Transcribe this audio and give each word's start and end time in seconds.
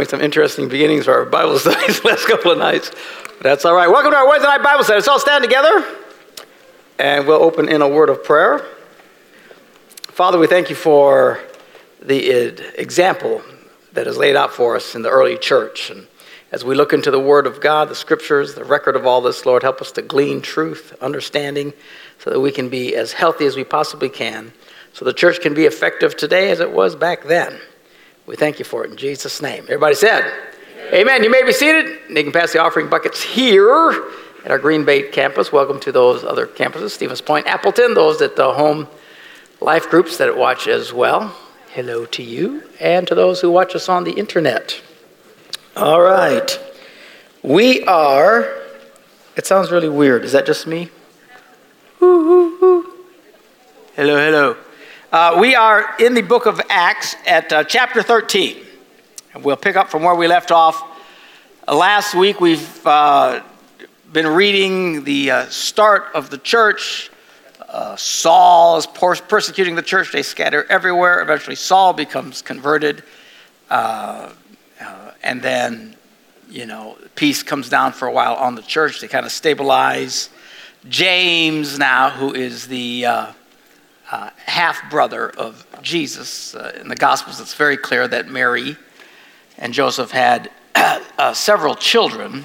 Having 0.00 0.08
some 0.08 0.20
interesting 0.22 0.68
beginnings 0.70 1.04
for 1.04 1.12
our 1.12 1.26
Bible 1.26 1.58
studies 1.58 2.02
last 2.06 2.26
couple 2.26 2.50
of 2.50 2.56
nights. 2.56 2.90
But 2.90 3.42
that's 3.42 3.66
all 3.66 3.74
right. 3.74 3.86
Welcome 3.86 4.12
to 4.12 4.16
our 4.16 4.26
Wednesday 4.26 4.48
night 4.48 4.62
Bible 4.62 4.82
study. 4.82 4.96
Let's 4.96 5.08
all 5.08 5.20
stand 5.20 5.44
together 5.44 5.84
and 6.98 7.26
we'll 7.26 7.42
open 7.42 7.68
in 7.68 7.82
a 7.82 7.86
word 7.86 8.08
of 8.08 8.24
prayer. 8.24 8.64
Father, 10.04 10.38
we 10.38 10.46
thank 10.46 10.70
you 10.70 10.74
for 10.74 11.38
the 12.00 12.32
uh, 12.32 12.62
example 12.78 13.42
that 13.92 14.06
is 14.06 14.16
laid 14.16 14.36
out 14.36 14.54
for 14.54 14.74
us 14.74 14.94
in 14.94 15.02
the 15.02 15.10
early 15.10 15.36
church. 15.36 15.90
And 15.90 16.06
as 16.50 16.64
we 16.64 16.74
look 16.74 16.94
into 16.94 17.10
the 17.10 17.20
Word 17.20 17.46
of 17.46 17.60
God, 17.60 17.90
the 17.90 17.94
Scriptures, 17.94 18.54
the 18.54 18.64
record 18.64 18.96
of 18.96 19.04
all 19.04 19.20
this, 19.20 19.44
Lord, 19.44 19.62
help 19.62 19.82
us 19.82 19.92
to 19.92 20.00
glean 20.00 20.40
truth, 20.40 20.96
understanding, 21.02 21.74
so 22.20 22.30
that 22.30 22.40
we 22.40 22.52
can 22.52 22.70
be 22.70 22.96
as 22.96 23.12
healthy 23.12 23.44
as 23.44 23.54
we 23.54 23.64
possibly 23.64 24.08
can, 24.08 24.54
so 24.94 25.04
the 25.04 25.12
church 25.12 25.42
can 25.42 25.52
be 25.52 25.66
effective 25.66 26.16
today 26.16 26.50
as 26.50 26.60
it 26.60 26.72
was 26.72 26.96
back 26.96 27.24
then. 27.24 27.60
We 28.30 28.36
thank 28.36 28.60
you 28.60 28.64
for 28.64 28.84
it 28.84 28.92
in 28.92 28.96
Jesus' 28.96 29.42
name. 29.42 29.64
Everybody 29.64 29.96
said, 29.96 30.22
Amen. 30.22 31.00
Amen. 31.00 31.24
You 31.24 31.30
may 31.32 31.42
be 31.42 31.50
seated. 31.50 31.98
You 32.08 32.22
can 32.22 32.30
pass 32.30 32.52
the 32.52 32.60
offering 32.60 32.88
buckets 32.88 33.20
here 33.20 33.90
at 34.44 34.52
our 34.52 34.58
Green 34.60 34.84
Bay 34.84 35.02
campus. 35.10 35.50
Welcome 35.50 35.80
to 35.80 35.90
those 35.90 36.22
other 36.22 36.46
campuses, 36.46 36.90
Stevens 36.90 37.20
Point, 37.20 37.48
Appleton, 37.48 37.94
those 37.94 38.22
at 38.22 38.36
the 38.36 38.52
home 38.52 38.86
life 39.60 39.90
groups 39.90 40.16
that 40.18 40.36
watch 40.36 40.68
as 40.68 40.92
well. 40.92 41.36
Hello 41.72 42.06
to 42.06 42.22
you, 42.22 42.62
and 42.78 43.04
to 43.08 43.16
those 43.16 43.40
who 43.40 43.50
watch 43.50 43.74
us 43.74 43.88
on 43.88 44.04
the 44.04 44.12
internet. 44.12 44.80
All 45.76 46.00
right. 46.00 46.56
We 47.42 47.82
are, 47.82 48.48
it 49.36 49.44
sounds 49.44 49.72
really 49.72 49.88
weird. 49.88 50.24
Is 50.24 50.30
that 50.30 50.46
just 50.46 50.68
me? 50.68 50.88
Hello, 51.98 52.76
hello. 53.96 54.56
Uh, 55.12 55.36
we 55.40 55.56
are 55.56 55.96
in 55.98 56.14
the 56.14 56.22
book 56.22 56.46
of 56.46 56.60
Acts 56.68 57.16
at 57.26 57.52
uh, 57.52 57.64
chapter 57.64 58.00
13. 58.00 58.56
And 59.34 59.42
we'll 59.42 59.56
pick 59.56 59.74
up 59.74 59.90
from 59.90 60.04
where 60.04 60.14
we 60.14 60.28
left 60.28 60.52
off. 60.52 60.80
Uh, 61.66 61.74
last 61.74 62.14
week 62.14 62.40
we've 62.40 62.86
uh, 62.86 63.42
been 64.12 64.28
reading 64.28 65.02
the 65.02 65.32
uh, 65.32 65.46
start 65.46 66.04
of 66.14 66.30
the 66.30 66.38
church. 66.38 67.10
Saul 67.96 68.76
is 68.76 68.86
persecuting 68.86 69.74
the 69.74 69.82
church. 69.82 70.12
They 70.12 70.22
scatter 70.22 70.64
everywhere. 70.70 71.20
Eventually, 71.20 71.56
Saul 71.56 71.92
becomes 71.92 72.40
converted. 72.40 73.02
and 73.68 74.32
then, 75.42 75.96
you 76.48 76.66
know, 76.66 76.96
peace 77.16 77.42
comes 77.42 77.68
down 77.68 77.94
for 77.94 78.06
a 78.06 78.12
while 78.12 78.34
on 78.34 78.54
the 78.54 78.62
church. 78.62 79.00
They 79.00 79.08
kind 79.08 79.26
of 79.26 79.32
stabilize. 79.32 80.30
James, 80.88 81.80
now, 81.80 82.10
who 82.10 82.32
is 82.32 82.68
the 82.68 83.06
uh, 84.10 84.16
uh, 84.16 84.30
half 84.46 84.90
brother 84.90 85.30
of 85.30 85.66
Jesus. 85.82 86.54
Uh, 86.54 86.76
in 86.80 86.88
the 86.88 86.96
Gospels, 86.96 87.40
it's 87.40 87.54
very 87.54 87.76
clear 87.76 88.08
that 88.08 88.28
Mary 88.28 88.76
and 89.58 89.72
Joseph 89.72 90.10
had 90.10 90.50
uh, 90.74 91.32
several 91.32 91.74
children. 91.74 92.44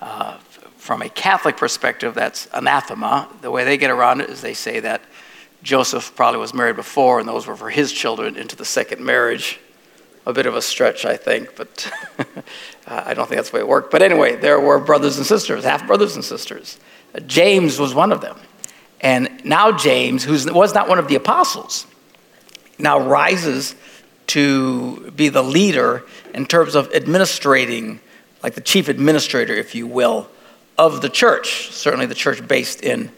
Uh, 0.00 0.38
from 0.76 1.00
a 1.00 1.08
Catholic 1.08 1.56
perspective, 1.56 2.14
that's 2.14 2.46
anathema. 2.52 3.28
The 3.40 3.50
way 3.50 3.64
they 3.64 3.78
get 3.78 3.90
around 3.90 4.20
it 4.20 4.28
is 4.28 4.42
they 4.42 4.54
say 4.54 4.80
that 4.80 5.00
Joseph 5.62 6.14
probably 6.14 6.40
was 6.40 6.52
married 6.52 6.76
before, 6.76 7.20
and 7.20 7.28
those 7.28 7.46
were 7.46 7.56
for 7.56 7.70
his 7.70 7.90
children 7.90 8.36
into 8.36 8.54
the 8.54 8.66
second 8.66 9.02
marriage. 9.02 9.58
A 10.26 10.32
bit 10.32 10.46
of 10.46 10.54
a 10.54 10.62
stretch, 10.62 11.04
I 11.04 11.16
think, 11.16 11.56
but 11.56 11.90
I 12.86 13.14
don't 13.14 13.28
think 13.28 13.38
that's 13.38 13.50
the 13.50 13.56
way 13.56 13.60
it 13.60 13.68
worked. 13.68 13.90
But 13.90 14.02
anyway, 14.02 14.36
there 14.36 14.60
were 14.60 14.78
brothers 14.78 15.16
and 15.16 15.26
sisters, 15.26 15.64
half 15.64 15.86
brothers 15.86 16.16
and 16.16 16.24
sisters. 16.24 16.78
James 17.26 17.78
was 17.78 17.94
one 17.94 18.12
of 18.12 18.20
them. 18.20 18.38
And 19.04 19.44
now 19.44 19.70
James, 19.70 20.24
who 20.24 20.32
was 20.32 20.74
not 20.74 20.88
one 20.88 20.98
of 20.98 21.08
the 21.08 21.14
apostles, 21.14 21.86
now 22.78 22.98
rises 22.98 23.76
to 24.28 25.10
be 25.10 25.28
the 25.28 25.42
leader 25.42 26.02
in 26.32 26.46
terms 26.46 26.74
of 26.74 26.88
administrating, 26.88 28.00
like 28.42 28.54
the 28.54 28.62
chief 28.62 28.88
administrator, 28.88 29.54
if 29.54 29.74
you 29.74 29.86
will, 29.86 30.28
of 30.78 31.02
the 31.02 31.10
church, 31.10 31.68
certainly 31.70 32.06
the 32.06 32.14
church 32.14 32.48
based 32.48 32.82
in 32.82 33.12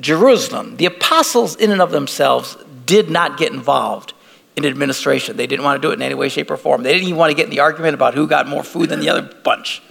Jerusalem. 0.00 0.78
The 0.78 0.86
apostles, 0.86 1.54
in 1.54 1.70
and 1.70 1.82
of 1.82 1.90
themselves, 1.90 2.56
did 2.86 3.10
not 3.10 3.36
get 3.36 3.52
involved 3.52 4.14
in 4.56 4.64
administration. 4.64 5.36
They 5.36 5.46
didn't 5.46 5.66
want 5.66 5.80
to 5.80 5.86
do 5.86 5.92
it 5.92 5.96
in 5.96 6.02
any 6.02 6.14
way, 6.14 6.30
shape, 6.30 6.50
or 6.50 6.56
form. 6.56 6.82
They 6.82 6.94
didn't 6.94 7.08
even 7.08 7.18
want 7.18 7.30
to 7.30 7.36
get 7.36 7.44
in 7.44 7.50
the 7.50 7.60
argument 7.60 7.92
about 7.92 8.14
who 8.14 8.26
got 8.26 8.48
more 8.48 8.64
food 8.64 8.88
than 8.88 9.00
the 9.00 9.10
other 9.10 9.22
bunch. 9.44 9.82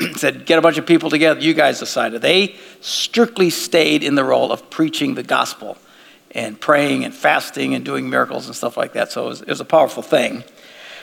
said, 0.16 0.46
get 0.46 0.58
a 0.58 0.62
bunch 0.62 0.78
of 0.78 0.86
people 0.86 1.10
together, 1.10 1.40
you 1.40 1.54
guys 1.54 1.78
decided. 1.78 2.22
They 2.22 2.56
strictly 2.80 3.50
stayed 3.50 4.02
in 4.02 4.14
the 4.14 4.24
role 4.24 4.52
of 4.52 4.70
preaching 4.70 5.14
the 5.14 5.22
gospel 5.22 5.76
and 6.32 6.60
praying 6.60 7.04
and 7.04 7.14
fasting 7.14 7.74
and 7.74 7.84
doing 7.84 8.08
miracles 8.08 8.46
and 8.46 8.54
stuff 8.54 8.76
like 8.76 8.92
that. 8.92 9.10
So 9.10 9.26
it 9.26 9.28
was, 9.28 9.42
it 9.42 9.48
was 9.48 9.60
a 9.60 9.64
powerful 9.64 10.02
thing. 10.02 10.44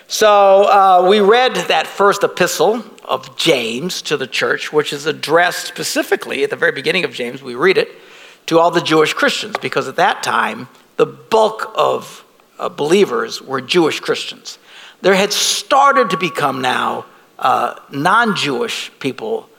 So 0.07 0.63
uh, 0.63 1.07
we 1.09 1.19
read 1.19 1.55
that 1.55 1.87
first 1.87 2.23
epistle 2.23 2.83
of 3.03 3.35
James 3.37 4.03
to 4.03 4.17
the 4.17 4.27
church, 4.27 4.71
which 4.71 4.93
is 4.93 5.07
addressed 5.07 5.65
specifically 5.65 6.43
at 6.43 6.51
the 6.51 6.55
very 6.55 6.71
beginning 6.71 7.05
of 7.05 7.11
James. 7.11 7.41
We 7.41 7.55
read 7.55 7.77
it 7.77 7.89
to 8.45 8.59
all 8.59 8.69
the 8.69 8.81
Jewish 8.81 9.13
Christians 9.13 9.55
because 9.59 9.87
at 9.87 9.95
that 9.95 10.21
time, 10.21 10.69
the 10.97 11.07
bulk 11.07 11.73
of 11.75 12.23
uh, 12.59 12.69
believers 12.69 13.41
were 13.41 13.61
Jewish 13.61 13.99
Christians. 13.99 14.59
There 15.01 15.15
had 15.15 15.33
started 15.33 16.11
to 16.11 16.17
become 16.17 16.61
now 16.61 17.05
uh, 17.39 17.79
non 17.91 18.35
Jewish 18.35 18.91
people 18.99 19.49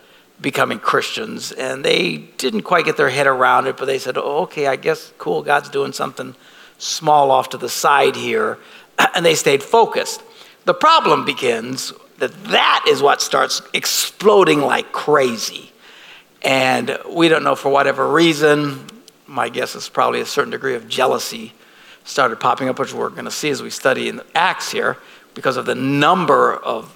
becoming 0.41 0.79
Christians, 0.79 1.53
and 1.53 1.85
they 1.85 2.19
didn't 2.19 2.63
quite 2.63 2.85
get 2.85 2.97
their 2.97 3.09
head 3.09 3.27
around 3.27 3.67
it, 3.67 3.77
but 3.77 3.87
they 3.87 3.99
said, 3.99 4.19
oh, 4.19 4.43
okay, 4.43 4.67
I 4.67 4.77
guess, 4.77 5.13
cool, 5.19 5.43
God's 5.43 5.71
doing 5.71 5.93
something 5.93 6.35
small 6.79 7.31
off 7.31 7.51
to 7.51 7.59
the 7.59 7.69
side 7.69 8.17
here, 8.17 8.59
and 9.15 9.25
they 9.25 9.35
stayed 9.35 9.63
focused. 9.63 10.23
The 10.65 10.75
problem 10.75 11.25
begins 11.25 11.93
that 12.19 12.33
that 12.45 12.85
is 12.89 13.03
what 13.03 13.21
starts 13.21 13.63
exploding 13.73 14.61
like 14.61 14.93
crazy. 14.93 15.71
And 16.43 16.99
we 17.09 17.29
don't 17.29 17.45
know 17.45 17.57
for 17.57 17.71
whatever 17.71 18.11
reason, 18.11 18.87
my 19.27 19.49
guess 19.49 19.75
is 19.75 19.89
probably 19.89 20.21
a 20.21 20.27
certain 20.27 20.51
degree 20.51 20.75
of 20.75 20.89
jealousy 20.89 21.53
started 22.05 22.39
popping 22.39 22.69
up, 22.69 22.79
which 22.79 22.95
we're 22.95 23.11
going 23.11 23.25
to 23.25 23.31
see 23.31 23.51
as 23.51 23.63
we 23.63 23.71
study 23.71 24.09
in 24.09 24.21
Acts 24.35 24.71
here, 24.71 24.97
because 25.35 25.57
of 25.57 25.67
the 25.67 25.75
number 25.75 26.55
of 26.55 26.96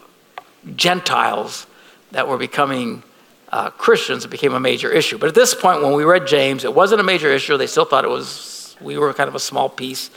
Gentiles 0.77 1.67
that 2.13 2.29
were 2.29 2.39
becoming 2.39 3.03
uh, 3.51 3.71
Christians, 3.71 4.25
it 4.25 4.29
became 4.29 4.55
a 4.55 4.61
major 4.61 4.91
issue. 4.91 5.19
But 5.19 5.29
at 5.29 5.35
this 5.35 5.55
point, 5.55 5.83
when 5.83 5.93
we 5.93 6.05
read 6.05 6.27
James, 6.27 6.65
it 6.65 6.75
wasn't 6.75 7.01
a 7.01 7.05
major 7.05 7.31
issue. 7.31 7.57
They 7.57 7.67
still 7.67 7.85
thought 7.85 8.05
it 8.05 8.11
was, 8.11 8.77
we 8.81 8.97
were 8.97 9.13
kind 9.13 9.29
of 9.29 9.35
a 9.35 9.41
small 9.41 9.69
piece 9.69 10.11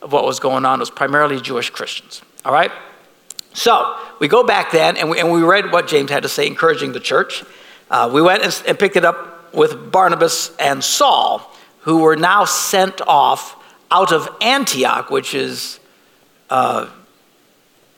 of 0.00 0.12
what 0.12 0.24
was 0.24 0.40
going 0.40 0.64
on. 0.64 0.78
It 0.78 0.80
was 0.80 0.90
primarily 0.90 1.40
Jewish 1.40 1.70
Christians. 1.70 2.22
All 2.44 2.52
right? 2.52 2.72
So 3.52 3.96
we 4.18 4.28
go 4.28 4.44
back 4.44 4.70
then, 4.70 4.96
and 4.96 5.10
we, 5.10 5.18
and 5.18 5.30
we 5.30 5.42
read 5.42 5.72
what 5.72 5.88
James 5.88 6.10
had 6.10 6.22
to 6.22 6.28
say, 6.28 6.46
encouraging 6.46 6.92
the 6.92 7.00
church. 7.00 7.44
Uh, 7.90 8.08
we 8.12 8.22
went 8.22 8.42
and, 8.42 8.62
and 8.66 8.78
picked 8.78 8.96
it 8.96 9.04
up 9.04 9.52
with 9.52 9.90
Barnabas 9.90 10.56
and 10.58 10.82
Saul, 10.82 11.50
who 11.80 11.98
were 11.98 12.16
now 12.16 12.44
sent 12.44 13.00
off 13.02 13.56
out 13.90 14.12
of 14.12 14.28
Antioch, 14.40 15.10
which 15.10 15.34
is 15.34 15.80
uh, 16.48 16.88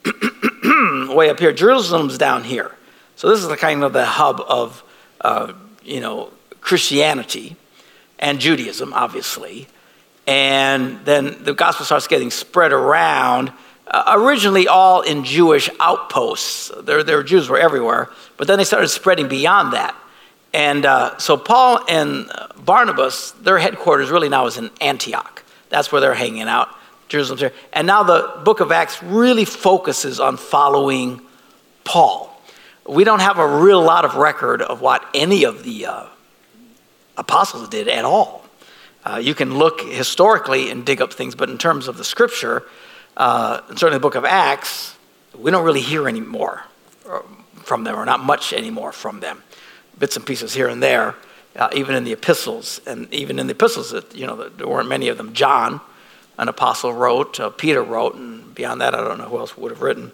way 1.09 1.29
up 1.29 1.39
here. 1.39 1.51
Jerusalem's 1.51 2.17
down 2.17 2.43
here. 2.43 2.71
So 3.15 3.29
this 3.29 3.39
is 3.39 3.47
the 3.47 3.57
kind 3.57 3.83
of 3.83 3.93
the 3.93 4.05
hub 4.05 4.41
of, 4.47 4.83
uh, 5.21 5.53
you 5.83 5.99
know, 5.99 6.31
Christianity 6.61 7.55
and 8.19 8.39
Judaism, 8.39 8.93
obviously. 8.93 9.67
And 10.25 11.03
then 11.05 11.43
the 11.43 11.53
gospel 11.53 11.85
starts 11.85 12.07
getting 12.07 12.31
spread 12.31 12.71
around. 12.71 13.51
Uh, 13.85 14.15
originally, 14.17 14.67
all 14.67 15.01
in 15.01 15.25
Jewish 15.25 15.69
outposts. 15.79 16.71
There, 16.81 17.03
there 17.03 17.21
Jews 17.23 17.49
were 17.49 17.59
everywhere, 17.59 18.09
but 18.37 18.47
then 18.47 18.57
they 18.57 18.63
started 18.63 18.87
spreading 18.87 19.27
beyond 19.27 19.73
that. 19.73 19.95
And 20.53 20.85
uh, 20.85 21.17
so 21.17 21.35
Paul 21.35 21.79
and 21.89 22.31
Barnabas, 22.57 23.31
their 23.31 23.57
headquarters 23.57 24.09
really 24.09 24.29
now 24.29 24.45
is 24.45 24.57
in 24.57 24.69
Antioch. 24.79 25.43
That's 25.69 25.91
where 25.91 25.99
they're 25.99 26.13
hanging 26.13 26.43
out. 26.43 26.69
And 27.73 27.87
now 27.87 28.03
the 28.03 28.41
book 28.43 28.59
of 28.59 28.71
Acts 28.71 29.01
really 29.03 29.45
focuses 29.45 30.19
on 30.19 30.37
following 30.37 31.21
Paul. 31.83 32.29
We 32.87 33.03
don't 33.03 33.21
have 33.21 33.37
a 33.39 33.47
real 33.47 33.81
lot 33.81 34.05
of 34.05 34.15
record 34.15 34.61
of 34.61 34.81
what 34.81 35.05
any 35.13 35.45
of 35.45 35.63
the 35.63 35.85
uh, 35.85 36.05
apostles 37.17 37.69
did 37.69 37.87
at 37.87 38.05
all. 38.05 38.43
Uh, 39.05 39.19
you 39.21 39.35
can 39.35 39.57
look 39.57 39.81
historically 39.81 40.69
and 40.69 40.85
dig 40.85 41.01
up 41.01 41.13
things, 41.13 41.35
but 41.35 41.49
in 41.49 41.57
terms 41.57 41.87
of 41.87 41.97
the 41.97 42.03
scripture, 42.03 42.63
uh, 43.17 43.61
certainly 43.69 43.93
the 43.95 43.99
book 43.99 44.15
of 44.15 44.25
Acts, 44.25 44.95
we 45.37 45.51
don't 45.51 45.65
really 45.65 45.81
hear 45.81 46.07
any 46.07 46.21
more 46.21 46.63
uh, 47.07 47.19
from 47.63 47.83
them, 47.83 47.95
or 47.95 48.05
not 48.05 48.21
much 48.21 48.53
anymore 48.53 48.91
from 48.91 49.19
them. 49.19 49.43
Bits 49.99 50.15
and 50.15 50.25
pieces 50.25 50.53
here 50.53 50.67
and 50.67 50.81
there, 50.81 51.15
uh, 51.55 51.69
even 51.75 51.95
in 51.95 52.03
the 52.03 52.13
epistles, 52.13 52.81
and 52.87 53.13
even 53.13 53.39
in 53.39 53.47
the 53.47 53.53
epistles, 53.53 53.91
that 53.91 54.15
you 54.15 54.25
know, 54.25 54.49
there 54.49 54.67
weren't 54.67 54.89
many 54.89 55.09
of 55.09 55.17
them. 55.17 55.33
John, 55.33 55.81
an 56.37 56.47
apostle 56.47 56.93
wrote, 56.93 57.39
uh, 57.39 57.49
Peter 57.49 57.81
wrote, 57.81 58.15
and 58.15 58.53
beyond 58.55 58.81
that, 58.81 58.95
I 58.95 59.01
don't 59.01 59.17
know 59.17 59.25
who 59.25 59.39
else 59.39 59.57
would 59.57 59.71
have 59.71 59.81
written. 59.81 60.11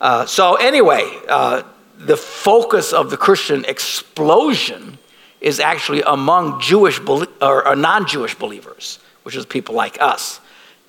Uh, 0.00 0.26
so, 0.26 0.56
anyway, 0.56 1.10
uh, 1.28 1.62
the 1.98 2.16
focus 2.16 2.92
of 2.92 3.10
the 3.10 3.16
Christian 3.16 3.64
explosion 3.64 4.98
is 5.40 5.60
actually 5.60 6.02
among 6.02 6.60
Jewish 6.60 7.00
or, 7.00 7.26
or 7.66 7.76
non 7.76 8.06
Jewish 8.06 8.34
believers, 8.34 8.98
which 9.22 9.36
is 9.36 9.46
people 9.46 9.74
like 9.74 10.00
us. 10.00 10.40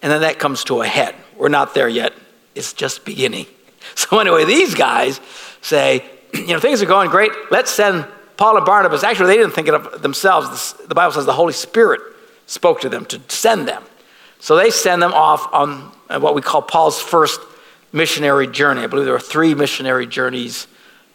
And 0.01 0.11
then 0.11 0.21
that 0.21 0.39
comes 0.39 0.63
to 0.65 0.81
a 0.81 0.87
head. 0.87 1.15
We're 1.37 1.49
not 1.49 1.73
there 1.73 1.89
yet, 1.89 2.13
it's 2.55 2.73
just 2.73 3.05
beginning. 3.05 3.45
So, 3.95 4.19
anyway, 4.19 4.43
these 4.43 4.75
guys 4.75 5.21
say, 5.61 6.03
you 6.33 6.47
know, 6.47 6.59
things 6.59 6.81
are 6.81 6.85
going 6.85 7.09
great. 7.09 7.31
Let's 7.49 7.71
send 7.71 8.05
Paul 8.35 8.57
and 8.57 8.65
Barnabas. 8.65 9.01
Actually, 9.01 9.27
they 9.27 9.37
didn't 9.37 9.53
think 9.53 9.69
it 9.69 9.73
of 9.73 10.01
themselves. 10.01 10.73
The 10.73 10.93
Bible 10.93 11.13
says 11.13 11.25
the 11.25 11.31
Holy 11.31 11.53
Spirit 11.53 12.01
spoke 12.45 12.81
to 12.81 12.89
them 12.89 13.05
to 13.05 13.21
send 13.29 13.65
them. 13.65 13.81
So 14.39 14.55
they 14.55 14.69
send 14.69 15.01
them 15.01 15.13
off 15.13 15.51
on 15.53 15.91
what 16.21 16.35
we 16.35 16.41
call 16.41 16.61
Paul's 16.61 17.01
first 17.01 17.39
missionary 17.91 18.47
journey. 18.47 18.81
I 18.81 18.87
believe 18.87 19.05
there 19.05 19.13
were 19.13 19.19
three 19.19 19.55
missionary 19.55 20.07
journeys. 20.07 20.67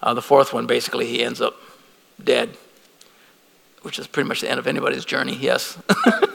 Uh, 0.03 0.15
the 0.15 0.23
fourth 0.23 0.53
one, 0.53 0.67
basically, 0.67 1.07
he 1.07 1.23
ends 1.23 1.41
up 1.41 1.57
dead, 2.23 2.51
which 3.83 3.99
is 3.99 4.07
pretty 4.07 4.29
much 4.29 4.41
the 4.41 4.51
end 4.51 4.59
of 4.59 4.67
anybody's 4.67 5.05
journey, 5.05 5.37
yes. 5.37 5.79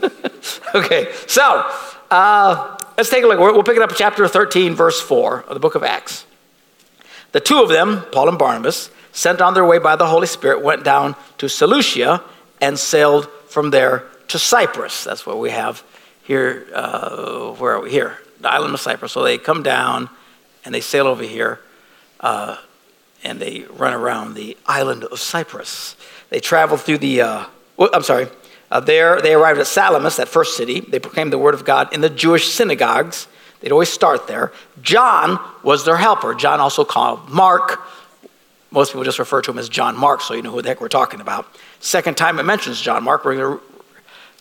okay, 0.75 1.13
so 1.27 1.69
uh, 2.09 2.77
let's 2.97 3.09
take 3.09 3.23
a 3.23 3.27
look. 3.27 3.39
We'll 3.39 3.63
pick 3.63 3.75
it 3.75 3.81
up 3.81 3.91
chapter 3.95 4.27
13, 4.27 4.73
verse 4.73 5.01
4 5.01 5.43
of 5.43 5.53
the 5.53 5.59
book 5.59 5.75
of 5.75 5.83
Acts. 5.83 6.25
The 7.33 7.41
two 7.41 7.61
of 7.61 7.69
them, 7.69 8.03
Paul 8.11 8.29
and 8.29 8.39
Barnabas, 8.39 8.89
sent 9.11 9.41
on 9.41 9.53
their 9.53 9.65
way 9.65 9.79
by 9.79 9.95
the 9.95 10.07
Holy 10.07 10.27
Spirit, 10.27 10.63
went 10.63 10.83
down 10.83 11.15
to 11.39 11.49
Seleucia 11.49 12.23
and 12.61 12.79
sailed 12.79 13.29
from 13.49 13.71
there 13.71 14.05
to 14.29 14.39
Cyprus. 14.39 15.03
That's 15.03 15.25
what 15.25 15.39
we 15.39 15.49
have 15.49 15.83
here. 16.27 16.67
Uh, 16.73 17.53
where 17.53 17.73
are 17.73 17.81
we? 17.81 17.89
Here, 17.89 18.17
the 18.41 18.51
island 18.51 18.73
of 18.73 18.81
Cyprus. 18.81 19.13
So 19.13 19.23
they 19.23 19.37
come 19.37 19.63
down 19.63 20.09
and 20.65 20.75
they 20.75 20.81
sail 20.81 21.07
over 21.07 21.23
here 21.23 21.61
uh, 22.19 22.57
and 23.23 23.39
they 23.39 23.61
run 23.71 23.93
around 23.93 24.33
the 24.33 24.57
island 24.65 25.05
of 25.05 25.19
Cyprus. 25.19 25.95
They 26.29 26.41
travel 26.41 26.77
through 26.77 26.97
the, 26.99 27.21
uh, 27.21 27.45
I'm 27.79 28.03
sorry, 28.03 28.27
uh, 28.69 28.81
there 28.81 29.21
they 29.21 29.33
arrived 29.33 29.59
at 29.59 29.67
Salamis, 29.67 30.17
that 30.17 30.27
first 30.27 30.57
city. 30.57 30.81
They 30.81 30.99
proclaimed 30.99 31.31
the 31.31 31.37
word 31.37 31.53
of 31.53 31.63
God 31.63 31.93
in 31.93 32.01
the 32.01 32.09
Jewish 32.09 32.49
synagogues. 32.49 33.27
They'd 33.61 33.71
always 33.71 33.89
start 33.89 34.27
there. 34.27 34.51
John 34.81 35.39
was 35.63 35.85
their 35.85 35.97
helper. 35.97 36.35
John 36.35 36.59
also 36.59 36.83
called 36.83 37.29
Mark. 37.29 37.81
Most 38.69 38.91
people 38.91 39.05
just 39.05 39.19
refer 39.19 39.41
to 39.41 39.51
him 39.51 39.57
as 39.57 39.69
John 39.69 39.97
Mark, 39.97 40.19
so 40.19 40.33
you 40.33 40.41
know 40.41 40.51
who 40.51 40.61
the 40.61 40.67
heck 40.67 40.81
we're 40.81 40.89
talking 40.89 41.21
about. 41.21 41.47
Second 41.79 42.17
time 42.17 42.37
it 42.37 42.43
mentions 42.43 42.81
John 42.81 43.03
Mark. 43.03 43.23
We're 43.23 43.35
going 43.37 43.57
to 43.57 43.63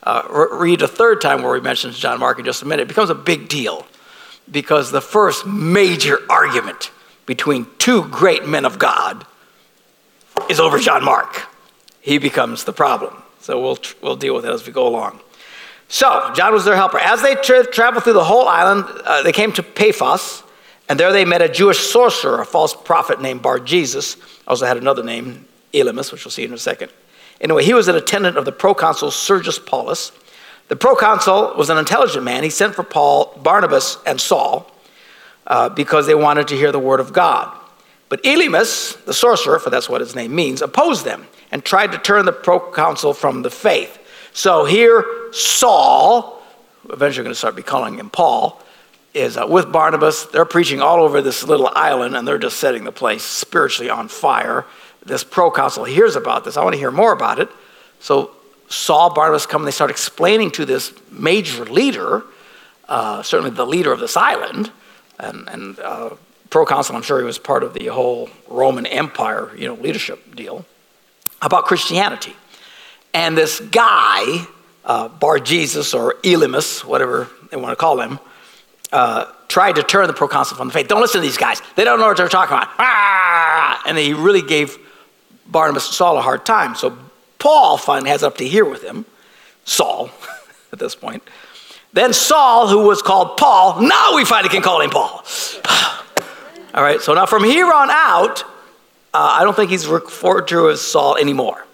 uh, 0.07 0.49
read 0.53 0.83
a 0.83 0.89
third 0.89 1.21
time 1.21 1.43
where 1.43 1.55
he 1.57 1.61
mentions 1.61 1.99
John 1.99 2.21
Mark 2.21 2.39
in 2.39 2.45
just 2.45 2.63
a 2.63 2.65
minute. 2.65 2.83
It 2.83 2.89
becomes 2.89 3.11
a 3.11 3.15
big 3.15 3.49
deal 3.49 3.87
because 4.51 4.93
the 4.93 5.01
first 5.01 5.45
major 5.47 6.21
argument 6.31 6.93
between 7.27 7.67
two 7.79 8.05
great 8.09 8.47
men 8.47 8.65
of 8.65 8.79
God 8.79 9.27
is 10.49 10.61
over 10.61 10.79
John 10.79 11.05
Mark. 11.05 11.49
He 12.01 12.19
becomes 12.19 12.65
the 12.65 12.73
problem. 12.73 13.21
So 13.41 13.61
we'll, 13.61 13.79
we'll 14.01 14.17
deal 14.17 14.35
with 14.35 14.45
it 14.45 14.53
as 14.53 14.65
we 14.65 14.73
go 14.73 14.87
along. 14.87 15.21
So, 15.89 16.33
John 16.35 16.53
was 16.53 16.65
their 16.65 16.75
helper. 16.75 16.99
As 16.99 17.23
they 17.23 17.37
tra- 17.37 17.65
traveled 17.65 18.05
through 18.05 18.15
the 18.15 18.25
whole 18.25 18.49
island, 18.49 18.87
uh, 19.05 19.23
they 19.23 19.31
came 19.31 19.53
to 19.53 19.63
Paphos, 19.63 20.43
and 20.89 20.99
there 20.99 21.13
they 21.13 21.25
met 21.25 21.43
a 21.43 21.49
Jewish 21.49 21.79
sorcerer, 21.79 22.41
a 22.41 22.45
false 22.45 22.75
prophet 22.75 23.21
named 23.21 23.43
Bar 23.43 23.61
Jesus. 23.61 24.17
Also 24.49 24.67
had 24.67 24.77
another 24.77 25.05
name, 25.05 25.47
Elymas, 25.73 26.11
which 26.11 26.25
we'll 26.25 26.33
see 26.33 26.45
in 26.45 26.53
a 26.53 26.59
second. 26.59 26.91
Anyway, 27.41 27.65
he 27.65 27.75
was 27.75 27.89
an 27.89 27.97
attendant 27.97 28.37
of 28.37 28.45
the 28.45 28.53
proconsul 28.53 29.11
Sergius 29.11 29.59
Paulus. 29.59 30.13
The 30.69 30.77
proconsul 30.77 31.55
was 31.57 31.71
an 31.71 31.79
intelligent 31.79 32.25
man. 32.25 32.43
He 32.43 32.51
sent 32.51 32.75
for 32.75 32.83
Paul, 32.83 33.39
Barnabas, 33.43 33.99
and 34.07 34.21
Saul 34.21 34.71
uh, 35.47 35.69
because 35.69 36.07
they 36.07 36.15
wanted 36.15 36.49
to 36.49 36.57
hear 36.57 36.73
the 36.73 36.79
word 36.79 37.01
of 37.01 37.13
God. 37.13 37.57
But 38.09 38.23
Elymas, 38.23 39.05
the 39.05 39.15
sorcerer, 39.15 39.59
for 39.59 39.71
that's 39.71 39.89
what 39.89 40.01
his 40.01 40.15
name 40.15 40.35
means, 40.35 40.63
opposed 40.63 41.05
them 41.05 41.27
and 41.51 41.65
tried 41.65 41.93
to 41.93 41.99
turn 41.99 42.25
the 42.25 42.33
proconsul 42.33 43.13
from 43.13 43.43
the 43.43 43.51
faith. 43.51 43.99
So 44.33 44.65
here, 44.65 45.05
Saul, 45.33 46.43
eventually 46.91 47.25
going 47.25 47.33
to 47.33 47.39
start 47.39 47.57
be 47.57 47.63
calling 47.63 47.99
him 47.99 48.11
Paul, 48.11 48.61
is 49.15 49.37
uh, 49.37 49.47
with 49.49 49.73
Barnabas. 49.73 50.27
They're 50.27 50.45
preaching 50.45 50.83
all 50.83 51.03
over 51.03 51.23
this 51.23 51.43
little 51.43 51.71
island 51.75 52.17
and 52.17 52.29
they're 52.29 52.39
just 52.39 52.59
setting 52.59 52.85
the 52.85 52.93
place 52.93 53.23
spiritually 53.23 53.91
on 53.91 54.09
fire. 54.09 54.67
This 55.07 55.25
proconsul 55.25 55.85
hears 55.85 56.17
about 56.17 56.45
this. 56.45 56.57
I 56.57 56.65
want 56.65 56.75
to 56.75 56.79
hear 56.79 56.91
more 56.91 57.13
about 57.13 57.39
it. 57.39 57.49
So 58.01 58.33
Saul, 58.69 59.15
Barnabas 59.15 59.47
come 59.47 59.63
and 59.63 59.69
they 59.69 59.73
start 59.73 59.91
explaining 59.91 60.51
to 60.53 60.65
this 60.65 60.93
major 61.11 61.65
leader, 61.65 62.25
uh, 62.89 63.23
certainly 63.23 63.51
the 63.51 63.67
leader 63.67 63.93
of 63.93 64.01
this 64.01 64.17
island, 64.17 64.71
and, 65.19 65.49
and 65.49 65.79
uh, 65.79 66.11
proconsul, 66.51 66.97
I'm 66.97 67.03
sure 67.03 67.19
he 67.19 67.25
was 67.25 67.39
part 67.39 67.63
of 67.63 67.75
the 67.75 67.87
whole 67.87 68.29
Roman 68.49 68.87
Empire, 68.87 69.51
you 69.57 69.67
know, 69.69 69.75
leadership 69.75 70.35
deal, 70.35 70.65
about 71.41 71.65
Christianity. 71.65 72.35
And 73.15 73.37
this 73.37 73.61
guy, 73.61 74.47
uh, 74.85 75.09
Bar 75.09 75.39
Jesus 75.39 75.95
or 75.95 76.15
Elymas, 76.23 76.85
whatever 76.85 77.29
they 77.51 77.57
want 77.57 77.71
to 77.73 77.77
call 77.77 78.01
him, 78.01 78.19
uh, 78.93 79.27
tried 79.49 79.77
to 79.77 79.83
turn 79.83 80.07
the 80.07 80.13
proconsul 80.13 80.57
from 80.57 80.69
the 80.69 80.75
faith. 80.75 80.89
Don't 80.89 81.01
listen 81.01 81.21
to 81.21 81.27
these 81.27 81.39
guys. 81.39 81.63
They 81.77 81.85
don't 81.85 81.99
know 81.99 82.09
what 82.09 82.17
they're 82.17 82.29
talking 82.29 82.57
about. 82.57 82.69
Ah! 82.79 83.83
And 83.87 83.97
he 83.97 84.13
really 84.13 84.43
gave 84.43 84.79
Barnabas 85.49 85.87
and 85.87 85.95
Saul 85.95 86.19
a 86.19 86.23
hard 86.23 86.45
time. 86.45 86.75
So 86.75 86.97
Paul 87.39 87.77
finally 87.77 88.11
has 88.11 88.23
up 88.23 88.37
to 88.39 88.47
here 88.47 88.65
with 88.65 88.83
him, 88.83 89.05
Saul 89.65 90.11
at 90.73 90.79
this 90.79 90.95
point. 90.95 91.23
Then 91.93 92.13
Saul, 92.13 92.69
who 92.69 92.87
was 92.87 93.01
called 93.03 93.37
Paul, 93.37 93.81
now 93.81 94.17
we 94.17 94.25
finally 94.25 94.51
can 94.51 94.63
call 94.63 94.81
him 94.81 94.91
Paul. 94.91 95.25
All 96.75 96.83
right, 96.83 97.01
so 97.01 97.15
now 97.15 97.25
from 97.25 97.45
here 97.45 97.73
on 97.73 97.89
out, 97.91 98.43
uh, 99.15 99.37
I 99.41 99.45
don't 99.45 99.57
think 99.57 99.71
he's 99.71 99.87
referred 99.87 100.49
to 100.49 100.69
as 100.69 100.83
Saul 100.83 101.17
anymore. 101.17 101.65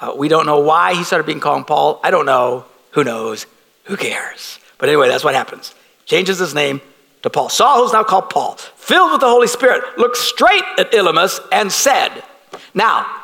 Uh, 0.00 0.12
we 0.16 0.28
don't 0.28 0.44
know 0.44 0.60
why 0.60 0.94
he 0.94 1.02
started 1.02 1.24
being 1.24 1.40
called 1.40 1.66
Paul. 1.66 1.98
I 2.04 2.10
don't 2.10 2.26
know. 2.26 2.66
Who 2.90 3.04
knows? 3.04 3.46
Who 3.84 3.96
cares? 3.96 4.58
But 4.76 4.90
anyway, 4.90 5.08
that's 5.08 5.24
what 5.24 5.34
happens. 5.34 5.74
Changes 6.04 6.38
his 6.38 6.54
name 6.54 6.82
to 7.22 7.30
Paul. 7.30 7.48
Saul, 7.48 7.82
who's 7.82 7.92
now 7.94 8.04
called 8.04 8.28
Paul, 8.28 8.56
filled 8.76 9.12
with 9.12 9.22
the 9.22 9.28
Holy 9.28 9.46
Spirit, 9.46 9.82
looked 9.96 10.18
straight 10.18 10.64
at 10.78 10.92
Elymas 10.92 11.40
and 11.50 11.72
said, 11.72 12.22
Now, 12.74 13.22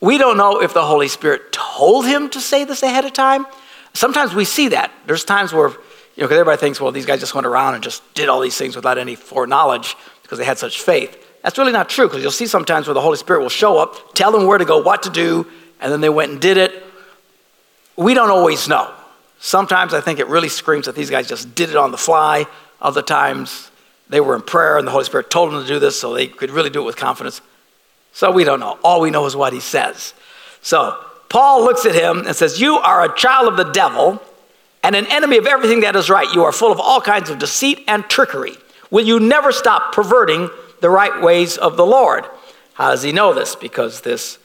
we 0.00 0.18
don't 0.18 0.36
know 0.36 0.60
if 0.60 0.74
the 0.74 0.84
Holy 0.84 1.08
Spirit 1.08 1.52
told 1.52 2.06
him 2.06 2.28
to 2.30 2.40
say 2.40 2.64
this 2.64 2.82
ahead 2.82 3.04
of 3.04 3.12
time. 3.12 3.46
Sometimes 3.92 4.34
we 4.34 4.44
see 4.44 4.68
that. 4.68 4.92
There's 5.06 5.24
times 5.24 5.52
where, 5.52 5.68
you 5.68 5.74
know, 5.74 5.78
because 6.16 6.32
everybody 6.32 6.58
thinks, 6.58 6.80
well, 6.80 6.92
these 6.92 7.06
guys 7.06 7.20
just 7.20 7.34
went 7.34 7.46
around 7.46 7.74
and 7.74 7.82
just 7.82 8.02
did 8.14 8.28
all 8.28 8.40
these 8.40 8.56
things 8.56 8.76
without 8.76 8.98
any 8.98 9.14
foreknowledge 9.14 9.96
because 10.22 10.38
they 10.38 10.44
had 10.44 10.58
such 10.58 10.80
faith. 10.80 11.22
That's 11.42 11.58
really 11.58 11.72
not 11.72 11.88
true 11.88 12.06
because 12.08 12.22
you'll 12.22 12.32
see 12.32 12.46
sometimes 12.46 12.88
where 12.88 12.94
the 12.94 13.00
Holy 13.00 13.16
Spirit 13.16 13.40
will 13.40 13.48
show 13.48 13.78
up, 13.78 14.14
tell 14.14 14.32
them 14.32 14.46
where 14.46 14.58
to 14.58 14.64
go, 14.64 14.78
what 14.78 15.04
to 15.04 15.10
do, 15.10 15.46
and 15.80 15.92
then 15.92 16.00
they 16.00 16.08
went 16.08 16.32
and 16.32 16.40
did 16.40 16.56
it. 16.56 16.84
We 17.96 18.14
don't 18.14 18.30
always 18.30 18.68
know. 18.68 18.92
Sometimes 19.38 19.94
I 19.94 20.00
think 20.00 20.18
it 20.18 20.26
really 20.26 20.48
screams 20.48 20.86
that 20.86 20.94
these 20.94 21.10
guys 21.10 21.28
just 21.28 21.54
did 21.54 21.70
it 21.70 21.76
on 21.76 21.90
the 21.90 21.98
fly. 21.98 22.46
Other 22.80 23.02
times 23.02 23.70
they 24.08 24.20
were 24.20 24.34
in 24.34 24.42
prayer 24.42 24.76
and 24.78 24.86
the 24.86 24.90
Holy 24.90 25.04
Spirit 25.04 25.30
told 25.30 25.52
them 25.52 25.62
to 25.62 25.68
do 25.68 25.78
this 25.78 25.98
so 26.00 26.12
they 26.12 26.26
could 26.26 26.50
really 26.50 26.70
do 26.70 26.82
it 26.82 26.84
with 26.84 26.96
confidence. 26.96 27.40
So 28.16 28.30
we 28.30 28.44
don't 28.44 28.60
know. 28.60 28.78
All 28.82 29.02
we 29.02 29.10
know 29.10 29.26
is 29.26 29.36
what 29.36 29.52
he 29.52 29.60
says. 29.60 30.14
So 30.62 30.98
Paul 31.28 31.64
looks 31.64 31.84
at 31.84 31.94
him 31.94 32.20
and 32.26 32.34
says, 32.34 32.58
You 32.58 32.76
are 32.76 33.04
a 33.04 33.14
child 33.14 33.46
of 33.46 33.58
the 33.58 33.70
devil 33.70 34.22
and 34.82 34.96
an 34.96 35.04
enemy 35.10 35.36
of 35.36 35.46
everything 35.46 35.80
that 35.80 35.94
is 35.94 36.08
right. 36.08 36.26
You 36.34 36.42
are 36.44 36.50
full 36.50 36.72
of 36.72 36.80
all 36.80 37.02
kinds 37.02 37.28
of 37.28 37.38
deceit 37.38 37.84
and 37.86 38.08
trickery. 38.08 38.56
Will 38.90 39.04
you 39.04 39.20
never 39.20 39.52
stop 39.52 39.92
perverting 39.92 40.48
the 40.80 40.88
right 40.88 41.20
ways 41.20 41.58
of 41.58 41.76
the 41.76 41.84
Lord? 41.84 42.24
How 42.72 42.88
does 42.88 43.02
he 43.02 43.12
know 43.12 43.34
this? 43.34 43.54
Because 43.54 44.00
this 44.00 44.38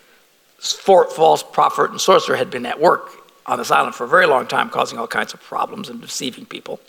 false 0.60 1.42
prophet 1.42 1.92
and 1.92 2.02
sorcerer 2.02 2.36
had 2.36 2.50
been 2.50 2.66
at 2.66 2.78
work 2.78 3.10
on 3.46 3.58
this 3.58 3.72
island 3.72 3.96
for 3.96 4.04
a 4.04 4.10
very 4.10 4.26
long 4.26 4.48
time, 4.48 4.70
causing 4.70 5.00
all 5.00 5.08
kinds 5.08 5.34
of 5.34 5.42
problems 5.42 5.88
and 5.88 6.02
deceiving 6.02 6.46
people. 6.46 6.82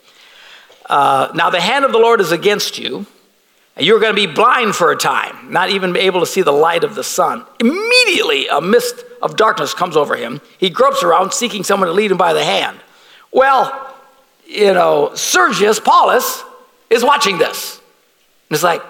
Uh, 0.87 1.31
now, 1.33 1.49
the 1.49 1.61
hand 1.61 1.85
of 1.85 1.93
the 1.93 1.99
Lord 1.99 2.21
is 2.21 2.33
against 2.33 2.77
you, 2.77 3.07
you're 3.79 4.01
going 4.01 4.15
to 4.15 4.27
be 4.29 4.33
blind 4.33 4.75
for 4.75 4.93
a 4.93 4.97
time, 4.97 5.51
not 5.51 5.71
even 5.71 5.97
able 5.97 6.21
to 6.21 6.27
see 6.27 6.43
the 6.43 6.53
light 6.53 6.85
of 6.85 6.95
the 6.95 7.05
sun. 7.05 7.45
Immediately, 7.59 8.49
a 8.49 8.61
mist 8.61 9.05
of 9.23 9.37
darkness 9.37 9.73
comes 9.73 9.97
over 9.97 10.15
him. 10.15 10.41
He 10.59 10.69
gropes 10.69 11.03
around, 11.03 11.33
seeking 11.33 11.65
someone 11.65 11.89
to 11.89 11.93
lead 11.93 12.11
him 12.11 12.19
by 12.19 12.35
the 12.35 12.45
hand. 12.45 12.79
Well, 13.31 13.95
you 14.47 14.75
know, 14.75 15.15
Sergius 15.15 15.81
Paulus 15.81 16.45
is 16.91 17.03
watching 17.03 17.39
this. 17.39 17.81
And 18.51 18.57
it's 18.57 18.63
like, 18.63 18.83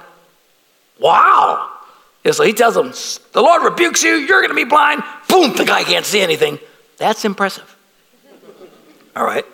wow. 0.98 1.70
And 2.24 2.34
so 2.34 2.42
he 2.42 2.52
tells 2.52 2.76
him, 2.76 2.92
The 3.32 3.42
Lord 3.42 3.62
rebukes 3.62 4.02
you, 4.02 4.14
you're 4.14 4.40
going 4.40 4.50
to 4.50 4.56
be 4.56 4.64
blind. 4.64 5.02
Boom, 5.28 5.54
the 5.56 5.64
guy 5.64 5.84
can't 5.84 6.04
see 6.04 6.20
anything. 6.20 6.58
That's 6.96 7.24
impressive. 7.24 7.76
All 9.14 9.24
right. 9.24 9.44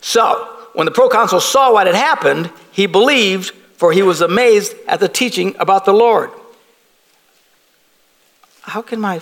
So, 0.00 0.44
when 0.74 0.84
the 0.84 0.90
proconsul 0.90 1.40
saw 1.40 1.72
what 1.72 1.86
had 1.86 1.96
happened, 1.96 2.50
he 2.72 2.86
believed, 2.86 3.54
for 3.76 3.92
he 3.92 4.02
was 4.02 4.20
amazed 4.20 4.74
at 4.88 5.00
the 5.00 5.08
teaching 5.08 5.54
about 5.58 5.84
the 5.84 5.92
Lord. 5.92 6.30
How 8.62 8.82
can 8.82 9.00
my 9.00 9.20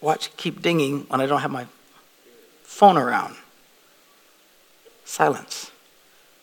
watch 0.00 0.34
keep 0.36 0.62
dinging 0.62 1.06
when 1.08 1.20
I 1.20 1.26
don't 1.26 1.40
have 1.40 1.50
my 1.50 1.66
phone 2.62 2.96
around? 2.96 3.36
Silence. 5.04 5.72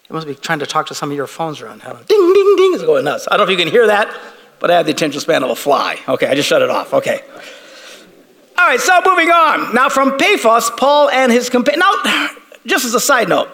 You 0.10 0.14
must 0.14 0.28
be 0.28 0.36
trying 0.36 0.60
to 0.60 0.66
talk 0.66 0.88
to 0.88 0.96
some 0.96 1.12
of 1.12 1.16
your 1.16 1.28
phones 1.28 1.62
around. 1.62 1.82
Ding, 1.82 2.34
ding, 2.34 2.56
ding. 2.58 2.74
is 2.74 2.82
going 2.82 3.06
nuts. 3.06 3.28
I 3.30 3.38
don't 3.38 3.46
know 3.46 3.52
if 3.52 3.58
you 3.58 3.64
can 3.64 3.72
hear 3.72 3.88
that, 3.88 4.14
but 4.60 4.72
I 4.72 4.76
have 4.78 4.86
the 4.86 4.92
attention 4.92 5.22
span 5.22 5.44
of 5.44 5.50
a 5.50 5.56
fly. 5.56 6.00
Okay, 6.08 6.28
I 6.28 6.36
just 6.36 6.48
shut 6.48 6.62
it 6.62 6.70
off. 6.70 6.94
Okay. 6.94 7.22
All 8.58 8.68
right, 8.68 8.80
so 8.80 9.00
moving 9.06 9.30
on. 9.30 9.76
Now 9.76 9.90
from 9.90 10.18
Paphos, 10.18 10.70
Paul 10.72 11.10
and 11.10 11.32
his 11.32 11.50
companion. 11.50 11.80
Now, 11.80 12.30
just 12.66 12.86
as 12.86 12.94
a 12.94 13.00
side 13.00 13.30
note, 13.30 13.50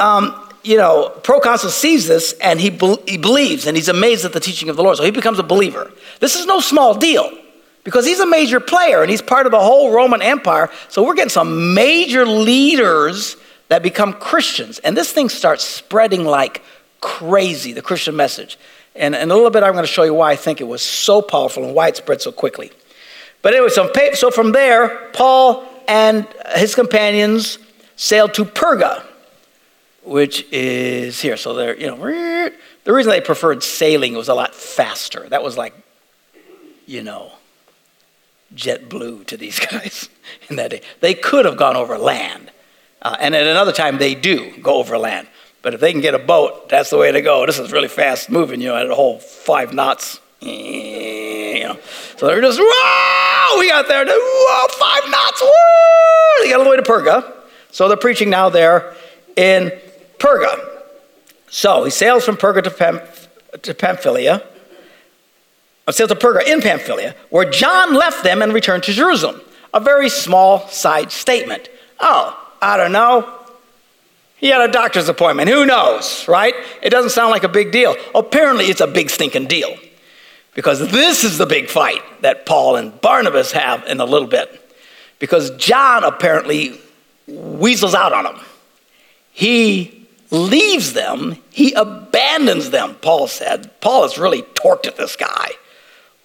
um, 0.00 0.45
you 0.62 0.76
know, 0.76 1.10
proconsul 1.22 1.70
sees 1.70 2.06
this 2.06 2.32
and 2.40 2.60
he, 2.60 2.70
be- 2.70 2.98
he 3.06 3.16
believes 3.16 3.66
and 3.66 3.76
he's 3.76 3.88
amazed 3.88 4.24
at 4.24 4.32
the 4.32 4.40
teaching 4.40 4.68
of 4.68 4.76
the 4.76 4.82
Lord. 4.82 4.96
So 4.96 5.04
he 5.04 5.10
becomes 5.10 5.38
a 5.38 5.42
believer. 5.42 5.90
This 6.20 6.34
is 6.34 6.46
no 6.46 6.60
small 6.60 6.94
deal 6.94 7.30
because 7.84 8.04
he's 8.04 8.20
a 8.20 8.26
major 8.26 8.58
player 8.58 9.02
and 9.02 9.10
he's 9.10 9.22
part 9.22 9.46
of 9.46 9.52
the 9.52 9.60
whole 9.60 9.92
Roman 9.92 10.22
Empire. 10.22 10.70
So 10.88 11.04
we're 11.04 11.14
getting 11.14 11.30
some 11.30 11.74
major 11.74 12.26
leaders 12.26 13.36
that 13.68 13.82
become 13.82 14.12
Christians. 14.14 14.78
And 14.80 14.96
this 14.96 15.12
thing 15.12 15.28
starts 15.28 15.64
spreading 15.64 16.24
like 16.24 16.62
crazy, 17.00 17.72
the 17.72 17.82
Christian 17.82 18.16
message. 18.16 18.58
And 18.94 19.14
in 19.14 19.30
a 19.30 19.34
little 19.34 19.50
bit, 19.50 19.62
I'm 19.62 19.72
going 19.72 19.84
to 19.84 19.90
show 19.90 20.02
you 20.02 20.14
why 20.14 20.32
I 20.32 20.36
think 20.36 20.60
it 20.60 20.64
was 20.64 20.82
so 20.82 21.22
powerful 21.22 21.64
and 21.64 21.74
why 21.74 21.88
it 21.88 21.96
spread 21.96 22.22
so 22.22 22.32
quickly. 22.32 22.72
But 23.42 23.54
anyway, 23.54 23.68
so, 23.68 23.92
so 24.14 24.30
from 24.30 24.52
there, 24.52 25.10
Paul 25.12 25.66
and 25.86 26.26
his 26.56 26.74
companions 26.74 27.58
sailed 27.96 28.34
to 28.34 28.44
Perga 28.44 29.04
which 30.06 30.46
is 30.52 31.20
here. 31.20 31.36
So 31.36 31.54
they're, 31.54 31.78
you 31.78 31.88
know, 31.88 31.96
the 32.84 32.92
reason 32.92 33.10
they 33.10 33.20
preferred 33.20 33.62
sailing 33.62 34.14
was 34.14 34.28
a 34.28 34.34
lot 34.34 34.54
faster. 34.54 35.28
That 35.28 35.42
was 35.42 35.58
like, 35.58 35.74
you 36.86 37.02
know, 37.02 37.32
JetBlue 38.54 39.26
to 39.26 39.36
these 39.36 39.58
guys 39.70 40.08
in 40.48 40.56
that 40.56 40.70
day. 40.70 40.80
They 41.00 41.14
could 41.14 41.44
have 41.44 41.56
gone 41.56 41.76
over 41.76 41.98
land. 41.98 42.50
Uh, 43.02 43.16
and 43.20 43.34
at 43.34 43.46
another 43.46 43.72
time, 43.72 43.98
they 43.98 44.14
do 44.14 44.56
go 44.58 44.76
over 44.76 44.96
land. 44.96 45.26
But 45.62 45.74
if 45.74 45.80
they 45.80 45.90
can 45.90 46.00
get 46.00 46.14
a 46.14 46.18
boat, 46.18 46.68
that's 46.68 46.90
the 46.90 46.96
way 46.96 47.10
to 47.10 47.20
go. 47.20 47.44
This 47.44 47.58
is 47.58 47.72
really 47.72 47.88
fast 47.88 48.30
moving, 48.30 48.60
you 48.60 48.68
know, 48.68 48.76
at 48.76 48.88
a 48.88 48.94
whole 48.94 49.18
five 49.18 49.74
knots. 49.74 50.20
You 50.40 51.64
know. 51.64 51.78
So 52.16 52.26
they're 52.26 52.40
just, 52.40 52.60
whoa, 52.62 53.58
we 53.58 53.68
got 53.68 53.88
there, 53.88 54.04
whoa, 54.06 54.68
five 54.68 55.10
knots, 55.10 55.42
whoa. 55.42 56.44
They 56.44 56.50
got 56.50 56.58
all 56.58 56.64
the 56.64 56.70
way 56.70 56.76
to 56.76 56.82
Perga. 56.82 57.32
So 57.72 57.88
they're 57.88 57.96
preaching 57.96 58.30
now 58.30 58.48
there 58.48 58.94
in 59.36 59.72
Perga. 60.18 60.82
So 61.48 61.84
he 61.84 61.90
sails 61.90 62.24
from 62.24 62.36
Perga 62.36 62.62
to, 62.64 62.70
Pam- 62.70 63.00
to 63.62 63.74
Pamphylia, 63.74 64.42
sails 65.90 66.08
to 66.08 66.14
Perga 66.16 66.46
in 66.46 66.60
Pamphylia, 66.60 67.14
where 67.30 67.48
John 67.48 67.94
left 67.94 68.24
them 68.24 68.42
and 68.42 68.52
returned 68.52 68.82
to 68.84 68.92
Jerusalem. 68.92 69.40
A 69.72 69.80
very 69.80 70.08
small 70.08 70.66
side 70.68 71.12
statement. 71.12 71.68
Oh, 72.00 72.38
I 72.60 72.76
don't 72.76 72.92
know. 72.92 73.32
He 74.36 74.48
had 74.48 74.60
a 74.60 74.72
doctor's 74.72 75.08
appointment. 75.08 75.48
Who 75.48 75.64
knows, 75.64 76.26
right? 76.28 76.54
It 76.82 76.90
doesn't 76.90 77.10
sound 77.10 77.30
like 77.30 77.42
a 77.42 77.48
big 77.48 77.72
deal. 77.72 77.96
Apparently, 78.14 78.66
it's 78.66 78.80
a 78.80 78.86
big 78.86 79.10
stinking 79.10 79.46
deal. 79.46 79.74
Because 80.54 80.90
this 80.90 81.24
is 81.24 81.38
the 81.38 81.46
big 81.46 81.68
fight 81.68 82.02
that 82.22 82.46
Paul 82.46 82.76
and 82.76 82.98
Barnabas 83.00 83.52
have 83.52 83.84
in 83.86 84.00
a 84.00 84.04
little 84.04 84.28
bit. 84.28 84.74
Because 85.18 85.50
John 85.56 86.04
apparently 86.04 86.80
weasels 87.26 87.94
out 87.94 88.12
on 88.12 88.24
them. 88.24 88.40
He 89.32 90.05
leaves 90.30 90.92
them, 90.92 91.36
he 91.50 91.72
abandons 91.72 92.70
them, 92.70 92.96
Paul 92.96 93.28
said. 93.28 93.80
Paul 93.80 94.04
is 94.04 94.18
really 94.18 94.42
torqued 94.42 94.86
at 94.86 94.96
this 94.96 95.16
guy. 95.16 95.50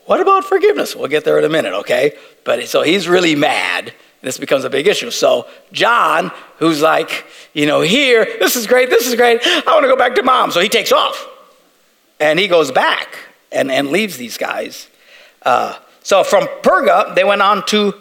What 0.05 0.19
about 0.19 0.43
forgiveness? 0.43 0.95
We'll 0.95 1.07
get 1.07 1.23
there 1.23 1.37
in 1.37 1.45
a 1.45 1.49
minute, 1.49 1.73
okay? 1.73 2.17
But 2.43 2.67
so 2.67 2.81
he's 2.81 3.07
really 3.07 3.35
mad. 3.35 3.93
This 4.21 4.37
becomes 4.37 4.63
a 4.63 4.69
big 4.69 4.87
issue. 4.87 5.11
So 5.11 5.47
John, 5.71 6.31
who's 6.57 6.81
like, 6.81 7.25
you 7.53 7.65
know, 7.65 7.81
here, 7.81 8.25
this 8.39 8.55
is 8.55 8.67
great, 8.67 8.89
this 8.89 9.07
is 9.07 9.15
great, 9.15 9.39
I 9.43 9.63
want 9.67 9.83
to 9.83 9.87
go 9.89 9.95
back 9.95 10.15
to 10.15 10.23
mom. 10.23 10.51
So 10.51 10.59
he 10.59 10.69
takes 10.69 10.91
off. 10.91 11.27
And 12.19 12.37
he 12.37 12.47
goes 12.47 12.71
back 12.71 13.17
and, 13.51 13.71
and 13.71 13.89
leaves 13.89 14.17
these 14.17 14.37
guys. 14.37 14.87
Uh, 15.41 15.77
so 16.03 16.23
from 16.23 16.43
Perga, 16.61 17.15
they 17.15 17.23
went 17.23 17.41
on 17.41 17.65
to 17.67 17.93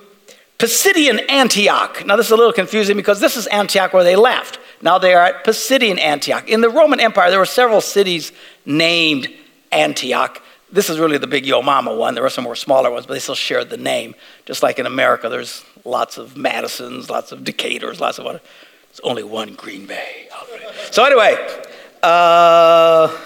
Pisidian 0.58 1.30
Antioch. 1.30 2.04
Now, 2.04 2.16
this 2.16 2.26
is 2.26 2.32
a 2.32 2.36
little 2.36 2.52
confusing 2.52 2.96
because 2.96 3.18
this 3.18 3.36
is 3.36 3.46
Antioch 3.46 3.94
where 3.94 4.04
they 4.04 4.16
left. 4.16 4.58
Now 4.82 4.98
they 4.98 5.14
are 5.14 5.24
at 5.24 5.44
Pisidian 5.44 5.98
Antioch. 5.98 6.48
In 6.48 6.60
the 6.60 6.70
Roman 6.70 7.00
Empire, 7.00 7.30
there 7.30 7.38
were 7.38 7.46
several 7.46 7.80
cities 7.80 8.32
named 8.64 9.28
Antioch. 9.72 10.42
This 10.72 10.88
is 10.88 10.98
really 10.98 11.18
the 11.18 11.26
big 11.26 11.44
Yo 11.44 11.62
Mama 11.62 11.94
one. 11.94 12.14
There 12.14 12.22
were 12.22 12.30
some 12.30 12.44
more 12.44 12.56
smaller 12.56 12.90
ones, 12.90 13.06
but 13.06 13.14
they 13.14 13.20
still 13.20 13.34
shared 13.34 13.70
the 13.70 13.76
name. 13.76 14.14
Just 14.46 14.62
like 14.62 14.78
in 14.78 14.86
America, 14.86 15.28
there's 15.28 15.64
lots 15.84 16.16
of 16.16 16.36
Madisons, 16.36 17.10
lots 17.10 17.32
of 17.32 17.44
Decatur's, 17.44 18.00
lots 18.00 18.18
of 18.18 18.26
other. 18.26 18.40
There's 18.88 19.00
only 19.00 19.22
one 19.22 19.54
Green 19.54 19.86
Bay. 19.86 20.28
So 20.90 21.04
anyway, 21.04 21.36
uh, 22.02 23.16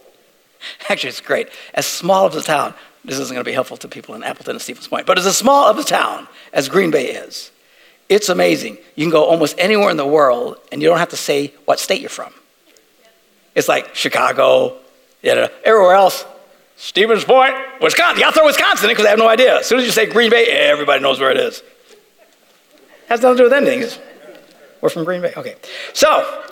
actually, 0.88 1.10
it's 1.10 1.20
great. 1.20 1.48
As 1.74 1.86
small 1.86 2.26
of 2.26 2.34
a 2.34 2.40
town, 2.40 2.74
this 3.04 3.18
isn't 3.18 3.34
going 3.34 3.44
to 3.44 3.48
be 3.48 3.54
helpful 3.54 3.76
to 3.78 3.88
people 3.88 4.14
in 4.14 4.22
Appleton 4.22 4.52
and 4.52 4.62
Stevens 4.62 4.88
Point, 4.88 5.06
but 5.06 5.18
as 5.18 5.36
small 5.36 5.66
of 5.66 5.78
a 5.78 5.84
town 5.84 6.26
as 6.52 6.68
Green 6.68 6.90
Bay 6.90 7.06
is, 7.06 7.50
it's 8.08 8.28
amazing. 8.28 8.78
You 8.96 9.04
can 9.04 9.10
go 9.10 9.24
almost 9.24 9.58
anywhere 9.58 9.90
in 9.90 9.96
the 9.96 10.06
world 10.06 10.58
and 10.70 10.82
you 10.82 10.88
don't 10.88 10.98
have 10.98 11.10
to 11.10 11.16
say 11.16 11.54
what 11.64 11.80
state 11.80 12.00
you're 12.00 12.10
from. 12.10 12.32
It's 13.54 13.68
like 13.68 13.94
Chicago, 13.94 14.76
you 15.22 15.34
know, 15.34 15.48
everywhere 15.64 15.94
else. 15.94 16.24
Stevens 16.76 17.24
Point, 17.24 17.54
Wisconsin. 17.80 18.18
You 18.18 18.26
all 18.26 18.32
throw 18.32 18.46
Wisconsin 18.46 18.90
in 18.90 18.92
because 18.92 19.06
I 19.06 19.10
have 19.10 19.18
no 19.18 19.28
idea. 19.28 19.60
As 19.60 19.66
soon 19.66 19.78
as 19.78 19.84
you 19.84 19.92
say 19.92 20.06
Green 20.06 20.30
Bay, 20.30 20.46
everybody 20.46 21.02
knows 21.02 21.20
where 21.20 21.30
it 21.30 21.36
is. 21.36 21.62
Has 23.08 23.22
nothing 23.22 23.36
to 23.36 23.42
do 23.42 23.44
with 23.44 23.52
anything. 23.52 24.02
We're 24.80 24.88
from 24.88 25.04
Green 25.04 25.22
Bay. 25.22 25.32
Okay. 25.36 25.54
So, 25.92 26.42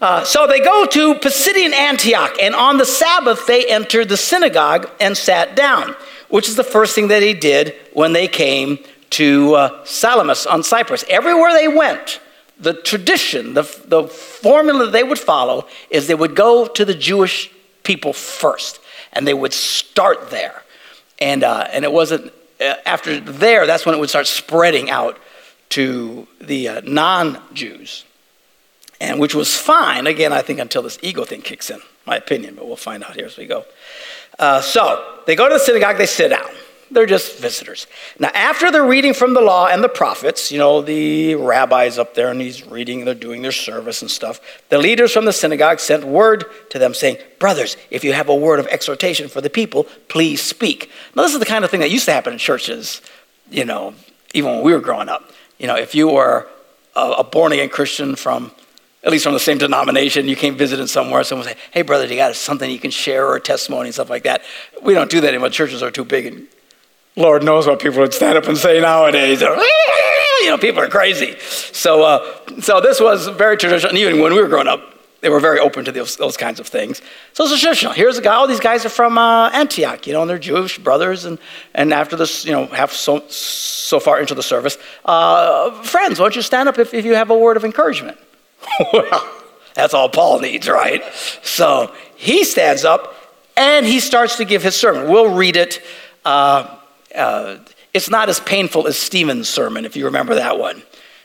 uh, 0.00 0.24
so 0.24 0.46
they 0.46 0.60
go 0.60 0.86
to 0.86 1.14
Pisidian 1.14 1.72
Antioch, 1.72 2.36
and 2.40 2.54
on 2.54 2.78
the 2.78 2.84
Sabbath 2.84 3.46
they 3.46 3.66
entered 3.66 4.08
the 4.08 4.16
synagogue 4.16 4.90
and 5.00 5.16
sat 5.16 5.54
down, 5.54 5.94
which 6.28 6.48
is 6.48 6.56
the 6.56 6.64
first 6.64 6.94
thing 6.94 7.08
that 7.08 7.22
he 7.22 7.32
did 7.32 7.74
when 7.92 8.12
they 8.12 8.28
came 8.28 8.78
to 9.10 9.54
uh, 9.54 9.84
Salamis 9.84 10.46
on 10.46 10.62
Cyprus. 10.62 11.04
Everywhere 11.08 11.52
they 11.52 11.68
went, 11.68 12.20
the 12.58 12.74
tradition, 12.74 13.54
the, 13.54 13.62
the 13.86 14.04
formula 14.08 14.90
they 14.90 15.02
would 15.02 15.18
follow 15.18 15.66
is 15.90 16.06
they 16.06 16.14
would 16.14 16.34
go 16.34 16.66
to 16.66 16.84
the 16.84 16.94
Jewish 16.94 17.50
people 17.84 18.12
first, 18.12 18.80
and 19.12 19.26
they 19.26 19.34
would 19.34 19.52
start 19.52 20.30
there. 20.30 20.62
And, 21.20 21.44
uh, 21.44 21.68
and 21.72 21.84
it 21.84 21.92
wasn't 21.92 22.32
uh, 22.60 22.74
after 22.84 23.20
there, 23.20 23.66
that's 23.66 23.86
when 23.86 23.94
it 23.94 23.98
would 23.98 24.08
start 24.08 24.26
spreading 24.26 24.90
out 24.90 25.18
to 25.70 26.26
the 26.40 26.68
uh, 26.68 26.80
non 26.84 27.40
Jews. 27.54 28.04
And 29.00 29.20
which 29.20 29.34
was 29.34 29.56
fine, 29.56 30.08
again, 30.08 30.32
I 30.32 30.42
think, 30.42 30.58
until 30.58 30.82
this 30.82 30.98
ego 31.02 31.24
thing 31.24 31.40
kicks 31.40 31.70
in, 31.70 31.80
my 32.04 32.16
opinion, 32.16 32.56
but 32.56 32.66
we'll 32.66 32.76
find 32.76 33.04
out 33.04 33.14
here 33.14 33.26
as 33.26 33.36
we 33.36 33.46
go. 33.46 33.64
Uh, 34.38 34.60
so 34.60 35.20
they 35.26 35.36
go 35.36 35.48
to 35.48 35.54
the 35.54 35.60
synagogue, 35.60 35.98
they 35.98 36.06
sit 36.06 36.30
down. 36.30 36.50
They're 36.90 37.06
just 37.06 37.38
visitors. 37.38 37.86
Now, 38.18 38.30
after 38.34 38.70
they're 38.70 38.86
reading 38.86 39.12
from 39.12 39.34
the 39.34 39.40
law 39.40 39.66
and 39.66 39.84
the 39.84 39.88
prophets, 39.88 40.50
you 40.50 40.58
know, 40.58 40.80
the 40.80 41.34
rabbi's 41.34 41.98
up 41.98 42.14
there 42.14 42.30
and 42.30 42.40
he's 42.40 42.66
reading, 42.66 43.00
and 43.00 43.08
they're 43.08 43.14
doing 43.14 43.42
their 43.42 43.52
service 43.52 44.00
and 44.00 44.10
stuff. 44.10 44.40
The 44.70 44.78
leaders 44.78 45.12
from 45.12 45.26
the 45.26 45.32
synagogue 45.32 45.80
sent 45.80 46.04
word 46.04 46.46
to 46.70 46.78
them 46.78 46.94
saying, 46.94 47.18
Brothers, 47.38 47.76
if 47.90 48.04
you 48.04 48.14
have 48.14 48.28
a 48.28 48.34
word 48.34 48.58
of 48.58 48.66
exhortation 48.68 49.28
for 49.28 49.40
the 49.40 49.50
people, 49.50 49.84
please 50.08 50.40
speak. 50.40 50.90
Now, 51.14 51.22
this 51.22 51.34
is 51.34 51.40
the 51.40 51.46
kind 51.46 51.64
of 51.64 51.70
thing 51.70 51.80
that 51.80 51.90
used 51.90 52.06
to 52.06 52.12
happen 52.12 52.32
in 52.32 52.38
churches, 52.38 53.02
you 53.50 53.64
know, 53.64 53.94
even 54.32 54.52
when 54.52 54.62
we 54.62 54.72
were 54.72 54.80
growing 54.80 55.08
up. 55.08 55.30
You 55.58 55.66
know, 55.66 55.76
if 55.76 55.94
you 55.94 56.08
were 56.08 56.48
a, 56.96 57.24
born 57.24 57.52
again 57.52 57.68
Christian 57.68 58.16
from 58.16 58.52
at 59.04 59.12
least 59.12 59.24
from 59.24 59.32
the 59.32 59.40
same 59.40 59.58
denomination, 59.58 60.26
you 60.26 60.34
came 60.34 60.56
visiting 60.56 60.86
somewhere, 60.86 61.22
someone 61.22 61.46
say, 61.46 61.54
hey, 61.70 61.82
brother, 61.82 62.06
you 62.06 62.16
got 62.16 62.34
something 62.34 62.68
you 62.68 62.80
can 62.80 62.90
share 62.90 63.26
or 63.26 63.36
a 63.36 63.40
testimony 63.40 63.86
and 63.86 63.94
stuff 63.94 64.10
like 64.10 64.24
that? 64.24 64.42
We 64.82 64.92
don't 64.92 65.08
do 65.08 65.20
that 65.20 65.28
anymore. 65.28 65.50
Churches 65.50 65.82
are 65.84 65.90
too 65.90 66.04
big 66.04 66.26
and 66.26 66.48
Lord 67.18 67.42
knows 67.42 67.66
what 67.66 67.80
people 67.80 67.98
would 67.98 68.14
stand 68.14 68.38
up 68.38 68.46
and 68.46 68.56
say 68.56 68.80
nowadays. 68.80 69.42
You 70.40 70.50
know, 70.50 70.58
people 70.58 70.80
are 70.80 70.88
crazy. 70.88 71.36
So, 71.40 72.04
uh, 72.04 72.60
so 72.60 72.80
this 72.80 73.00
was 73.00 73.26
very 73.26 73.56
traditional. 73.56 73.90
And 73.90 73.98
even 73.98 74.20
when 74.20 74.32
we 74.32 74.40
were 74.40 74.46
growing 74.46 74.68
up, 74.68 74.80
they 75.20 75.28
were 75.28 75.40
very 75.40 75.58
open 75.58 75.84
to 75.84 75.90
those, 75.90 76.16
those 76.16 76.36
kinds 76.36 76.60
of 76.60 76.68
things. 76.68 77.02
So 77.32 77.42
it's 77.42 77.60
traditional. 77.60 77.92
Here's 77.92 78.18
a 78.18 78.22
guy. 78.22 78.34
All 78.34 78.46
these 78.46 78.60
guys 78.60 78.86
are 78.86 78.88
from 78.88 79.18
uh, 79.18 79.50
Antioch, 79.50 80.06
you 80.06 80.12
know, 80.12 80.20
and 80.20 80.30
they're 80.30 80.38
Jewish 80.38 80.78
brothers. 80.78 81.24
And, 81.24 81.40
and 81.74 81.92
after 81.92 82.14
this, 82.14 82.44
you 82.44 82.52
know, 82.52 82.66
have 82.66 82.92
so, 82.92 83.26
so 83.28 83.98
far 83.98 84.20
into 84.20 84.36
the 84.36 84.42
service, 84.42 84.78
uh, 85.04 85.72
friends, 85.82 86.20
why 86.20 86.26
don't 86.26 86.36
you 86.36 86.42
stand 86.42 86.68
up 86.68 86.78
if, 86.78 86.94
if 86.94 87.04
you 87.04 87.16
have 87.16 87.30
a 87.30 87.36
word 87.36 87.56
of 87.56 87.64
encouragement? 87.64 88.16
well, 88.92 89.28
that's 89.74 89.92
all 89.92 90.08
Paul 90.08 90.38
needs, 90.38 90.68
right? 90.68 91.02
So 91.42 91.92
he 92.14 92.44
stands 92.44 92.84
up 92.84 93.12
and 93.56 93.84
he 93.84 93.98
starts 93.98 94.36
to 94.36 94.44
give 94.44 94.62
his 94.62 94.76
sermon. 94.76 95.10
We'll 95.10 95.34
read 95.34 95.56
it. 95.56 95.82
Uh, 96.24 96.77
uh, 97.14 97.56
it's 97.94 98.10
not 98.10 98.28
as 98.28 98.40
painful 98.40 98.86
as 98.86 98.98
Stephen's 98.98 99.48
sermon, 99.48 99.84
if 99.84 99.96
you 99.96 100.04
remember 100.04 100.34
that 100.34 100.58
one. 100.58 100.82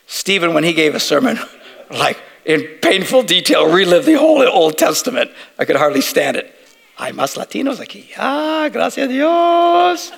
Stephen, 0.08 0.54
when 0.54 0.64
he 0.64 0.74
gave 0.74 0.96
a 0.96 1.00
sermon, 1.00 1.40
like 1.92 2.20
in 2.46 2.62
painful 2.82 3.24
detail, 3.24 3.72
relived 3.72 4.06
the 4.06 4.18
whole 4.18 4.42
Old 4.48 4.78
Testament. 4.78 5.32
I 5.58 5.66
could 5.66 5.76
hardly 5.76 6.02
stand 6.02 6.38
it. 6.38 6.54
Hay 6.98 7.12
más 7.12 7.36
Latinos 7.36 7.80
aquí. 7.80 8.12
Ah, 8.18 8.70
gracias 8.72 9.08
Dios. 9.08 10.12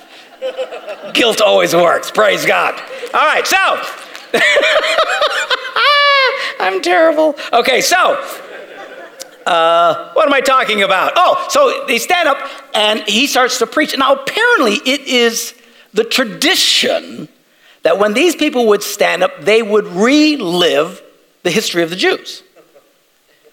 Guilt 1.14 1.40
always 1.40 1.74
works. 1.74 2.10
Praise 2.10 2.44
God. 2.44 2.74
All 3.14 3.26
right, 3.26 3.46
so. 3.46 3.56
I'm 6.60 6.82
terrible. 6.82 7.36
Okay, 7.52 7.80
so 7.80 8.22
uh, 9.46 10.12
what 10.12 10.26
am 10.26 10.34
I 10.34 10.40
talking 10.40 10.82
about? 10.82 11.12
Oh, 11.16 11.46
so 11.48 11.84
they 11.86 11.98
stand 11.98 12.28
up 12.28 12.38
and 12.74 13.00
he 13.02 13.26
starts 13.26 13.58
to 13.60 13.66
preach. 13.66 13.96
Now, 13.96 14.14
apparently, 14.14 14.74
it 14.84 15.02
is 15.02 15.54
the 15.96 16.04
tradition 16.04 17.28
that 17.82 17.98
when 17.98 18.12
these 18.12 18.36
people 18.36 18.66
would 18.66 18.82
stand 18.82 19.22
up, 19.22 19.40
they 19.40 19.62
would 19.62 19.86
relive 19.86 21.02
the 21.42 21.50
history 21.50 21.82
of 21.82 21.90
the 21.90 21.96
Jews. 21.96 22.42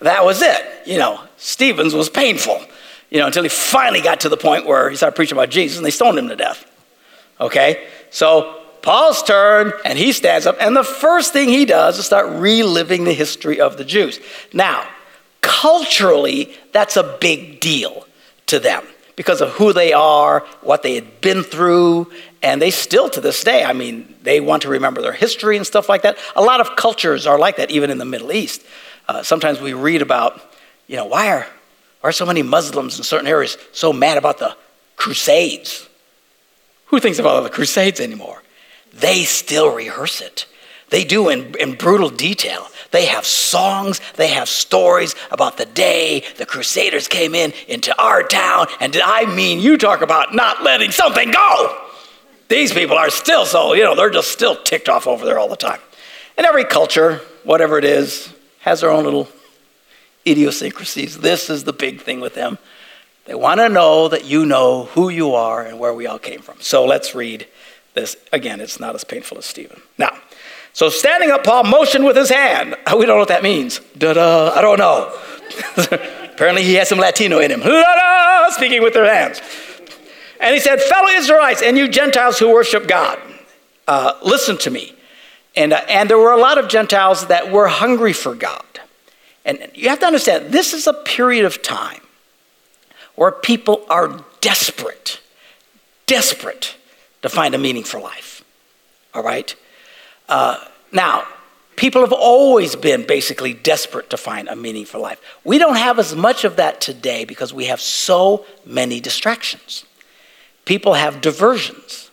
That 0.02 0.26
was 0.26 0.42
it. 0.42 0.62
You 0.86 0.98
know, 0.98 1.22
Stephen's 1.38 1.94
was 1.94 2.10
painful, 2.10 2.62
you 3.10 3.20
know, 3.20 3.28
until 3.28 3.44
he 3.44 3.50
finally 3.50 4.02
got 4.02 4.22
to 4.22 4.30
the 4.30 4.38
point 4.38 4.66
where 4.66 4.90
he 4.90 4.98
started 4.98 5.16
preaching 5.16 5.38
about 5.38 5.50
Jesus 5.50 5.78
and 5.78 5.86
they 5.86 5.92
stoned 5.92 6.20
him 6.20 6.28
to 6.28 6.36
death. 6.36 6.70
Okay? 7.40 7.88
So 8.10 8.62
Paul's 8.82 9.24
turn, 9.24 9.72
and 9.86 9.98
he 9.98 10.12
stands 10.12 10.46
up, 10.46 10.58
and 10.60 10.76
the 10.76 10.84
first 10.84 11.32
thing 11.32 11.48
he 11.48 11.64
does 11.64 11.98
is 11.98 12.06
start 12.06 12.28
reliving 12.30 13.06
the 13.06 13.14
history 13.14 13.62
of 13.62 13.78
the 13.78 13.86
Jews. 13.86 14.20
Now, 14.52 14.86
culturally, 15.40 16.54
that's 16.74 16.98
a 16.98 17.18
big 17.22 17.62
deal 17.62 18.06
to 18.48 18.60
them 18.60 18.84
because 19.16 19.42
of 19.42 19.50
who 19.52 19.74
they 19.74 19.94
are, 19.94 20.46
what 20.62 20.84
they 20.84 20.96
had 20.96 21.22
been 21.22 21.44
through, 21.44 22.12
and 22.42 22.62
they 22.62 22.72
still 22.72 23.10
to 23.10 23.22
this 23.22 23.44
day, 23.44 23.64
I 23.64 23.74
mean, 23.74 24.16
they 24.24 24.40
want 24.40 24.64
to 24.64 24.70
remember 24.70 25.02
their 25.02 25.14
history 25.14 25.58
and 25.58 25.66
stuff 25.66 25.88
like 25.90 26.02
that. 26.02 26.18
A 26.36 26.42
lot 26.42 26.62
of 26.62 26.76
cultures 26.76 27.28
are 27.28 27.40
like 27.40 27.58
that, 27.58 27.72
even 27.72 27.90
in 27.90 27.98
the 27.98 28.06
Middle 28.06 28.32
East. 28.32 28.64
Uh, 29.08 29.24
sometimes 29.24 29.60
we 29.60 29.74
read 29.74 30.02
about, 30.02 30.42
you 30.88 30.96
know, 30.96 31.06
why 31.06 31.30
are, 31.30 31.48
why 32.02 32.10
are 32.10 32.14
so 32.14 32.26
many 32.26 32.42
Muslims 32.42 32.98
in 32.98 33.04
certain 33.04 33.28
areas 33.28 33.58
so 33.72 33.94
mad 33.94 34.18
about 34.18 34.40
the 34.40 34.56
Crusades? 34.96 35.88
Who 36.88 37.00
thinks 37.00 37.20
about 37.20 37.36
all 37.36 37.44
the 37.44 37.50
Crusades 37.50 38.00
anymore? 38.00 38.44
they 38.94 39.24
still 39.24 39.74
rehearse 39.74 40.22
it. 40.22 40.46
They 40.90 41.04
do 41.04 41.30
in, 41.30 41.56
in 41.60 41.74
brutal 41.74 42.10
detail. 42.10 42.68
They 42.94 43.08
have 43.08 43.26
songs, 43.26 44.00
they 44.18 44.28
have 44.28 44.48
stories 44.48 45.16
about 45.32 45.58
the 45.58 45.66
day 45.66 46.24
the 46.38 46.46
Crusaders 46.46 47.08
came 47.08 47.34
in 47.34 47.52
into 47.68 48.00
our 48.00 48.22
town. 48.22 48.68
And 48.80 48.96
I 49.04 49.26
mean, 49.26 49.60
you 49.60 49.80
talk 49.80 50.04
about 50.04 50.36
not 50.36 50.62
letting 50.62 50.92
something 50.92 51.32
go. 51.32 51.82
These 52.50 52.72
people 52.72 52.96
are 52.96 53.10
still 53.10 53.48
so, 53.48 53.74
you 53.74 53.84
know, 53.84 53.96
they're 53.96 54.12
just 54.12 54.32
still 54.32 54.56
ticked 54.56 54.90
off 54.90 55.08
over 55.08 55.26
there 55.26 55.40
all 55.40 55.50
the 55.50 55.56
time. 55.56 55.80
And 56.38 56.46
every 56.46 56.66
culture, 56.66 57.20
whatever 57.44 57.80
it 57.80 57.84
is, 57.84 58.32
has 58.60 58.82
their 58.82 58.92
own 58.92 59.06
little 59.06 59.28
idiosyncrasies. 60.28 61.18
This 61.18 61.50
is 61.50 61.64
the 61.64 61.74
big 61.74 62.02
thing 62.02 62.22
with 62.22 62.36
them. 62.36 62.60
They 63.26 63.34
want 63.34 63.60
to 63.60 63.70
know 63.70 64.08
that 64.08 64.26
you 64.26 64.46
know 64.46 64.86
who 64.86 65.10
you 65.10 65.34
are 65.34 65.66
and 65.66 65.80
where 65.80 65.96
we 65.96 66.06
all 66.06 66.20
came 66.20 66.42
from. 66.42 66.58
So 66.60 66.86
let's 66.86 67.16
read 67.16 67.48
this, 67.96 68.18
again, 68.32 68.62
it's 68.62 68.80
not 68.80 68.94
as 68.94 69.04
painful 69.04 69.40
as 69.40 69.46
Stephen. 69.46 69.82
Now, 69.98 70.16
so 70.74 70.90
standing 70.90 71.30
up, 71.30 71.44
Paul 71.44 71.66
motioned 71.66 72.04
with 72.04 72.18
his 72.18 72.30
hand. 72.30 72.76
We 72.98 73.06
don't 73.06 73.16
know 73.16 73.20
what 73.20 73.30
that 73.30 73.44
means. 73.44 73.80
Da-da, 73.98 74.52
I 74.56 74.62
don't 74.62 74.80
know. 74.80 75.18
Apparently, 76.34 76.64
he 76.64 76.76
has 76.76 76.90
some 76.90 77.00
Latino 77.00 77.40
in 77.40 77.52
him. 77.52 77.60
Da-da, 77.64 78.50
speaking 78.52 78.82
with 78.82 78.94
their 78.94 79.12
hands. 79.12 79.42
And 80.40 80.54
he 80.54 80.60
said, 80.60 80.82
Fellow 80.82 81.10
Israelites, 81.10 81.62
and 81.62 81.78
you 81.78 81.88
Gentiles 81.88 82.40
who 82.40 82.52
worship 82.52 82.88
God, 82.88 83.20
uh, 83.88 84.14
listen 84.24 84.58
to 84.60 84.70
me. 84.70 84.94
And, 85.56 85.74
uh, 85.74 85.82
and 85.88 86.10
there 86.10 86.18
were 86.18 86.34
a 86.34 86.38
lot 86.38 86.58
of 86.58 86.68
Gentiles 86.68 87.28
that 87.28 87.52
were 87.52 87.68
hungry 87.68 88.14
for 88.14 88.36
God. 88.36 88.66
And 89.46 89.70
you 89.74 89.90
have 89.90 90.00
to 90.00 90.06
understand, 90.06 90.52
this 90.52 90.74
is 90.74 90.88
a 90.88 90.94
period 90.94 91.46
of 91.46 91.62
time 91.62 92.02
where 93.16 93.32
people 93.32 93.86
are 93.90 94.24
desperate, 94.42 95.20
desperate 96.08 96.76
to 97.22 97.30
find 97.30 97.54
a 97.54 97.58
meaning 97.58 97.84
for 97.84 98.00
life. 98.00 98.44
All 99.14 99.24
right? 99.24 99.56
Uh, 100.34 100.58
now, 100.92 101.28
people 101.76 102.02
have 102.02 102.12
always 102.12 102.76
been 102.76 103.06
basically 103.06 103.54
desperate 103.54 104.10
to 104.10 104.18
find 104.18 104.48
a 104.48 104.56
meaning 104.56 104.84
for 104.84 104.98
life. 104.98 105.22
We 105.44 105.60
don't 105.60 105.76
have 105.76 106.00
as 106.00 106.16
much 106.16 106.44
of 106.44 106.56
that 106.56 106.82
today 106.82 107.24
because 107.24 107.54
we 107.54 107.66
have 107.66 107.80
so 107.80 108.44
many 108.66 109.00
distractions. 109.00 109.86
People 110.66 110.96
have 110.96 111.22
diversions, 111.22 112.10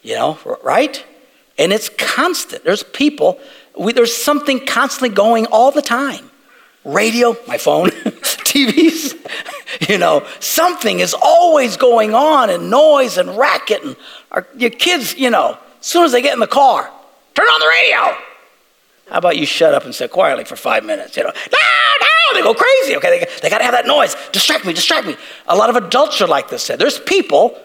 you 0.00 0.14
know, 0.14 0.38
right? 0.62 1.04
And 1.58 1.72
it's 1.72 1.88
constant. 1.88 2.62
There's 2.62 2.84
people, 2.84 3.40
we, 3.76 3.92
there's 3.92 4.16
something 4.16 4.64
constantly 4.64 5.12
going 5.12 5.46
all 5.46 5.72
the 5.72 5.82
time. 5.82 6.30
Radio, 6.84 7.36
my 7.48 7.58
phone, 7.58 7.88
TVs, 7.90 9.18
you 9.88 9.98
know, 9.98 10.24
something 10.38 11.00
is 11.00 11.16
always 11.20 11.76
going 11.76 12.14
on 12.14 12.48
and 12.48 12.70
noise 12.70 13.18
and 13.18 13.36
racket. 13.36 13.82
And 13.82 13.96
our, 14.30 14.46
your 14.56 14.70
kids, 14.70 15.16
you 15.16 15.30
know, 15.30 15.58
as 15.80 15.86
soon 15.86 16.04
as 16.04 16.12
they 16.12 16.22
get 16.22 16.32
in 16.32 16.38
the 16.38 16.46
car, 16.46 16.92
turn 17.34 17.46
on 17.46 17.60
the 17.60 17.66
radio. 17.66 18.24
How 19.10 19.18
about 19.18 19.36
you 19.36 19.44
shut 19.44 19.74
up 19.74 19.84
and 19.84 19.94
sit 19.94 20.10
quietly 20.10 20.44
for 20.44 20.56
five 20.56 20.84
minutes? 20.84 21.16
You 21.16 21.24
know, 21.24 21.30
no, 21.30 21.58
no, 22.00 22.34
they 22.34 22.42
go 22.42 22.54
crazy. 22.54 22.96
Okay, 22.96 23.18
they, 23.18 23.26
they 23.42 23.50
got 23.50 23.58
to 23.58 23.64
have 23.64 23.74
that 23.74 23.86
noise. 23.86 24.16
Distract 24.32 24.64
me, 24.64 24.72
distract 24.72 25.06
me. 25.06 25.16
A 25.46 25.56
lot 25.56 25.70
of 25.70 25.76
adults 25.76 26.20
are 26.20 26.26
like 26.26 26.48
this. 26.48 26.66
There's 26.66 26.98
people, 26.98 27.58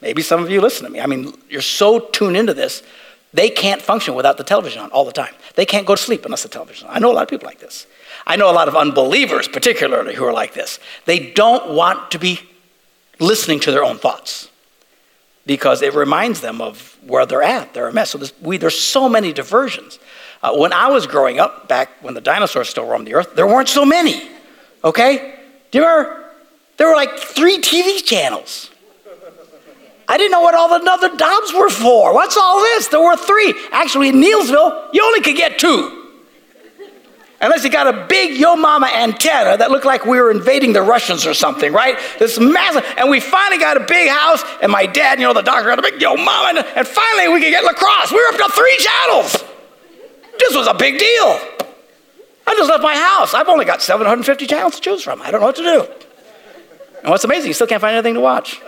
maybe 0.00 0.22
some 0.22 0.42
of 0.42 0.50
you 0.50 0.60
listen 0.60 0.84
to 0.84 0.90
me. 0.90 1.00
I 1.00 1.06
mean, 1.06 1.34
you're 1.48 1.62
so 1.62 1.98
tuned 1.98 2.36
into 2.36 2.54
this, 2.54 2.82
they 3.32 3.50
can't 3.50 3.82
function 3.82 4.14
without 4.14 4.36
the 4.36 4.44
television 4.44 4.80
on 4.80 4.90
all 4.90 5.04
the 5.04 5.12
time. 5.12 5.34
They 5.56 5.66
can't 5.66 5.84
go 5.84 5.96
to 5.96 6.00
sleep 6.00 6.24
unless 6.24 6.44
the 6.44 6.48
television 6.48 6.86
on. 6.86 6.94
I 6.94 7.00
know 7.00 7.10
a 7.10 7.14
lot 7.14 7.24
of 7.24 7.28
people 7.28 7.46
like 7.46 7.58
this. 7.58 7.86
I 8.24 8.36
know 8.36 8.48
a 8.48 8.54
lot 8.54 8.68
of 8.68 8.76
unbelievers, 8.76 9.48
particularly, 9.48 10.14
who 10.14 10.24
are 10.24 10.32
like 10.32 10.54
this. 10.54 10.78
They 11.04 11.32
don't 11.32 11.74
want 11.74 12.12
to 12.12 12.18
be 12.20 12.40
listening 13.18 13.58
to 13.60 13.72
their 13.72 13.82
own 13.82 13.98
thoughts 13.98 14.48
because 15.46 15.82
it 15.82 15.94
reminds 15.94 16.40
them 16.40 16.60
of 16.60 16.96
where 17.06 17.26
they're 17.26 17.42
at. 17.42 17.74
They're 17.74 17.88
a 17.88 17.92
mess. 17.92 18.10
So 18.10 18.18
there's, 18.18 18.32
we, 18.40 18.56
there's 18.56 18.78
so 18.78 19.08
many 19.08 19.32
diversions. 19.32 19.98
Uh, 20.42 20.54
when 20.56 20.72
I 20.72 20.88
was 20.88 21.06
growing 21.06 21.38
up, 21.38 21.68
back 21.68 21.90
when 22.02 22.14
the 22.14 22.20
dinosaurs 22.20 22.68
still 22.68 22.86
roamed 22.86 23.06
the 23.06 23.14
earth, 23.14 23.34
there 23.34 23.46
weren't 23.46 23.68
so 23.68 23.84
many. 23.84 24.28
Okay? 24.82 25.38
Do 25.70 25.78
you 25.78 25.84
remember? 25.84 26.24
There 26.76 26.88
were 26.88 26.96
like 26.96 27.18
three 27.18 27.58
TV 27.58 28.04
channels. 28.04 28.70
I 30.06 30.18
didn't 30.18 30.32
know 30.32 30.42
what 30.42 30.54
all 30.54 30.68
the 30.68 30.90
other 30.90 31.14
knobs 31.14 31.52
were 31.54 31.70
for. 31.70 32.12
What's 32.12 32.36
all 32.36 32.60
this? 32.60 32.88
There 32.88 33.00
were 33.00 33.16
three. 33.16 33.54
Actually, 33.72 34.10
in 34.10 34.16
Neillsville, 34.16 34.90
you 34.92 35.02
only 35.02 35.22
could 35.22 35.36
get 35.36 35.58
two. 35.58 36.03
Unless 37.44 37.62
you 37.62 37.68
got 37.68 37.86
a 37.86 38.06
big 38.06 38.40
Yo 38.40 38.56
Mama 38.56 38.86
antenna 38.86 39.58
that 39.58 39.70
looked 39.70 39.84
like 39.84 40.06
we 40.06 40.18
were 40.18 40.30
invading 40.30 40.72
the 40.72 40.80
Russians 40.80 41.26
or 41.26 41.34
something, 41.34 41.74
right? 41.74 41.98
This 42.18 42.40
massive, 42.40 42.82
and 42.96 43.10
we 43.10 43.20
finally 43.20 43.58
got 43.60 43.76
a 43.76 43.80
big 43.80 44.08
house, 44.08 44.42
and 44.62 44.72
my 44.72 44.86
dad, 44.86 45.20
you 45.20 45.26
know, 45.26 45.34
the 45.34 45.42
doctor 45.42 45.68
had 45.68 45.78
a 45.78 45.82
big 45.82 46.00
Yo 46.00 46.16
Mama, 46.16 46.60
and, 46.60 46.66
and 46.74 46.88
finally 46.88 47.28
we 47.28 47.42
could 47.42 47.50
get 47.50 47.62
La 47.62 47.74
Crosse. 47.74 48.12
We 48.12 48.16
were 48.16 48.28
up 48.32 48.48
to 48.48 48.56
three 48.56 48.78
channels. 48.78 49.44
This 50.38 50.56
was 50.56 50.66
a 50.66 50.72
big 50.72 50.98
deal. 50.98 51.38
I 52.46 52.54
just 52.56 52.70
left 52.70 52.82
my 52.82 52.96
house. 52.96 53.34
I've 53.34 53.48
only 53.48 53.66
got 53.66 53.82
750 53.82 54.46
channels 54.46 54.76
to 54.76 54.80
choose 54.80 55.02
from. 55.02 55.20
I 55.20 55.30
don't 55.30 55.40
know 55.40 55.48
what 55.48 55.56
to 55.56 55.62
do. 55.62 55.86
And 57.02 57.10
what's 57.10 57.24
amazing, 57.24 57.48
you 57.48 57.54
still 57.54 57.66
can't 57.66 57.82
find 57.82 57.94
anything 57.94 58.14
to 58.14 58.20
watch. 58.20 58.58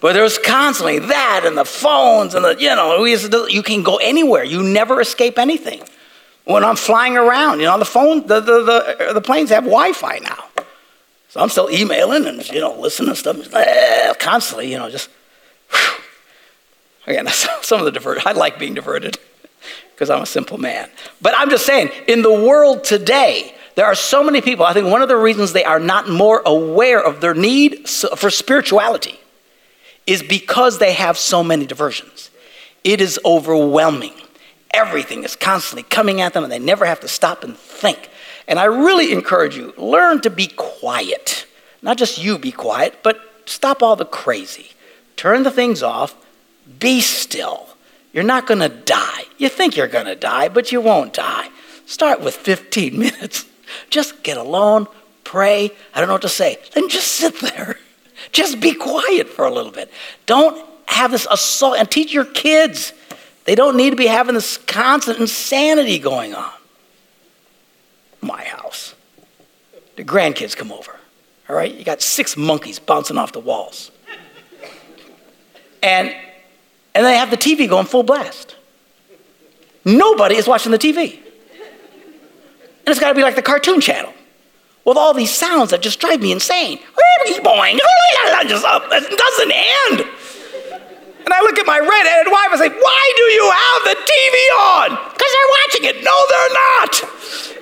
But 0.00 0.14
there's 0.14 0.36
constantly 0.36 0.98
that 0.98 1.44
and 1.44 1.56
the 1.56 1.64
phones 1.64 2.34
and 2.34 2.44
the, 2.44 2.56
you 2.58 2.74
know, 2.74 3.04
you 3.04 3.62
can 3.62 3.84
go 3.84 3.98
anywhere. 3.98 4.42
You 4.42 4.64
never 4.64 5.00
escape 5.00 5.38
anything 5.38 5.82
when 6.46 6.64
I'm 6.64 6.76
flying 6.76 7.16
around. 7.16 7.60
You 7.60 7.66
know, 7.66 7.78
the 7.78 7.84
phone, 7.84 8.26
the, 8.26 8.40
the, 8.40 8.62
the, 8.62 9.12
the 9.14 9.20
planes 9.20 9.50
have 9.50 9.64
Wi 9.64 9.92
Fi 9.92 10.18
now. 10.20 10.44
So 11.28 11.40
I'm 11.40 11.50
still 11.50 11.70
emailing 11.70 12.24
and, 12.24 12.48
you 12.48 12.60
know, 12.60 12.80
listening 12.80 13.10
to 13.10 13.16
stuff 13.16 13.54
eh, 13.54 14.14
constantly, 14.14 14.72
you 14.72 14.78
know, 14.78 14.88
just. 14.88 15.10
Whew. 15.70 15.98
Again, 17.08 17.28
some 17.60 17.80
of 17.80 17.84
the 17.84 17.92
divert. 17.92 18.26
I 18.26 18.32
like 18.32 18.58
being 18.58 18.74
diverted 18.74 19.18
because 19.94 20.08
I'm 20.08 20.22
a 20.22 20.26
simple 20.26 20.56
man. 20.56 20.88
But 21.20 21.34
I'm 21.36 21.50
just 21.50 21.66
saying, 21.66 21.90
in 22.08 22.22
the 22.22 22.32
world 22.32 22.84
today, 22.84 23.54
there 23.74 23.84
are 23.84 23.94
so 23.94 24.22
many 24.22 24.40
people. 24.40 24.64
I 24.64 24.72
think 24.72 24.86
one 24.86 25.02
of 25.02 25.08
the 25.08 25.16
reasons 25.16 25.52
they 25.52 25.64
are 25.64 25.80
not 25.80 26.08
more 26.08 26.42
aware 26.46 27.04
of 27.04 27.20
their 27.20 27.34
need 27.34 27.88
for 27.88 28.30
spirituality 28.30 29.18
is 30.06 30.22
because 30.22 30.78
they 30.78 30.92
have 30.92 31.18
so 31.18 31.42
many 31.42 31.66
diversions. 31.66 32.30
It 32.84 33.00
is 33.00 33.18
overwhelming 33.24 34.14
everything 34.76 35.24
is 35.24 35.34
constantly 35.34 35.82
coming 35.82 36.20
at 36.20 36.34
them 36.34 36.44
and 36.44 36.52
they 36.52 36.58
never 36.58 36.84
have 36.84 37.00
to 37.00 37.08
stop 37.08 37.42
and 37.42 37.56
think. 37.56 38.10
And 38.46 38.60
I 38.60 38.64
really 38.64 39.10
encourage 39.10 39.56
you 39.56 39.72
learn 39.76 40.20
to 40.20 40.30
be 40.30 40.48
quiet. 40.48 41.46
Not 41.82 41.96
just 41.96 42.22
you 42.22 42.38
be 42.38 42.52
quiet, 42.52 42.98
but 43.02 43.18
stop 43.46 43.82
all 43.82 43.96
the 43.96 44.04
crazy. 44.04 44.72
Turn 45.16 45.42
the 45.42 45.50
things 45.50 45.82
off. 45.82 46.14
Be 46.78 47.00
still. 47.00 47.68
You're 48.12 48.24
not 48.24 48.46
going 48.46 48.60
to 48.60 48.68
die. 48.68 49.24
You 49.38 49.48
think 49.48 49.76
you're 49.76 49.88
going 49.88 50.06
to 50.06 50.14
die, 50.14 50.48
but 50.48 50.70
you 50.70 50.80
won't 50.80 51.14
die. 51.14 51.48
Start 51.86 52.20
with 52.20 52.36
15 52.36 52.98
minutes. 52.98 53.46
Just 53.90 54.22
get 54.22 54.36
alone, 54.36 54.86
pray. 55.24 55.70
I 55.94 55.98
don't 55.98 56.08
know 56.08 56.14
what 56.14 56.22
to 56.22 56.28
say. 56.28 56.58
Then 56.74 56.88
just 56.88 57.08
sit 57.08 57.40
there. 57.40 57.78
Just 58.32 58.60
be 58.60 58.74
quiet 58.74 59.28
for 59.28 59.44
a 59.44 59.52
little 59.52 59.70
bit. 59.70 59.90
Don't 60.24 60.66
have 60.86 61.10
this 61.10 61.26
assault 61.30 61.76
and 61.78 61.90
teach 61.90 62.14
your 62.14 62.24
kids 62.24 62.94
they 63.46 63.54
don't 63.54 63.76
need 63.76 63.90
to 63.90 63.96
be 63.96 64.06
having 64.06 64.34
this 64.34 64.58
constant 64.58 65.18
insanity 65.18 65.98
going 65.98 66.34
on. 66.34 66.52
My 68.20 68.42
house. 68.44 68.94
The 69.96 70.04
grandkids 70.04 70.56
come 70.56 70.72
over. 70.72 70.96
All 71.48 71.56
right? 71.56 71.72
You 71.72 71.84
got 71.84 72.02
six 72.02 72.36
monkeys 72.36 72.78
bouncing 72.78 73.16
off 73.16 73.32
the 73.32 73.40
walls. 73.40 73.90
And 75.82 76.14
and 76.94 77.04
they 77.04 77.16
have 77.16 77.30
the 77.30 77.36
TV 77.36 77.68
going 77.68 77.86
full 77.86 78.02
blast. 78.02 78.56
Nobody 79.84 80.36
is 80.36 80.48
watching 80.48 80.72
the 80.72 80.78
TV. 80.78 81.18
And 81.18 82.88
it's 82.88 82.98
got 82.98 83.10
to 83.10 83.14
be 83.14 83.22
like 83.22 83.36
the 83.36 83.42
cartoon 83.42 83.80
channel 83.80 84.12
with 84.86 84.96
all 84.96 85.12
these 85.12 85.32
sounds 85.32 85.70
that 85.70 85.82
just 85.82 86.00
drive 86.00 86.22
me 86.22 86.32
insane. 86.32 86.78
Just, 88.48 88.64
it 88.66 89.18
doesn't 89.18 89.52
end. 89.52 90.08
And 91.26 91.34
I 91.34 91.42
look 91.42 91.58
at 91.58 91.66
my 91.66 91.82
redheaded 91.82 92.30
wife 92.30 92.54
and 92.54 92.60
say, 92.62 92.70
Why 92.70 93.02
do 93.18 93.24
you 93.34 93.44
have 93.50 93.80
the 93.90 93.96
TV 93.98 94.36
on? 94.56 94.88
Because 95.10 95.30
they're 95.34 95.52
watching 95.58 95.84
it. 95.90 95.96
No, 96.06 96.14
they're 96.30 96.54
not. 96.54 96.92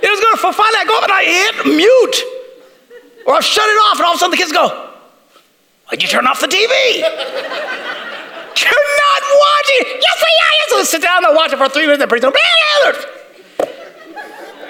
It 0.04 0.08
was 0.12 0.20
going 0.20 0.36
to, 0.36 0.52
finally, 0.52 0.80
I 0.80 0.84
go 0.84 0.98
up 1.00 1.04
and 1.08 1.12
I 1.12 1.24
hit 1.24 1.64
mute. 1.72 2.18
Or 3.26 3.40
I'll 3.40 3.40
shut 3.40 3.64
it 3.64 3.78
off, 3.88 3.96
and 3.96 4.04
all 4.04 4.12
of 4.12 4.16
a 4.16 4.18
sudden 4.20 4.32
the 4.32 4.36
kids 4.36 4.52
go, 4.52 4.68
Why'd 5.88 6.02
you 6.02 6.08
turn 6.08 6.26
off 6.26 6.40
the 6.40 6.46
TV? 6.46 6.60
You're 8.54 8.86
not 9.00 9.22
watching 9.24 9.80
it. 9.80 10.00
Yes, 10.00 10.18
we 10.20 10.28
are. 10.28 10.68
So 10.68 10.84
sit 10.84 11.02
down 11.02 11.24
and 11.24 11.34
watch 11.34 11.52
it 11.52 11.56
for 11.56 11.68
three 11.68 11.86
minutes 11.86 12.02
and 12.02 12.08
pretty 12.08 12.26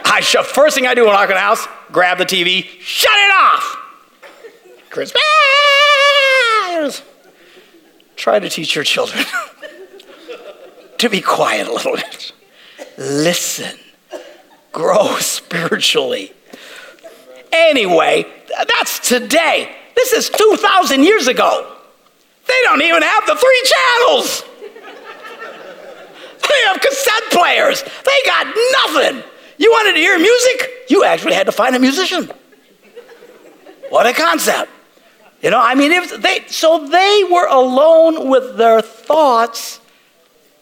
I 0.06 0.20
shut, 0.20 0.46
first 0.46 0.76
thing 0.76 0.86
I 0.86 0.94
do 0.94 1.04
when 1.06 1.16
I 1.16 1.20
walk 1.20 1.30
in 1.30 1.34
the 1.34 1.40
house, 1.40 1.66
grab 1.90 2.18
the 2.18 2.24
TV, 2.24 2.66
shut 2.80 3.12
it 3.12 3.32
off. 3.34 3.76
Christmas. 4.90 5.20
Try 8.16 8.38
to 8.38 8.48
teach 8.48 8.74
your 8.74 8.84
children 8.84 9.24
to 10.98 11.08
be 11.08 11.20
quiet 11.20 11.68
a 11.68 11.72
little 11.72 11.96
bit. 11.96 12.32
Listen. 12.96 13.78
Grow 14.72 15.16
spiritually. 15.20 16.32
Anyway, 17.52 18.26
that's 18.48 18.98
today. 19.08 19.74
This 19.94 20.12
is 20.12 20.28
2,000 20.30 21.04
years 21.04 21.28
ago. 21.28 21.76
They 22.46 22.60
don't 22.64 22.82
even 22.82 23.02
have 23.02 23.26
the 23.26 23.36
three 23.36 23.62
channels. 23.64 24.44
They 26.46 26.68
have 26.68 26.78
cassette 26.78 27.30
players. 27.30 27.82
They 27.82 28.18
got 28.26 28.46
nothing. 28.46 29.22
You 29.56 29.70
wanted 29.70 29.94
to 29.94 29.98
hear 29.98 30.18
music? 30.18 30.70
You 30.90 31.02
actually 31.02 31.32
had 31.32 31.46
to 31.46 31.52
find 31.52 31.74
a 31.74 31.78
musician. 31.78 32.30
What 33.88 34.06
a 34.06 34.12
concept. 34.12 34.70
You 35.44 35.50
know, 35.50 35.60
I 35.60 35.74
mean, 35.74 35.92
if 35.92 36.22
they, 36.22 36.46
so 36.46 36.88
they 36.88 37.22
were 37.30 37.46
alone 37.46 38.30
with 38.30 38.56
their 38.56 38.80
thoughts 38.80 39.78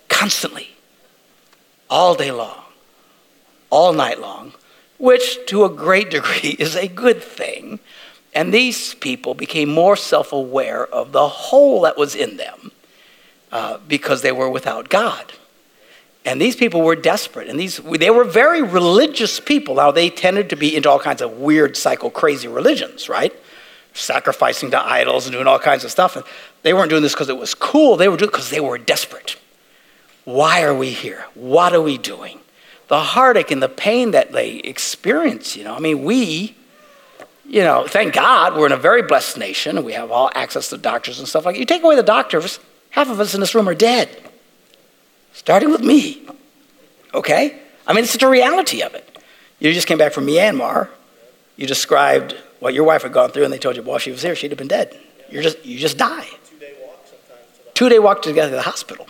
constantly, 0.08 0.70
all 1.88 2.16
day 2.16 2.32
long, 2.32 2.64
all 3.70 3.92
night 3.92 4.20
long, 4.20 4.54
which 4.98 5.38
to 5.46 5.64
a 5.64 5.68
great 5.68 6.10
degree 6.18 6.56
is 6.58 6.74
a 6.74 6.88
good 6.88 7.22
thing. 7.22 7.78
And 8.34 8.52
these 8.52 8.94
people 8.94 9.34
became 9.34 9.68
more 9.68 9.94
self 9.94 10.32
aware 10.32 10.84
of 10.84 11.12
the 11.12 11.28
hole 11.28 11.82
that 11.82 11.96
was 11.96 12.16
in 12.16 12.36
them 12.36 12.72
uh, 13.52 13.78
because 13.86 14.22
they 14.22 14.32
were 14.32 14.50
without 14.50 14.88
God. 14.88 15.32
And 16.24 16.40
these 16.40 16.56
people 16.56 16.82
were 16.82 16.96
desperate. 16.96 17.48
And 17.48 17.60
these, 17.60 17.76
they 17.76 18.10
were 18.10 18.24
very 18.24 18.62
religious 18.62 19.38
people. 19.38 19.76
Now, 19.76 19.92
they 19.92 20.10
tended 20.10 20.50
to 20.50 20.56
be 20.56 20.74
into 20.74 20.90
all 20.90 20.98
kinds 20.98 21.22
of 21.22 21.34
weird, 21.34 21.76
psycho 21.76 22.10
crazy 22.10 22.48
religions, 22.48 23.08
right? 23.08 23.32
Sacrificing 23.94 24.70
to 24.70 24.80
idols 24.80 25.26
and 25.26 25.32
doing 25.32 25.46
all 25.46 25.58
kinds 25.58 25.84
of 25.84 25.90
stuff. 25.90 26.16
And 26.16 26.24
they 26.62 26.72
weren't 26.72 26.90
doing 26.90 27.02
this 27.02 27.12
because 27.12 27.28
it 27.28 27.36
was 27.36 27.54
cool, 27.54 27.96
they 27.96 28.08
were 28.08 28.16
doing 28.16 28.28
it 28.28 28.32
because 28.32 28.50
they 28.50 28.60
were 28.60 28.78
desperate. 28.78 29.36
Why 30.24 30.62
are 30.62 30.74
we 30.74 30.90
here? 30.90 31.26
What 31.34 31.74
are 31.74 31.82
we 31.82 31.98
doing? 31.98 32.38
The 32.88 33.00
heartache 33.00 33.50
and 33.50 33.62
the 33.62 33.68
pain 33.68 34.12
that 34.12 34.32
they 34.32 34.56
experience, 34.56 35.56
you 35.56 35.64
know. 35.64 35.74
I 35.74 35.80
mean, 35.80 36.04
we, 36.04 36.54
you 37.44 37.62
know, 37.62 37.86
thank 37.88 38.14
God 38.14 38.56
we're 38.56 38.66
in 38.66 38.72
a 38.72 38.76
very 38.76 39.02
blessed 39.02 39.38
nation 39.38 39.76
and 39.76 39.84
we 39.84 39.94
have 39.94 40.10
all 40.10 40.30
access 40.34 40.68
to 40.68 40.78
doctors 40.78 41.18
and 41.18 41.26
stuff 41.26 41.44
like 41.44 41.54
that. 41.54 41.60
You 41.60 41.66
take 41.66 41.82
away 41.82 41.96
the 41.96 42.02
doctors, 42.02 42.60
half 42.90 43.10
of 43.10 43.18
us 43.18 43.34
in 43.34 43.40
this 43.40 43.54
room 43.54 43.68
are 43.68 43.74
dead 43.74 44.22
starting 45.32 45.70
with 45.70 45.80
me. 45.80 46.22
Okay? 47.14 47.58
I 47.86 47.92
mean, 47.92 48.04
it's 48.04 48.16
the 48.16 48.28
reality 48.28 48.82
of 48.82 48.94
it. 48.94 49.18
You 49.58 49.72
just 49.72 49.86
came 49.86 49.98
back 49.98 50.12
from 50.12 50.26
Myanmar. 50.26 50.88
You 51.56 51.66
described 51.66 52.36
what 52.62 52.74
your 52.74 52.84
wife 52.84 53.02
had 53.02 53.12
gone 53.12 53.28
through, 53.32 53.42
and 53.42 53.52
they 53.52 53.58
told 53.58 53.74
you, 53.74 53.82
while 53.82 53.98
she 53.98 54.12
was 54.12 54.22
here, 54.22 54.36
she'd 54.36 54.52
have 54.52 54.58
been 54.58 54.68
dead. 54.68 54.96
You're 55.28 55.42
just, 55.42 55.66
you 55.66 55.80
just 55.80 55.98
die. 55.98 56.28
Two 57.74 57.88
day 57.88 57.98
walk 57.98 58.22
together 58.22 58.50
to 58.50 58.54
the 58.56 58.62
hospital. 58.62 59.08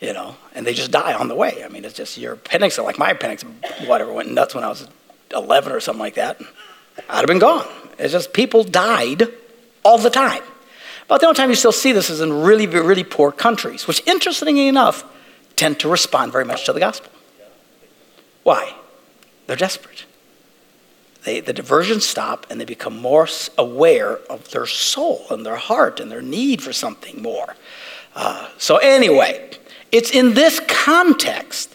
You 0.00 0.14
know, 0.14 0.34
and 0.54 0.66
they 0.66 0.72
just 0.72 0.90
die 0.90 1.12
on 1.12 1.28
the 1.28 1.34
way. 1.34 1.62
I 1.62 1.68
mean, 1.68 1.84
it's 1.84 1.92
just 1.92 2.16
your 2.16 2.32
appendix, 2.32 2.78
like 2.78 2.98
my 2.98 3.10
appendix, 3.10 3.42
whatever, 3.84 4.10
went 4.10 4.32
nuts 4.32 4.54
when 4.54 4.64
I 4.64 4.68
was 4.68 4.88
11 5.34 5.70
or 5.70 5.80
something 5.80 6.00
like 6.00 6.14
that. 6.14 6.40
I'd 7.10 7.18
have 7.18 7.26
been 7.26 7.38
gone. 7.38 7.66
It's 7.98 8.12
just 8.12 8.32
people 8.32 8.64
died 8.64 9.24
all 9.82 9.98
the 9.98 10.08
time. 10.08 10.42
About 11.04 11.20
the 11.20 11.26
only 11.26 11.36
time 11.36 11.50
you 11.50 11.56
still 11.56 11.72
see 11.72 11.92
this 11.92 12.08
is 12.08 12.22
in 12.22 12.32
really, 12.32 12.66
really 12.66 13.04
poor 13.04 13.32
countries, 13.32 13.86
which, 13.86 14.02
interestingly 14.06 14.66
enough, 14.66 15.04
tend 15.56 15.78
to 15.80 15.90
respond 15.90 16.32
very 16.32 16.46
much 16.46 16.64
to 16.64 16.72
the 16.72 16.80
gospel. 16.80 17.12
Why? 18.44 18.74
They're 19.46 19.56
desperate. 19.56 20.06
They, 21.24 21.40
the 21.40 21.52
diversions 21.52 22.06
stop 22.06 22.46
and 22.50 22.60
they 22.60 22.64
become 22.64 23.00
more 23.00 23.28
aware 23.56 24.18
of 24.30 24.50
their 24.50 24.66
soul 24.66 25.26
and 25.30 25.44
their 25.44 25.56
heart 25.56 26.00
and 26.00 26.10
their 26.10 26.22
need 26.22 26.62
for 26.62 26.72
something 26.72 27.22
more. 27.22 27.56
Uh, 28.14 28.48
so, 28.58 28.76
anyway, 28.76 29.50
it's 29.90 30.10
in 30.10 30.34
this 30.34 30.60
context 30.68 31.74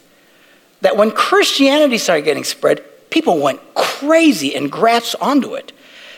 that 0.81 0.95
when 0.95 1.11
Christianity 1.11 1.97
started 1.97 2.25
getting 2.25 2.43
spread, 2.43 2.83
people 3.09 3.39
went 3.39 3.59
crazy 3.73 4.55
and 4.55 4.71
grasped 4.71 5.15
onto 5.21 5.55
it. 5.55 5.71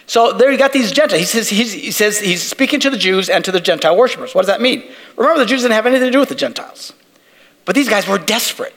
So 0.08 0.34
there 0.34 0.52
you 0.52 0.58
got 0.58 0.74
these 0.74 0.92
Gentiles. 0.92 1.22
He 1.22 1.26
says, 1.26 1.50
he 1.50 1.92
says 1.92 2.20
he's 2.20 2.44
speaking 2.44 2.82
to 2.82 2.90
the 2.90 2.98
Jews 2.98 3.30
and 3.30 3.46
to 3.46 3.52
the 3.52 3.62
Gentile 3.62 3.96
worshippers. 3.96 4.36
What 4.36 4.42
does 4.42 4.48
that 4.48 4.60
mean? 4.60 4.84
Remember, 5.16 5.40
the 5.40 5.46
Jews 5.46 5.62
didn't 5.62 5.74
have 5.74 5.86
anything 5.86 6.08
to 6.08 6.12
do 6.12 6.20
with 6.20 6.30
the 6.30 6.36
Gentiles. 6.36 6.92
But 7.64 7.76
these 7.76 7.88
guys 7.88 8.08
were 8.08 8.18
desperate. 8.18 8.74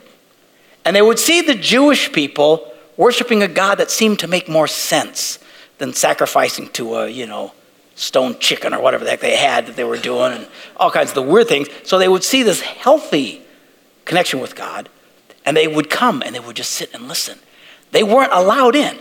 And 0.85 0.95
they 0.95 1.03
would 1.03 1.19
see 1.19 1.40
the 1.40 1.55
Jewish 1.57 2.12
people 2.12 2.73
worshiping 2.97 3.43
a 3.43 3.49
God 3.49 3.77
that 3.77 3.91
seemed 3.91 4.19
to 4.21 4.27
make 4.27 4.49
more 4.49 4.67
sense 4.67 5.39
than 5.79 5.93
sacrificing 5.93 6.69
to 6.71 6.95
a, 6.95 7.09
you 7.09 7.27
know, 7.27 7.53
stone 7.97 8.39
chicken 8.39 8.75
or 8.75 8.81
whatever 8.81 9.05
the 9.05 9.11
heck 9.11 9.21
they 9.21 9.37
had 9.37 9.67
that 9.67 9.77
they 9.77 9.85
were 9.85 9.99
doing 9.99 10.33
and 10.33 10.49
all 10.77 10.91
kinds 10.91 11.11
of 11.11 11.15
the 11.15 11.23
weird 11.23 11.49
things. 11.49 11.69
So 11.85 11.99
they 11.99 12.09
would 12.09 12.25
see 12.25 12.43
this 12.43 12.61
healthy 12.61 13.43
connection 14.05 14.41
with 14.41 14.57
God 14.57 14.89
and 15.45 15.57
they 15.57 15.69
would 15.69 15.91
come 15.91 16.23
and 16.25 16.35
they 16.35 16.41
would 16.41 16.57
just 16.57 16.73
sit 16.73 16.93
and 16.95 17.09
listen. 17.09 17.39
They 17.93 18.03
weren't 18.03 18.33
allowed 18.33 18.75
in. 18.75 18.99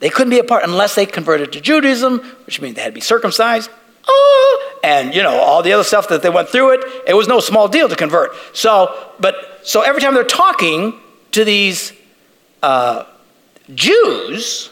They 0.00 0.10
couldn't 0.10 0.30
be 0.30 0.38
a 0.38 0.44
part 0.44 0.64
unless 0.64 0.94
they 0.94 1.06
converted 1.06 1.52
to 1.52 1.60
Judaism, 1.60 2.18
which 2.44 2.60
means 2.60 2.76
they 2.76 2.82
had 2.82 2.88
to 2.88 2.94
be 2.94 3.00
circumcised. 3.00 3.70
Oh, 4.06 4.78
and 4.84 5.14
you 5.14 5.22
know 5.22 5.36
all 5.40 5.62
the 5.62 5.72
other 5.72 5.82
stuff 5.82 6.08
that 6.08 6.22
they 6.22 6.30
went 6.30 6.48
through 6.48 6.74
it. 6.74 6.80
It 7.08 7.14
was 7.14 7.26
no 7.26 7.40
small 7.40 7.66
deal 7.66 7.88
to 7.88 7.96
convert. 7.96 8.32
So, 8.52 8.94
but 9.18 9.60
so 9.64 9.80
every 9.80 10.00
time 10.00 10.14
they're 10.14 10.22
talking 10.22 11.00
to 11.32 11.44
these 11.44 11.92
uh, 12.66 13.06
Jews, 13.74 14.70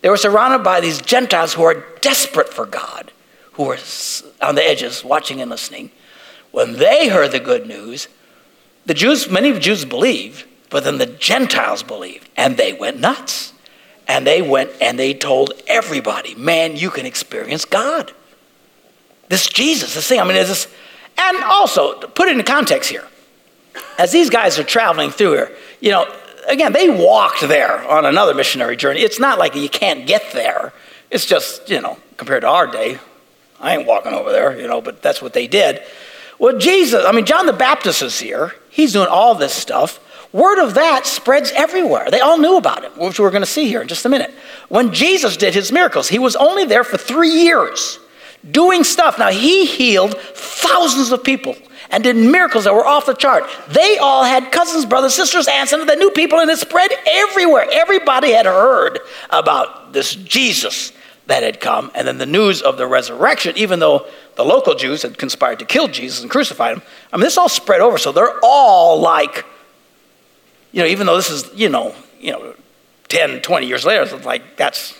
they 0.00 0.08
were 0.08 0.16
surrounded 0.16 0.64
by 0.64 0.80
these 0.80 1.02
Gentiles 1.02 1.52
who 1.52 1.62
are 1.62 1.84
desperate 2.00 2.48
for 2.48 2.64
God, 2.64 3.12
who 3.52 3.64
were 3.64 3.78
on 4.40 4.54
the 4.54 4.66
edges, 4.66 5.04
watching 5.04 5.42
and 5.42 5.50
listening. 5.50 5.90
When 6.52 6.78
they 6.78 7.08
heard 7.08 7.32
the 7.32 7.40
good 7.40 7.66
news, 7.66 8.08
the 8.86 8.94
Jews, 8.94 9.28
many 9.28 9.58
Jews 9.58 9.84
believed, 9.84 10.46
but 10.70 10.84
then 10.84 10.96
the 10.96 11.06
Gentiles 11.06 11.82
believed, 11.82 12.30
and 12.34 12.56
they 12.56 12.72
went 12.72 12.98
nuts. 12.98 13.52
And 14.06 14.26
they 14.26 14.42
went 14.42 14.70
and 14.82 14.98
they 14.98 15.14
told 15.14 15.52
everybody, 15.66 16.34
man, 16.34 16.76
you 16.76 16.90
can 16.90 17.06
experience 17.06 17.64
God. 17.64 18.12
This 19.28 19.46
Jesus, 19.48 19.94
this 19.94 20.06
thing, 20.06 20.20
I 20.20 20.24
mean, 20.24 20.36
is 20.36 20.48
this, 20.48 20.68
and 21.16 21.42
also, 21.44 22.00
put 22.08 22.28
it 22.28 22.36
in 22.36 22.44
context 22.44 22.90
here. 22.90 23.06
As 23.98 24.12
these 24.12 24.28
guys 24.28 24.58
are 24.58 24.64
traveling 24.64 25.10
through 25.10 25.32
here, 25.32 25.56
you 25.80 25.90
know, 25.90 26.06
again, 26.48 26.72
they 26.72 26.88
walked 26.90 27.40
there 27.42 27.86
on 27.88 28.04
another 28.04 28.34
missionary 28.34 28.76
journey. 28.76 29.00
It's 29.00 29.18
not 29.18 29.38
like 29.38 29.54
you 29.54 29.68
can't 29.68 30.06
get 30.06 30.32
there. 30.32 30.72
It's 31.10 31.26
just, 31.26 31.68
you 31.68 31.80
know, 31.80 31.98
compared 32.16 32.42
to 32.42 32.48
our 32.48 32.66
day, 32.66 32.98
I 33.60 33.76
ain't 33.76 33.86
walking 33.86 34.12
over 34.12 34.32
there, 34.32 34.58
you 34.58 34.66
know, 34.66 34.80
but 34.80 35.02
that's 35.02 35.22
what 35.22 35.32
they 35.32 35.46
did. 35.46 35.82
Well, 36.38 36.58
Jesus, 36.58 37.04
I 37.06 37.12
mean, 37.12 37.26
John 37.26 37.46
the 37.46 37.52
Baptist 37.52 38.02
is 38.02 38.18
here. 38.18 38.54
He's 38.70 38.92
doing 38.92 39.08
all 39.08 39.34
this 39.34 39.54
stuff. 39.54 40.00
Word 40.32 40.58
of 40.58 40.74
that 40.74 41.06
spreads 41.06 41.52
everywhere. 41.52 42.10
They 42.10 42.20
all 42.20 42.38
knew 42.38 42.56
about 42.56 42.82
it, 42.82 42.96
which 42.96 43.20
we're 43.20 43.30
going 43.30 43.42
to 43.42 43.46
see 43.46 43.68
here 43.68 43.80
in 43.80 43.86
just 43.88 44.04
a 44.04 44.08
minute. 44.08 44.34
When 44.68 44.92
Jesus 44.92 45.36
did 45.36 45.54
his 45.54 45.70
miracles, 45.70 46.08
he 46.08 46.18
was 46.18 46.34
only 46.34 46.64
there 46.64 46.82
for 46.82 46.96
three 46.96 47.30
years 47.30 48.00
doing 48.50 48.82
stuff. 48.82 49.18
Now, 49.18 49.30
he 49.30 49.64
healed 49.64 50.18
thousands 50.18 51.12
of 51.12 51.22
people 51.22 51.56
and 51.94 52.02
did 52.02 52.16
miracles 52.16 52.64
that 52.64 52.74
were 52.74 52.84
off 52.84 53.06
the 53.06 53.14
chart. 53.14 53.44
They 53.68 53.98
all 53.98 54.24
had 54.24 54.50
cousins, 54.50 54.84
brothers, 54.84 55.14
sisters, 55.14 55.46
aunts, 55.46 55.72
and 55.72 55.88
they 55.88 55.94
knew 55.94 56.10
people, 56.10 56.40
and 56.40 56.50
it 56.50 56.58
spread 56.58 56.90
everywhere. 57.06 57.68
Everybody 57.70 58.32
had 58.32 58.46
heard 58.46 58.98
about 59.30 59.92
this 59.92 60.16
Jesus 60.16 60.92
that 61.26 61.44
had 61.44 61.60
come, 61.60 61.92
and 61.94 62.08
then 62.08 62.18
the 62.18 62.26
news 62.26 62.62
of 62.62 62.78
the 62.78 62.86
resurrection, 62.88 63.56
even 63.56 63.78
though 63.78 64.06
the 64.34 64.44
local 64.44 64.74
Jews 64.74 65.02
had 65.02 65.16
conspired 65.16 65.60
to 65.60 65.64
kill 65.64 65.86
Jesus 65.86 66.20
and 66.20 66.28
crucify 66.28 66.72
him. 66.72 66.82
I 67.12 67.16
mean, 67.16 67.22
this 67.22 67.38
all 67.38 67.48
spread 67.48 67.80
over, 67.80 67.96
so 67.96 68.10
they're 68.10 68.40
all 68.42 69.00
like, 69.00 69.46
you 70.72 70.80
know, 70.80 70.88
even 70.88 71.06
though 71.06 71.16
this 71.16 71.30
is, 71.30 71.48
you 71.54 71.68
know, 71.68 71.94
you 72.18 72.32
know, 72.32 72.56
10, 73.06 73.40
20 73.40 73.66
years 73.68 73.84
later, 73.84 74.02
it's 74.02 74.26
like 74.26 74.56
that's 74.56 74.98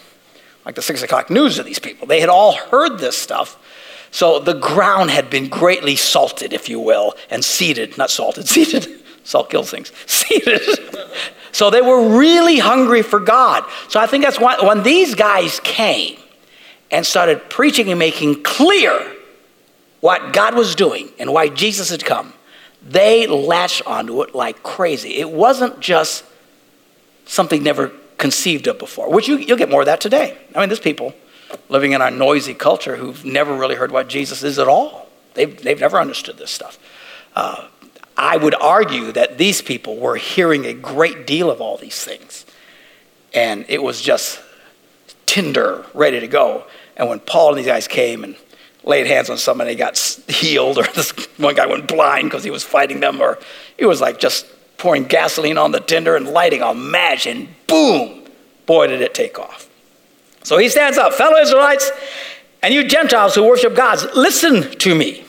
like 0.64 0.76
the 0.76 0.82
six 0.82 1.02
o'clock 1.02 1.28
news 1.28 1.58
of 1.58 1.66
these 1.66 1.80
people. 1.80 2.06
They 2.06 2.20
had 2.20 2.28
all 2.28 2.52
heard 2.52 3.00
this 3.00 3.18
stuff. 3.18 3.58
So 4.14 4.38
the 4.38 4.54
ground 4.54 5.10
had 5.10 5.28
been 5.28 5.48
greatly 5.48 5.96
salted, 5.96 6.52
if 6.52 6.68
you 6.68 6.78
will, 6.78 7.14
and 7.30 7.44
seeded, 7.44 7.98
not 7.98 8.10
salted, 8.10 8.46
seeded. 8.48 8.86
Salt 9.24 9.50
kills 9.50 9.72
things. 9.72 9.90
Seeded. 10.06 10.60
so 11.50 11.68
they 11.68 11.82
were 11.82 12.16
really 12.16 12.60
hungry 12.60 13.02
for 13.02 13.18
God. 13.18 13.64
So 13.88 13.98
I 13.98 14.06
think 14.06 14.22
that's 14.22 14.38
why 14.38 14.56
when 14.60 14.84
these 14.84 15.16
guys 15.16 15.58
came 15.64 16.16
and 16.92 17.04
started 17.04 17.50
preaching 17.50 17.88
and 17.90 17.98
making 17.98 18.44
clear 18.44 19.16
what 19.98 20.32
God 20.32 20.54
was 20.54 20.76
doing 20.76 21.10
and 21.18 21.32
why 21.32 21.48
Jesus 21.48 21.90
had 21.90 22.04
come, 22.04 22.34
they 22.86 23.26
latched 23.26 23.84
onto 23.84 24.22
it 24.22 24.32
like 24.32 24.62
crazy. 24.62 25.16
It 25.16 25.28
wasn't 25.28 25.80
just 25.80 26.22
something 27.24 27.64
never 27.64 27.90
conceived 28.18 28.68
of 28.68 28.78
before, 28.78 29.10
which 29.10 29.26
you, 29.26 29.38
you'll 29.38 29.58
get 29.58 29.70
more 29.70 29.80
of 29.80 29.86
that 29.86 30.00
today. 30.00 30.38
I 30.54 30.60
mean, 30.60 30.68
there's 30.68 30.78
people 30.78 31.14
living 31.68 31.92
in 31.92 32.02
our 32.02 32.10
noisy 32.10 32.54
culture 32.54 32.96
who've 32.96 33.24
never 33.24 33.54
really 33.54 33.74
heard 33.74 33.92
what 33.92 34.08
Jesus 34.08 34.42
is 34.42 34.58
at 34.58 34.68
all. 34.68 35.08
They've, 35.34 35.60
they've 35.62 35.80
never 35.80 35.98
understood 35.98 36.38
this 36.38 36.50
stuff. 36.50 36.78
Uh, 37.34 37.68
I 38.16 38.36
would 38.36 38.54
argue 38.54 39.12
that 39.12 39.38
these 39.38 39.60
people 39.60 39.96
were 39.96 40.16
hearing 40.16 40.66
a 40.66 40.72
great 40.72 41.26
deal 41.26 41.50
of 41.50 41.60
all 41.60 41.76
these 41.76 42.04
things. 42.04 42.46
And 43.32 43.64
it 43.68 43.82
was 43.82 44.00
just 44.00 44.40
tinder, 45.26 45.84
ready 45.94 46.20
to 46.20 46.28
go. 46.28 46.64
And 46.96 47.08
when 47.08 47.18
Paul 47.20 47.50
and 47.50 47.58
these 47.58 47.66
guys 47.66 47.88
came 47.88 48.22
and 48.22 48.36
laid 48.84 49.06
hands 49.06 49.30
on 49.30 49.38
somebody, 49.38 49.72
they 49.72 49.76
got 49.76 49.98
healed, 50.28 50.78
or 50.78 50.84
this 50.94 51.10
one 51.36 51.54
guy 51.54 51.66
went 51.66 51.88
blind 51.88 52.30
because 52.30 52.44
he 52.44 52.50
was 52.50 52.62
fighting 52.62 53.00
them, 53.00 53.20
or 53.20 53.38
it 53.78 53.86
was 53.86 54.00
like 54.00 54.18
just 54.18 54.46
pouring 54.76 55.04
gasoline 55.04 55.58
on 55.58 55.72
the 55.72 55.80
tinder 55.80 56.16
and 56.16 56.28
lighting 56.28 56.62
a 56.62 56.74
match, 56.74 57.26
and 57.26 57.48
boom, 57.66 58.22
boy, 58.66 58.86
did 58.86 59.00
it 59.00 59.14
take 59.14 59.38
off. 59.38 59.63
So 60.44 60.58
he 60.58 60.68
stands 60.68 60.98
up, 60.98 61.14
fellow 61.14 61.38
Israelites, 61.38 61.90
and 62.62 62.72
you 62.72 62.86
Gentiles 62.86 63.34
who 63.34 63.44
worship 63.44 63.74
gods, 63.74 64.06
listen 64.14 64.78
to 64.78 64.94
me. 64.94 65.24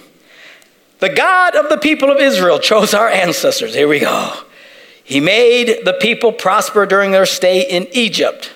The 1.00 1.10
God 1.10 1.56
of 1.56 1.70
the 1.70 1.78
people 1.78 2.12
of 2.12 2.20
Israel 2.20 2.60
chose 2.60 2.94
our 2.94 3.10
ancestors. 3.10 3.74
Here 3.74 3.88
we 3.88 4.00
go. 4.00 4.34
He 5.04 5.20
made 5.20 5.86
the 5.86 5.94
people 5.94 6.32
prosper 6.32 6.86
during 6.86 7.12
their 7.12 7.26
stay 7.26 7.62
in 7.62 7.88
Egypt. 7.92 8.54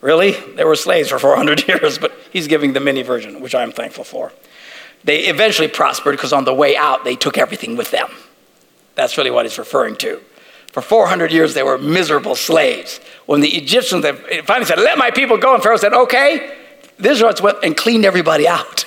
Really? 0.00 0.32
They 0.32 0.64
were 0.64 0.76
slaves 0.76 1.10
for 1.10 1.18
400 1.18 1.68
years, 1.68 1.98
but 1.98 2.12
he's 2.32 2.48
giving 2.48 2.72
the 2.72 2.80
mini 2.80 3.02
version, 3.02 3.40
which 3.40 3.54
I'm 3.54 3.72
thankful 3.72 4.04
for. 4.04 4.32
They 5.04 5.26
eventually 5.26 5.68
prospered 5.68 6.16
because 6.16 6.32
on 6.32 6.44
the 6.44 6.54
way 6.54 6.76
out, 6.76 7.04
they 7.04 7.16
took 7.16 7.36
everything 7.36 7.76
with 7.76 7.90
them. 7.90 8.10
That's 8.94 9.18
really 9.18 9.30
what 9.30 9.44
he's 9.44 9.58
referring 9.58 9.96
to. 9.96 10.20
For 10.70 10.82
400 10.82 11.32
years, 11.32 11.54
they 11.54 11.62
were 11.62 11.78
miserable 11.78 12.36
slaves. 12.36 13.00
When 13.26 13.40
the 13.40 13.56
Egyptians 13.56 14.06
finally 14.44 14.66
said, 14.66 14.78
Let 14.78 14.98
my 14.98 15.10
people 15.10 15.36
go, 15.36 15.54
and 15.54 15.62
Pharaoh 15.62 15.76
said, 15.76 15.92
Okay, 15.92 16.56
the 16.98 17.10
Israelites 17.10 17.40
went 17.40 17.58
and 17.62 17.76
cleaned 17.76 18.04
everybody 18.04 18.46
out. 18.46 18.84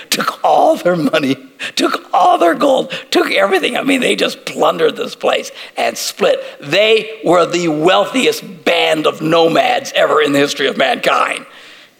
took 0.10 0.42
all 0.44 0.76
their 0.76 0.96
money, 0.96 1.36
took 1.76 2.12
all 2.12 2.38
their 2.38 2.54
gold, 2.54 2.92
took 3.10 3.30
everything. 3.30 3.76
I 3.76 3.82
mean, 3.82 4.00
they 4.00 4.16
just 4.16 4.44
plundered 4.44 4.96
this 4.96 5.14
place 5.14 5.50
and 5.76 5.96
split. 5.96 6.40
They 6.60 7.20
were 7.24 7.46
the 7.46 7.68
wealthiest 7.68 8.64
band 8.64 9.06
of 9.06 9.20
nomads 9.20 9.92
ever 9.94 10.20
in 10.20 10.32
the 10.32 10.38
history 10.38 10.66
of 10.66 10.76
mankind. 10.76 11.46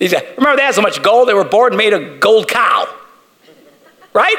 Remember, 0.01 0.57
they 0.57 0.63
had 0.63 0.75
so 0.75 0.83
much 0.83 1.03
gold, 1.03 1.29
they 1.29 1.35
were 1.35 1.45
born 1.45 1.73
and 1.73 1.79
made 1.79 1.93
a 1.93 2.19
gold 2.19 2.49
cow. 2.49 2.93
Right? 4.13 4.37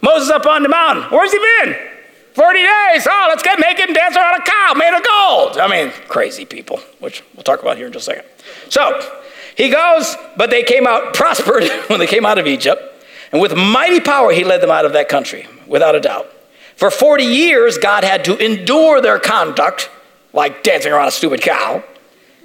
Moses 0.00 0.30
up 0.30 0.46
on 0.46 0.62
the 0.62 0.68
mountain. 0.68 1.04
Where's 1.10 1.32
he 1.32 1.38
been? 1.38 1.91
40 2.34 2.58
days. 2.58 3.06
Oh, 3.08 3.26
let's 3.28 3.42
get 3.42 3.58
naked 3.58 3.86
and 3.86 3.94
dance 3.94 4.16
around 4.16 4.40
a 4.40 4.44
cow 4.44 4.74
made 4.74 4.96
of 4.96 5.04
gold. 5.04 5.58
I 5.58 5.68
mean, 5.68 5.92
crazy 6.08 6.44
people, 6.44 6.78
which 6.98 7.22
we'll 7.34 7.42
talk 7.42 7.60
about 7.60 7.76
here 7.76 7.86
in 7.86 7.92
just 7.92 8.08
a 8.08 8.14
second. 8.14 8.28
So, 8.70 9.20
he 9.56 9.68
goes, 9.68 10.16
but 10.36 10.50
they 10.50 10.62
came 10.62 10.86
out 10.86 11.14
prospered 11.14 11.68
when 11.88 11.98
they 11.98 12.06
came 12.06 12.24
out 12.24 12.38
of 12.38 12.46
Egypt. 12.46 12.82
And 13.32 13.40
with 13.40 13.54
mighty 13.54 14.00
power, 14.00 14.32
he 14.32 14.44
led 14.44 14.60
them 14.60 14.70
out 14.70 14.84
of 14.84 14.92
that 14.92 15.08
country, 15.08 15.46
without 15.66 15.94
a 15.94 16.00
doubt. 16.00 16.30
For 16.76 16.90
40 16.90 17.24
years, 17.24 17.78
God 17.78 18.04
had 18.04 18.24
to 18.26 18.36
endure 18.36 19.00
their 19.00 19.18
conduct, 19.18 19.90
like 20.32 20.62
dancing 20.62 20.92
around 20.92 21.08
a 21.08 21.12
stupid 21.12 21.40
cow, 21.40 21.84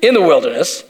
in 0.01 0.13
the 0.13 0.21
wilderness. 0.21 0.83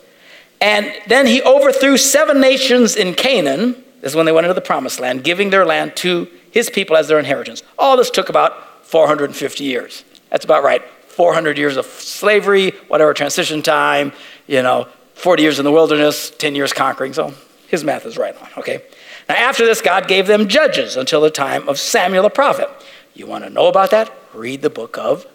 And 0.60 0.91
then 1.07 1.27
he 1.27 1.41
overthrew 1.41 1.97
seven 1.97 2.41
nations 2.41 2.95
in 2.95 3.13
Canaan. 3.13 3.83
This 4.01 4.12
is 4.12 4.15
when 4.15 4.25
they 4.25 4.31
went 4.31 4.45
into 4.45 4.55
the 4.55 4.62
promised 4.62 4.99
land, 4.99 5.23
giving 5.23 5.49
their 5.49 5.65
land 5.65 5.95
to 5.97 6.27
his 6.51 6.69
people 6.69 6.97
as 6.97 7.07
their 7.07 7.19
inheritance. 7.19 7.62
All 7.77 7.97
this 7.97 8.10
took 8.10 8.29
about 8.29 8.66
450 8.88 9.65
years. 9.65 10.06
That's 10.30 10.45
about 10.45 10.63
right. 10.63 10.82
400 11.10 11.58
years 11.58 11.76
of 11.76 11.86
slavery, 11.86 12.71
whatever 12.88 13.13
transition 13.13 13.62
time, 13.62 14.13
you 14.47 14.62
know, 14.62 14.88
40 15.15 15.43
years 15.43 15.60
in 15.60 15.65
the 15.65 15.71
wilderness, 15.71 16.30
10 16.30 16.56
years 16.56 16.71
conquering. 16.71 17.12
So 17.12 17.34
his 17.67 17.84
math 17.84 18.06
is 18.06 18.17
right 18.17 18.36
on, 18.41 18.47
okay? 18.58 18.82
Now, 19.28 19.36
after 19.36 19.65
this, 19.65 19.82
God 19.82 20.08
gave 20.08 20.28
them 20.28 20.47
judges 20.47 20.95
until 20.95 21.19
the 21.19 21.30
time 21.30 21.67
of 21.67 21.78
Samuel 21.78 22.23
the 22.23 22.30
prophet. 22.30 22.69
You 23.13 23.26
want 23.26 23.43
to 23.43 23.50
know 23.50 23.67
about 23.67 23.91
that? 23.91 24.12
Read 24.34 24.62
the 24.62 24.69
book 24.69 24.97
of 24.97 25.26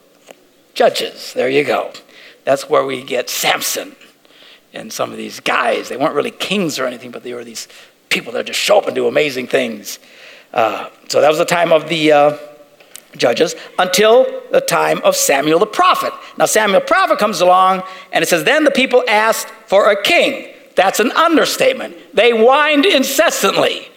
Judges. 0.72 1.34
There 1.34 1.50
you 1.50 1.64
go. 1.64 1.92
That's 2.44 2.70
where 2.70 2.86
we 2.86 3.02
get 3.02 3.28
Samson 3.28 3.94
and 4.72 4.90
some 4.90 5.10
of 5.10 5.18
these 5.18 5.40
guys. 5.40 5.90
They 5.90 5.98
weren't 5.98 6.14
really 6.14 6.30
kings 6.30 6.78
or 6.78 6.86
anything, 6.86 7.10
but 7.10 7.22
they 7.22 7.34
were 7.34 7.44
these 7.44 7.68
people 8.08 8.32
that 8.32 8.46
just 8.46 8.58
show 8.58 8.78
up 8.78 8.86
and 8.86 8.94
do 8.94 9.06
amazing 9.08 9.48
things. 9.48 9.98
Uh, 10.54 10.88
so 11.08 11.20
that 11.20 11.28
was 11.28 11.38
the 11.38 11.44
time 11.44 11.70
of 11.70 11.90
the. 11.90 12.12
Uh, 12.12 12.38
Judges 13.16 13.54
until 13.78 14.42
the 14.50 14.60
time 14.60 15.00
of 15.04 15.16
Samuel 15.16 15.58
the 15.58 15.66
prophet. 15.66 16.12
Now, 16.38 16.46
Samuel 16.46 16.80
the 16.80 16.86
prophet 16.86 17.18
comes 17.18 17.40
along 17.40 17.82
and 18.12 18.22
it 18.22 18.28
says, 18.28 18.44
Then 18.44 18.64
the 18.64 18.70
people 18.70 19.04
asked 19.08 19.48
for 19.66 19.90
a 19.90 20.02
king. 20.02 20.54
That's 20.74 21.00
an 21.00 21.12
understatement. 21.12 21.96
They 22.14 22.30
whined 22.30 22.86
incessantly. 22.86 23.88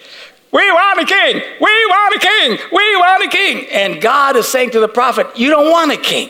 We 0.52 0.72
want 0.72 1.02
a 1.02 1.06
king. 1.06 1.42
We 1.60 1.86
want 1.88 2.16
a 2.16 2.20
king. 2.20 2.58
We 2.72 2.96
want 2.96 3.26
a 3.26 3.30
king. 3.30 3.68
And 3.72 4.02
God 4.02 4.36
is 4.36 4.48
saying 4.48 4.72
to 4.72 4.80
the 4.80 4.88
prophet, 4.88 5.28
You 5.36 5.50
don't 5.50 5.70
want 5.70 5.92
a 5.92 5.98
king. 5.98 6.30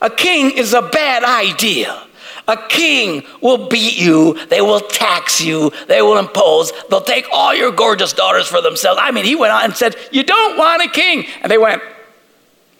A 0.00 0.10
king 0.10 0.50
is 0.52 0.74
a 0.74 0.82
bad 0.82 1.24
idea. 1.24 2.06
A 2.48 2.56
king 2.68 3.24
will 3.40 3.68
beat 3.68 3.96
you, 3.96 4.34
they 4.46 4.60
will 4.60 4.80
tax 4.80 5.40
you, 5.40 5.70
they 5.86 6.02
will 6.02 6.18
impose, 6.18 6.72
they'll 6.90 7.00
take 7.00 7.26
all 7.32 7.54
your 7.54 7.70
gorgeous 7.70 8.12
daughters 8.12 8.48
for 8.48 8.60
themselves. 8.60 8.98
I 9.00 9.12
mean, 9.12 9.24
he 9.24 9.36
went 9.36 9.52
on 9.52 9.64
and 9.64 9.76
said, 9.76 9.96
You 10.10 10.24
don't 10.24 10.58
want 10.58 10.82
a 10.82 10.88
king. 10.88 11.24
And 11.42 11.50
they 11.50 11.58
went, 11.58 11.80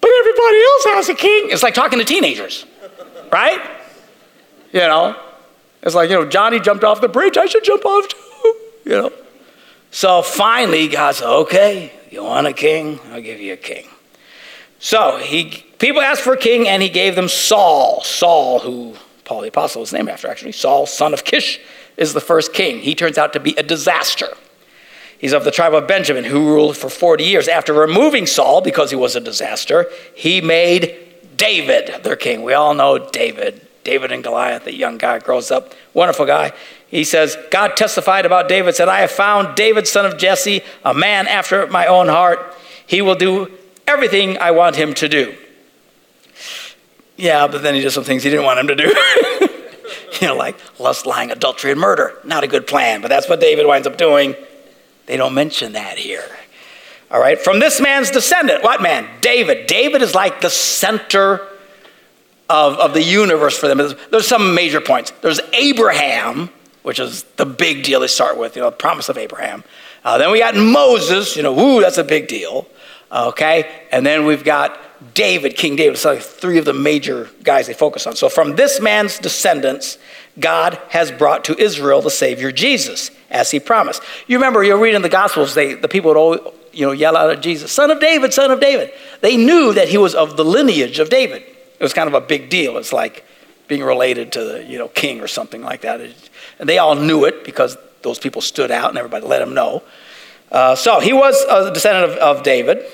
But 0.00 0.10
everybody 0.18 0.56
else 0.56 0.84
has 0.86 1.08
a 1.10 1.14
king. 1.14 1.50
It's 1.50 1.62
like 1.62 1.74
talking 1.74 2.00
to 2.00 2.04
teenagers, 2.04 2.66
right? 3.30 3.60
You 4.72 4.80
know, 4.80 5.16
it's 5.82 5.94
like, 5.94 6.10
you 6.10 6.16
know, 6.16 6.26
Johnny 6.26 6.58
jumped 6.58 6.82
off 6.82 7.00
the 7.00 7.08
bridge, 7.08 7.36
I 7.36 7.46
should 7.46 7.62
jump 7.62 7.84
off 7.84 8.08
too, 8.08 8.56
you 8.84 8.92
know. 8.92 9.12
So 9.92 10.22
finally, 10.22 10.88
God 10.88 11.14
said, 11.14 11.28
Okay, 11.28 11.92
you 12.10 12.24
want 12.24 12.48
a 12.48 12.52
king? 12.52 12.98
I'll 13.12 13.22
give 13.22 13.40
you 13.40 13.52
a 13.52 13.58
king. 13.58 13.86
So 14.80 15.18
he, 15.18 15.64
people 15.78 16.00
asked 16.00 16.22
for 16.22 16.32
a 16.32 16.38
king, 16.38 16.66
and 16.66 16.82
he 16.82 16.88
gave 16.88 17.14
them 17.14 17.28
Saul. 17.28 18.02
Saul, 18.02 18.58
who 18.58 18.96
Paul 19.24 19.42
the 19.42 19.48
Apostle 19.48 19.82
is 19.82 19.92
named 19.92 20.08
after, 20.08 20.28
actually. 20.28 20.52
Saul, 20.52 20.86
son 20.86 21.14
of 21.14 21.24
Kish, 21.24 21.60
is 21.96 22.12
the 22.12 22.20
first 22.20 22.52
king. 22.52 22.80
He 22.80 22.94
turns 22.94 23.18
out 23.18 23.32
to 23.34 23.40
be 23.40 23.54
a 23.56 23.62
disaster. 23.62 24.28
He's 25.18 25.32
of 25.32 25.44
the 25.44 25.52
tribe 25.52 25.74
of 25.74 25.86
Benjamin, 25.86 26.24
who 26.24 26.46
ruled 26.46 26.76
for 26.76 26.90
40 26.90 27.22
years. 27.22 27.46
After 27.46 27.72
removing 27.72 28.26
Saul, 28.26 28.60
because 28.60 28.90
he 28.90 28.96
was 28.96 29.14
a 29.14 29.20
disaster, 29.20 29.88
he 30.16 30.40
made 30.40 30.98
David 31.36 32.02
their 32.02 32.16
king. 32.16 32.42
We 32.42 32.54
all 32.54 32.74
know 32.74 32.98
David. 32.98 33.66
David 33.84 34.12
and 34.12 34.22
Goliath, 34.22 34.64
the 34.64 34.74
young 34.74 34.98
guy 34.98 35.18
grows 35.18 35.50
up, 35.50 35.74
wonderful 35.92 36.26
guy. 36.26 36.52
He 36.88 37.04
says, 37.04 37.36
God 37.50 37.76
testified 37.76 38.26
about 38.26 38.48
David, 38.48 38.74
said, 38.76 38.88
I 38.88 39.00
have 39.00 39.10
found 39.10 39.56
David, 39.56 39.88
son 39.88 40.06
of 40.06 40.18
Jesse, 40.18 40.62
a 40.84 40.94
man 40.94 41.26
after 41.26 41.66
my 41.66 41.86
own 41.86 42.08
heart. 42.08 42.54
He 42.86 43.02
will 43.02 43.14
do 43.14 43.50
everything 43.86 44.38
I 44.38 44.52
want 44.52 44.76
him 44.76 44.94
to 44.94 45.08
do. 45.08 45.36
Yeah, 47.22 47.46
but 47.46 47.62
then 47.62 47.76
he 47.76 47.80
did 47.80 47.92
some 47.92 48.02
things 48.02 48.24
he 48.24 48.30
didn't 48.30 48.46
want 48.46 48.58
him 48.58 48.66
to 48.66 48.74
do. 48.74 48.82
you 50.20 50.26
know, 50.26 50.34
like 50.34 50.56
lust, 50.80 51.06
lying, 51.06 51.30
adultery, 51.30 51.70
and 51.70 51.80
murder. 51.80 52.18
Not 52.24 52.42
a 52.42 52.48
good 52.48 52.66
plan, 52.66 53.00
but 53.00 53.06
that's 53.06 53.28
what 53.28 53.38
David 53.38 53.64
winds 53.64 53.86
up 53.86 53.96
doing. 53.96 54.34
They 55.06 55.16
don't 55.16 55.32
mention 55.32 55.74
that 55.74 55.98
here. 55.98 56.28
All 57.12 57.20
right, 57.20 57.38
from 57.38 57.60
this 57.60 57.80
man's 57.80 58.10
descendant, 58.10 58.64
what 58.64 58.82
man? 58.82 59.08
David. 59.20 59.68
David 59.68 60.02
is 60.02 60.16
like 60.16 60.40
the 60.40 60.50
center 60.50 61.46
of, 62.50 62.76
of 62.80 62.92
the 62.92 63.04
universe 63.04 63.56
for 63.56 63.68
them. 63.68 63.78
There's, 63.78 64.26
some 64.26 64.56
major 64.56 64.80
points. 64.80 65.12
There's 65.20 65.38
Abraham, 65.52 66.50
which 66.82 66.98
is 66.98 67.22
the 67.36 67.46
big 67.46 67.84
deal 67.84 68.00
they 68.00 68.08
start 68.08 68.36
with, 68.36 68.56
you 68.56 68.62
know, 68.62 68.70
the 68.70 68.76
promise 68.76 69.08
of 69.08 69.16
Abraham. 69.16 69.62
Uh, 70.04 70.18
then 70.18 70.32
we 70.32 70.40
got 70.40 70.56
Moses, 70.56 71.36
you 71.36 71.44
know, 71.44 71.52
woo, 71.52 71.80
that's 71.82 71.98
a 71.98 72.04
big 72.04 72.26
deal. 72.26 72.66
Okay, 73.12 73.70
and 73.92 74.04
then 74.04 74.26
we've 74.26 74.42
got 74.42 74.76
David, 75.14 75.56
King 75.56 75.76
David. 75.76 75.98
So 75.98 76.18
three 76.18 76.58
of 76.58 76.64
the 76.64 76.72
major 76.72 77.28
guys 77.42 77.66
they 77.66 77.74
focus 77.74 78.06
on. 78.06 78.16
So 78.16 78.28
from 78.28 78.56
this 78.56 78.80
man's 78.80 79.18
descendants, 79.18 79.98
God 80.38 80.80
has 80.90 81.10
brought 81.10 81.44
to 81.44 81.58
Israel 81.58 82.02
the 82.02 82.10
Savior 82.10 82.52
Jesus, 82.52 83.10
as 83.30 83.50
he 83.50 83.60
promised. 83.60 84.02
You 84.26 84.36
remember, 84.36 84.62
you're 84.62 84.78
reading 84.78 85.02
the 85.02 85.08
Gospels, 85.08 85.54
they, 85.54 85.74
the 85.74 85.88
people 85.88 86.10
would 86.10 86.16
always, 86.16 86.40
you 86.72 86.86
know, 86.86 86.92
yell 86.92 87.16
out 87.16 87.30
at 87.30 87.42
Jesus, 87.42 87.72
Son 87.72 87.90
of 87.90 88.00
David, 88.00 88.32
Son 88.32 88.50
of 88.50 88.60
David. 88.60 88.92
They 89.20 89.36
knew 89.36 89.74
that 89.74 89.88
he 89.88 89.98
was 89.98 90.14
of 90.14 90.36
the 90.36 90.44
lineage 90.44 90.98
of 90.98 91.10
David. 91.10 91.42
It 91.42 91.82
was 91.82 91.92
kind 91.92 92.08
of 92.08 92.14
a 92.14 92.20
big 92.20 92.48
deal. 92.48 92.76
It's 92.78 92.92
like 92.92 93.24
being 93.68 93.82
related 93.82 94.32
to 94.32 94.44
the, 94.44 94.64
you 94.64 94.78
know, 94.78 94.88
king 94.88 95.20
or 95.20 95.28
something 95.28 95.62
like 95.62 95.82
that. 95.82 96.00
And 96.58 96.68
they 96.68 96.78
all 96.78 96.94
knew 96.94 97.24
it 97.24 97.44
because 97.44 97.76
those 98.02 98.18
people 98.18 98.40
stood 98.40 98.70
out 98.70 98.88
and 98.90 98.98
everybody 98.98 99.26
let 99.26 99.38
them 99.38 99.54
know. 99.54 99.82
Uh, 100.50 100.74
so 100.74 101.00
he 101.00 101.12
was 101.12 101.42
a 101.48 101.72
descendant 101.72 102.12
of, 102.12 102.18
of 102.18 102.42
David. 102.42 102.84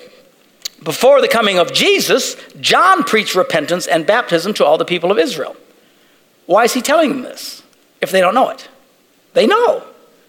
Before 0.82 1.20
the 1.20 1.28
coming 1.28 1.58
of 1.58 1.72
Jesus, 1.72 2.36
John 2.60 3.02
preached 3.02 3.34
repentance 3.34 3.86
and 3.86 4.06
baptism 4.06 4.54
to 4.54 4.64
all 4.64 4.78
the 4.78 4.84
people 4.84 5.10
of 5.10 5.18
Israel. 5.18 5.56
Why 6.46 6.64
is 6.64 6.72
he 6.72 6.80
telling 6.80 7.10
them 7.10 7.22
this 7.22 7.62
if 8.00 8.10
they 8.10 8.20
don't 8.20 8.34
know 8.34 8.48
it? 8.50 8.68
They 9.34 9.46
know. 9.46 9.84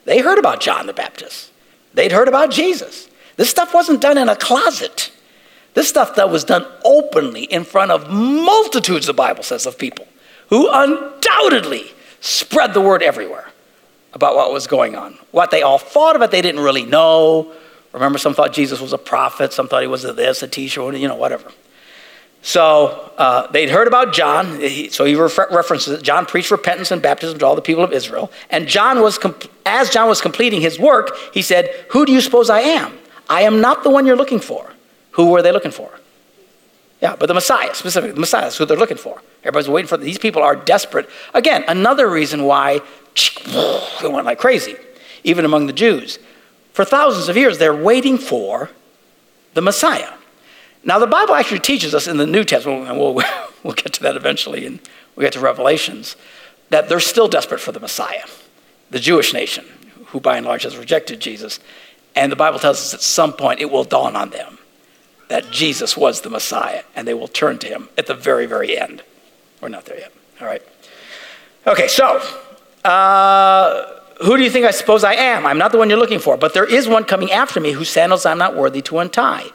They 0.05 0.19
heard 0.19 0.39
about 0.39 0.59
John 0.59 0.87
the 0.87 0.93
Baptist, 0.93 1.51
they'd 1.93 2.11
heard 2.11 2.27
about 2.27 2.51
Jesus. 2.51 3.07
This 3.35 3.49
stuff 3.49 3.73
wasn't 3.73 4.01
done 4.01 4.17
in 4.17 4.27
a 4.27 4.35
closet. 4.35 5.11
This 5.75 5.87
stuff 5.87 6.15
that 6.15 6.29
was 6.29 6.43
done 6.43 6.65
openly 6.83 7.43
in 7.43 7.63
front 7.63 7.91
of 7.91 8.09
multitudes, 8.09 9.05
the 9.05 9.13
Bible 9.13 9.43
says, 9.43 9.65
of 9.65 9.77
people 9.77 10.07
who 10.49 10.67
undoubtedly 10.69 11.91
spread 12.19 12.73
the 12.73 12.81
word 12.81 13.01
everywhere 13.01 13.49
about 14.13 14.35
what 14.35 14.51
was 14.51 14.67
going 14.67 14.95
on. 14.95 15.17
What 15.31 15.51
they 15.51 15.61
all 15.61 15.77
thought 15.77 16.15
of 16.15 16.21
it, 16.21 16.31
they 16.31 16.41
didn't 16.41 16.61
really 16.61 16.85
know. 16.85 17.53
Remember, 17.93 18.19
some 18.19 18.33
thought 18.33 18.53
Jesus 18.53 18.79
was 18.79 18.93
a 18.93 18.97
prophet, 18.97 19.51
some 19.51 19.67
thought 19.67 19.81
he 19.81 19.87
was 19.87 20.05
a 20.05 20.13
this, 20.13 20.43
a 20.43 20.47
teacher, 20.47 20.95
you 20.95 21.07
know, 21.07 21.15
whatever. 21.15 21.51
So 22.41 23.11
uh, 23.17 23.47
they'd 23.51 23.69
heard 23.69 23.87
about 23.87 24.13
John, 24.13 24.61
so 24.91 25.03
he 25.03 25.15
refer- 25.15 25.49
references 25.51 25.99
it. 25.99 26.03
John 26.03 26.25
preached 26.25 26.51
repentance 26.51 26.91
and 26.91 27.01
baptism 27.01 27.37
to 27.39 27.45
all 27.45 27.55
the 27.55 27.61
people 27.61 27.83
of 27.83 27.91
Israel. 27.91 28.31
And 28.49 28.67
John 28.67 29.01
was, 29.01 29.19
as 29.65 29.89
John 29.89 30.07
was 30.07 30.21
completing 30.21 30.61
his 30.61 30.79
work, 30.79 31.11
he 31.33 31.41
said, 31.41 31.69
Who 31.89 32.05
do 32.05 32.13
you 32.13 32.21
suppose 32.21 32.49
I 32.49 32.61
am? 32.61 32.97
I 33.27 33.41
am 33.41 33.59
not 33.59 33.83
the 33.83 33.89
one 33.89 34.05
you're 34.05 34.15
looking 34.15 34.39
for. 34.39 34.71
Who 35.11 35.31
were 35.31 35.41
they 35.41 35.51
looking 35.51 35.71
for? 35.71 35.91
Yeah, 37.01 37.15
but 37.15 37.25
the 37.27 37.33
Messiah, 37.33 37.73
specifically, 37.75 38.13
the 38.13 38.19
Messiah 38.19 38.47
is 38.47 38.57
who 38.57 38.65
they're 38.65 38.77
looking 38.77 38.97
for. 38.97 39.21
Everybody's 39.41 39.69
waiting 39.69 39.87
for 39.87 39.97
These 39.97 40.17
people 40.17 40.41
are 40.41 40.55
desperate. 40.55 41.09
Again, 41.33 41.63
another 41.67 42.09
reason 42.09 42.43
why 42.43 42.81
they 44.01 44.07
went 44.07 44.25
like 44.25 44.37
crazy, 44.37 44.75
even 45.23 45.45
among 45.45 45.67
the 45.67 45.73
Jews. 45.73 46.19
For 46.79 46.85
thousands 46.85 47.27
of 47.27 47.35
years, 47.35 47.57
they're 47.57 47.75
waiting 47.75 48.17
for 48.17 48.69
the 49.53 49.61
Messiah. 49.61 50.13
Now, 50.81 50.97
the 50.97 51.07
Bible 51.07 51.35
actually 51.35 51.59
teaches 51.59 51.93
us 51.93 52.07
in 52.07 52.15
the 52.15 52.25
New 52.25 52.45
Testament, 52.45 52.87
and 52.87 52.97
we'll, 52.97 53.15
we'll 53.63 53.73
get 53.73 53.91
to 53.95 54.03
that 54.03 54.15
eventually, 54.15 54.65
and 54.65 54.79
we 55.17 55.25
get 55.25 55.33
to 55.33 55.41
Revelations, 55.41 56.15
that 56.69 56.87
they're 56.87 57.01
still 57.01 57.27
desperate 57.27 57.59
for 57.59 57.73
the 57.73 57.81
Messiah, 57.81 58.23
the 58.91 58.99
Jewish 58.99 59.33
nation, 59.33 59.65
who 60.05 60.21
by 60.21 60.37
and 60.37 60.45
large 60.45 60.63
has 60.63 60.77
rejected 60.77 61.19
Jesus. 61.19 61.59
And 62.15 62.31
the 62.31 62.37
Bible 62.37 62.59
tells 62.59 62.77
us 62.77 62.93
at 62.93 63.01
some 63.01 63.33
point 63.33 63.59
it 63.59 63.69
will 63.69 63.83
dawn 63.83 64.15
on 64.15 64.29
them 64.29 64.57
that 65.27 65.51
Jesus 65.51 65.97
was 65.97 66.21
the 66.21 66.29
Messiah, 66.29 66.83
and 66.95 67.05
they 67.05 67.13
will 67.13 67.27
turn 67.27 67.59
to 67.59 67.67
him 67.67 67.89
at 67.97 68.07
the 68.07 68.15
very, 68.15 68.45
very 68.45 68.79
end. 68.79 69.03
We're 69.59 69.67
not 69.67 69.83
there 69.83 69.99
yet. 69.99 70.13
All 70.39 70.47
right. 70.47 70.61
Okay, 71.67 71.89
so 71.89 72.21
uh, 72.85 73.98
who 74.21 74.37
do 74.37 74.43
you 74.43 74.49
think 74.49 74.65
I 74.65 74.71
suppose 74.71 75.03
I 75.03 75.13
am? 75.13 75.45
I'm 75.45 75.57
not 75.57 75.71
the 75.71 75.77
one 75.77 75.89
you're 75.89 75.99
looking 75.99 76.19
for, 76.19 76.37
but 76.37 76.53
there 76.53 76.65
is 76.65 76.87
one 76.87 77.05
coming 77.05 77.31
after 77.31 77.59
me 77.59 77.71
whose 77.71 77.89
sandals 77.89 78.25
I'm 78.25 78.37
not 78.37 78.55
worthy 78.55 78.81
to 78.83 78.99
untie. 78.99 79.47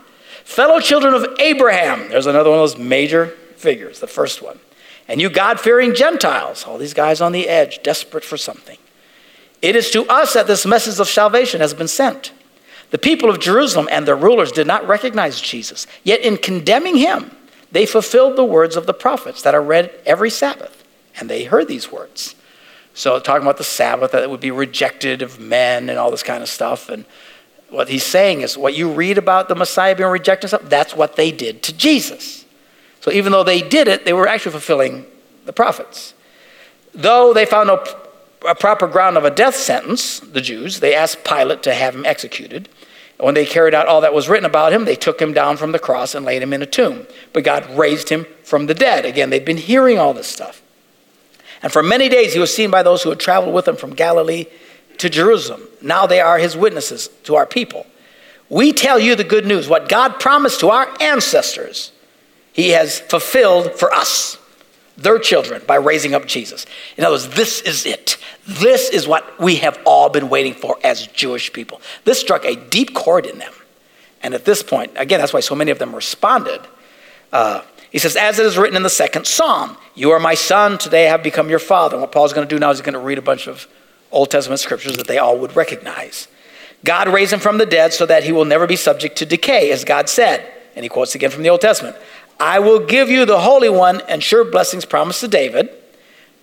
Fellow 0.44 0.81
children 0.81 1.14
of 1.14 1.27
Abraham. 1.38 2.09
There's 2.09 2.27
another 2.27 2.50
one 2.50 2.59
of 2.59 2.70
those 2.70 2.79
major 2.79 3.29
figures, 3.57 4.00
the 4.00 4.07
first 4.07 4.42
one. 4.42 4.59
And 5.07 5.20
you 5.20 5.29
God 5.29 5.61
fearing 5.61 5.94
Gentiles, 5.94 6.64
all 6.64 6.79
these 6.79 6.94
guys 6.94 7.20
on 7.20 7.33
the 7.33 7.48
edge, 7.48 7.83
desperate 7.83 8.24
for 8.24 8.37
something. 8.37 8.79
It 9.61 9.77
is 9.77 9.90
to 9.90 10.07
us 10.07 10.35
that 10.35 10.46
this 10.46 10.66
message 10.66 10.98
of 10.98 11.09
salvation 11.09 11.61
has 11.61 11.74
been 11.74 11.88
sent. 11.88 12.33
The 12.90 12.98
people 12.98 13.31
of 13.31 13.40
Jerusalem 13.40 13.88
and 13.90 14.07
their 14.07 14.16
rulers 14.16 14.53
did 14.53 14.66
not 14.66 14.87
recognize 14.87 15.40
Jesus, 15.40 15.87
yet 16.05 16.20
in 16.20 16.37
condemning 16.37 16.96
him, 16.96 17.31
they 17.72 17.87
fulfilled 17.87 18.37
the 18.37 18.44
words 18.44 18.77
of 18.77 18.87
the 18.87 18.94
prophets 18.94 19.42
that 19.42 19.55
are 19.55 19.62
read 19.62 19.90
every 20.07 20.31
Sabbath. 20.31 20.85
And 21.16 21.29
they 21.29 21.44
heard 21.44 21.68
these 21.68 21.90
words. 21.90 22.35
So, 22.94 23.18
talking 23.18 23.42
about 23.42 23.59
the 23.59 23.64
Sabbath, 23.64 24.12
that 24.12 24.22
it 24.22 24.30
would 24.30 24.40
be 24.40 24.52
rejected 24.52 25.20
of 25.20 25.40
men 25.40 25.88
and 25.88 25.98
all 25.98 26.12
this 26.12 26.22
kind 26.22 26.42
of 26.42 26.48
stuff. 26.48 26.88
And 26.88 27.04
what 27.68 27.88
he's 27.88 28.04
saying 28.04 28.42
is 28.42 28.57
what 28.57 28.74
you 28.74 28.92
read 28.92 29.18
about 29.18 29.48
the 29.48 29.57
Messiah 29.57 29.96
being 29.96 30.09
rejected, 30.09 30.48
stuff, 30.48 30.62
that's 30.64 30.94
what 30.94 31.16
they 31.16 31.33
did 31.33 31.62
to 31.64 31.76
Jesus. 31.76 32.44
So, 33.00 33.11
even 33.11 33.33
though 33.33 33.42
they 33.42 33.62
did 33.62 33.88
it, 33.88 34.04
they 34.04 34.12
were 34.12 34.28
actually 34.28 34.52
fulfilling 34.52 35.07
the 35.44 35.52
prophets. 35.52 36.14
Though 36.94 37.35
they 37.35 37.44
found 37.44 37.66
no 37.66 37.85
a 38.46 38.54
proper 38.54 38.87
ground 38.87 39.16
of 39.16 39.24
a 39.24 39.30
death 39.30 39.57
sentence, 39.57 40.20
the 40.20 40.40
Jews, 40.40 40.80
they 40.80 40.94
asked 40.94 41.24
Pilate 41.24 41.62
to 41.62 41.74
have 41.74 41.94
him 41.94 42.04
executed. 42.04 42.68
When 43.18 43.35
they 43.35 43.46
carried 43.46 43.74
out 43.74 43.87
all 43.87 44.00
that 44.02 44.12
was 44.12 44.28
written 44.28 44.44
about 44.44 44.72
him, 44.72 44.85
they 44.85 44.96
took 44.96 45.20
him 45.20 45.33
down 45.33 45.57
from 45.57 45.72
the 45.72 45.78
cross 45.78 46.14
and 46.14 46.26
laid 46.26 46.42
him 46.42 46.52
in 46.52 46.62
a 46.62 46.66
tomb. 46.66 47.07
But 47.33 47.44
God 47.44 47.68
raised 47.76 48.09
him 48.09 48.26
from 48.42 48.66
the 48.66 48.74
dead. 48.74 49.04
Again, 49.04 49.30
they've 49.30 49.44
been 49.44 49.57
hearing 49.57 49.98
all 49.98 50.12
this 50.12 50.26
stuff. 50.26 50.61
And 51.64 51.72
for 51.72 51.83
many 51.83 52.11
days 52.11 52.35
he 52.35 52.38
was 52.38 52.55
seen 52.55 52.70
by 52.70 52.83
those 52.83 53.03
who 53.03 53.09
had 53.09 53.18
traveled 53.18 53.55
with 53.55 53.66
him 53.66 53.77
from 53.77 53.94
Galilee 53.94 54.44
to 54.98 55.09
Jerusalem. 55.09 55.62
Now 55.81 56.07
they 56.07 56.20
are 56.20 56.37
his 56.37 56.55
witnesses 56.55 57.09
to 57.24 57.37
our 57.37 57.46
people. 57.46 57.87
We 58.50 58.74
tell 58.74 59.00
you 59.00 59.16
the 59.16 59.24
good 59.24 59.46
news. 59.46 59.66
What 59.66 59.88
God 59.88 60.20
promised 60.20 60.61
to 60.61 60.68
our 60.68 60.87
ancestors, 61.00 61.90
he 62.53 62.68
has 62.70 63.00
fulfilled 63.00 63.72
for 63.79 63.90
us, 63.94 64.37
their 64.98 65.18
children, 65.18 65.62
by 65.66 65.77
raising 65.77 66.14
up 66.14 66.27
Jesus. 66.27 66.66
In 66.98 67.05
other 67.05 67.14
words, 67.14 67.31
this 67.31 67.62
is 67.62 67.87
it. 67.87 68.18
This 68.46 68.90
is 68.90 69.09
what 69.09 69.40
we 69.40 69.57
have 69.57 69.81
all 69.87 70.11
been 70.11 70.29
waiting 70.29 70.53
for 70.53 70.77
as 70.85 71.07
Jewish 71.07 71.50
people. 71.50 71.81
This 72.05 72.20
struck 72.20 72.44
a 72.44 72.57
deep 72.57 72.94
chord 72.94 73.24
in 73.24 73.38
them. 73.38 73.55
And 74.22 74.35
at 74.35 74.44
this 74.44 74.62
point, 74.62 74.92
again, 74.96 75.18
that's 75.18 75.33
why 75.33 75.40
so 75.40 75.55
many 75.55 75.70
of 75.70 75.79
them 75.79 75.94
responded. 75.94 76.61
Uh, 77.33 77.62
he 77.94 78.00
says, 78.00 78.16
as 78.16 78.40
it 78.40 78.44
is 78.44 78.59
written 78.59 78.76
in 78.76 78.83
the 78.83 78.90
second 78.90 79.24
psalm, 79.24 79.76
You 79.94 80.11
are 80.11 80.18
my 80.18 80.35
son, 80.35 80.78
today 80.78 81.07
I 81.07 81.11
have 81.11 81.22
become 81.22 81.48
your 81.48 81.61
father. 81.61 81.94
And 81.94 82.00
what 82.00 82.11
Paul's 82.11 82.33
going 82.33 82.44
to 82.44 82.52
do 82.52 82.59
now 82.59 82.70
is 82.70 82.78
he's 82.78 82.85
going 82.85 82.94
to 82.94 82.98
read 82.98 83.18
a 83.18 83.22
bunch 83.22 83.46
of 83.46 83.68
Old 84.11 84.33
Testament 84.33 84.59
scriptures 84.59 84.96
that 84.96 85.07
they 85.07 85.18
all 85.18 85.38
would 85.38 85.54
recognize. 85.54 86.26
God 86.83 87.07
raised 87.07 87.33
him 87.33 87.38
from 87.38 87.57
the 87.57 87.66
dead 87.66 87.92
so 87.92 88.04
that 88.04 88.24
he 88.24 88.33
will 88.33 88.46
never 88.46 88.66
be 88.66 88.74
subject 88.74 89.16
to 89.18 89.26
decay, 89.26 89.70
as 89.70 89.85
God 89.85 90.09
said. 90.09 90.44
And 90.74 90.83
he 90.83 90.88
quotes 90.88 91.14
again 91.14 91.30
from 91.30 91.44
the 91.44 91.50
Old 91.50 91.61
Testament 91.61 91.94
I 92.40 92.59
will 92.59 92.80
give 92.80 93.11
you 93.11 93.26
the 93.26 93.38
Holy 93.38 93.68
One 93.68 94.00
and 94.09 94.24
sure 94.24 94.42
blessings 94.44 94.85
promised 94.85 95.20
to 95.20 95.28
David. 95.28 95.70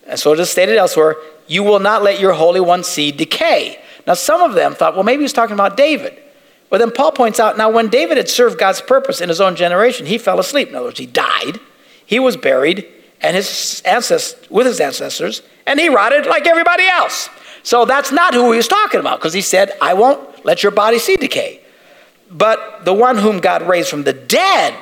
And 0.07 0.17
so 0.17 0.31
it 0.31 0.39
is 0.39 0.49
stated 0.49 0.77
elsewhere, 0.77 1.17
You 1.49 1.63
will 1.63 1.79
not 1.79 2.01
let 2.01 2.21
your 2.21 2.31
Holy 2.31 2.61
One 2.61 2.85
see 2.85 3.11
decay. 3.11 3.77
Now, 4.07 4.13
some 4.13 4.41
of 4.41 4.53
them 4.53 4.73
thought, 4.73 4.95
well, 4.95 5.03
maybe 5.03 5.23
he's 5.23 5.33
talking 5.33 5.55
about 5.55 5.75
David. 5.75 6.17
But 6.71 6.77
then 6.77 6.89
Paul 6.89 7.11
points 7.11 7.39
out 7.39 7.57
now, 7.57 7.69
when 7.69 7.89
David 7.89 8.15
had 8.15 8.29
served 8.29 8.57
God's 8.57 8.81
purpose 8.81 9.19
in 9.19 9.29
his 9.29 9.41
own 9.41 9.55
generation, 9.55 10.05
he 10.07 10.17
fell 10.17 10.39
asleep. 10.39 10.69
In 10.69 10.75
other 10.75 10.85
words, 10.85 10.99
he 10.99 11.05
died, 11.05 11.59
he 12.05 12.17
was 12.17 12.37
buried, 12.37 12.87
and 13.21 13.35
his 13.35 13.83
ancestors, 13.85 14.49
with 14.49 14.65
his 14.65 14.79
ancestors, 14.79 15.43
and 15.67 15.79
he 15.79 15.89
rotted 15.89 16.25
like 16.25 16.47
everybody 16.47 16.85
else. 16.87 17.29
So 17.61 17.83
that's 17.83 18.11
not 18.11 18.33
who 18.33 18.51
he 18.51 18.57
was 18.57 18.69
talking 18.69 19.01
about, 19.01 19.19
because 19.19 19.33
he 19.33 19.41
said, 19.41 19.73
I 19.81 19.93
won't 19.93 20.45
let 20.45 20.63
your 20.63 20.71
body 20.71 20.97
see 20.97 21.17
decay. 21.17 21.61
But 22.31 22.85
the 22.85 22.93
one 22.93 23.17
whom 23.17 23.39
God 23.39 23.63
raised 23.63 23.89
from 23.89 24.03
the 24.03 24.13
dead, 24.13 24.73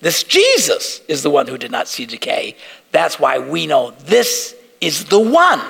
this 0.00 0.24
Jesus, 0.24 1.00
is 1.06 1.22
the 1.22 1.30
one 1.30 1.46
who 1.46 1.56
did 1.56 1.70
not 1.70 1.86
see 1.86 2.06
decay. 2.06 2.56
That's 2.90 3.20
why 3.20 3.38
we 3.38 3.68
know 3.68 3.92
this 4.00 4.56
is 4.80 5.04
the 5.04 5.20
one. 5.20 5.60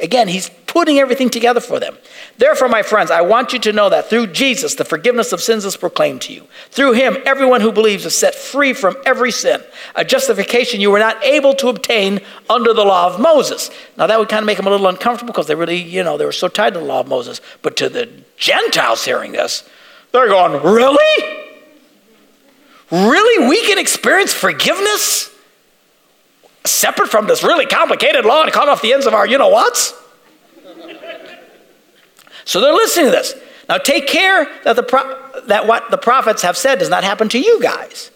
Again, 0.00 0.28
he's 0.28 0.50
putting 0.66 0.98
everything 0.98 1.28
together 1.28 1.58
for 1.58 1.80
them. 1.80 1.96
Therefore, 2.36 2.68
my 2.68 2.82
friends, 2.82 3.10
I 3.10 3.20
want 3.22 3.52
you 3.52 3.58
to 3.58 3.72
know 3.72 3.88
that 3.88 4.08
through 4.08 4.28
Jesus, 4.28 4.76
the 4.76 4.84
forgiveness 4.84 5.32
of 5.32 5.40
sins 5.40 5.64
is 5.64 5.76
proclaimed 5.76 6.20
to 6.22 6.32
you. 6.32 6.46
Through 6.70 6.92
him, 6.92 7.16
everyone 7.26 7.62
who 7.62 7.72
believes 7.72 8.06
is 8.06 8.16
set 8.16 8.34
free 8.34 8.72
from 8.72 8.96
every 9.04 9.32
sin, 9.32 9.60
a 9.96 10.04
justification 10.04 10.80
you 10.80 10.92
were 10.92 11.00
not 11.00 11.22
able 11.24 11.52
to 11.54 11.68
obtain 11.68 12.20
under 12.48 12.72
the 12.72 12.84
law 12.84 13.12
of 13.12 13.20
Moses. 13.20 13.70
Now, 13.96 14.06
that 14.06 14.20
would 14.20 14.28
kind 14.28 14.42
of 14.42 14.46
make 14.46 14.56
them 14.56 14.68
a 14.68 14.70
little 14.70 14.86
uncomfortable 14.86 15.32
because 15.32 15.48
they 15.48 15.56
really, 15.56 15.82
you 15.82 16.04
know, 16.04 16.16
they 16.16 16.24
were 16.24 16.32
so 16.32 16.46
tied 16.46 16.74
to 16.74 16.80
the 16.80 16.86
law 16.86 17.00
of 17.00 17.08
Moses. 17.08 17.40
But 17.62 17.76
to 17.78 17.88
the 17.88 18.08
Gentiles 18.36 19.04
hearing 19.04 19.32
this, 19.32 19.68
they're 20.12 20.28
going, 20.28 20.62
Really? 20.62 21.44
Really? 22.90 23.48
We 23.48 23.60
can 23.66 23.78
experience 23.78 24.32
forgiveness 24.32 25.27
separate 26.70 27.08
from 27.08 27.26
this 27.26 27.42
really 27.42 27.66
complicated 27.66 28.24
law 28.24 28.42
and 28.42 28.52
cut 28.52 28.68
off 28.68 28.82
the 28.82 28.92
ends 28.92 29.06
of 29.06 29.14
our 29.14 29.26
you 29.26 29.38
know 29.38 29.50
whats? 29.50 29.94
So 32.44 32.60
they're 32.60 32.72
listening 32.72 33.06
to 33.06 33.10
this. 33.10 33.34
Now 33.68 33.76
take 33.76 34.06
care 34.06 34.48
that, 34.64 34.74
the 34.74 34.82
pro- 34.82 35.40
that 35.46 35.66
what 35.66 35.90
the 35.90 35.98
prophets 35.98 36.42
have 36.42 36.56
said 36.56 36.78
does 36.78 36.88
not 36.88 37.04
happen 37.04 37.28
to 37.30 37.38
you 37.38 37.60
guys. 37.60 38.10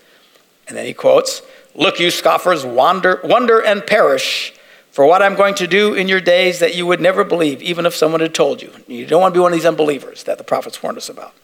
And 0.67 0.77
then 0.77 0.87
he 0.87 0.95
quotes, 0.95 1.43
Look, 1.75 1.99
you 1.99 2.11
scoffers, 2.11 2.65
wander, 2.65 3.21
wonder 3.25 3.61
and 3.61 3.87
perish 3.87 4.55
for 4.91 5.07
what 5.07 5.23
I'm 5.23 5.35
going 5.35 5.55
to 5.57 5.67
do 5.67 5.95
in 5.95 6.07
your 6.07 6.21
days 6.21 6.59
that 6.59 6.75
you 6.75 6.87
would 6.87 7.01
never 7.01 7.25
believe, 7.25 7.63
even 7.63 7.87
if 7.87 7.95
someone 7.95 8.21
had 8.21 8.35
told 8.35 8.61
you. 8.61 8.71
You 8.87 9.07
don't 9.07 9.23
want 9.23 9.35
to 9.35 9.39
be 9.39 9.43
one 9.43 9.53
of 9.53 9.59
these 9.59 9.67
unbelievers 9.67 10.25
that 10.25 10.37
the 10.37 10.45
prophets 10.45 10.83
warned 10.83 10.99
us 10.99 11.09
about. 11.09 11.35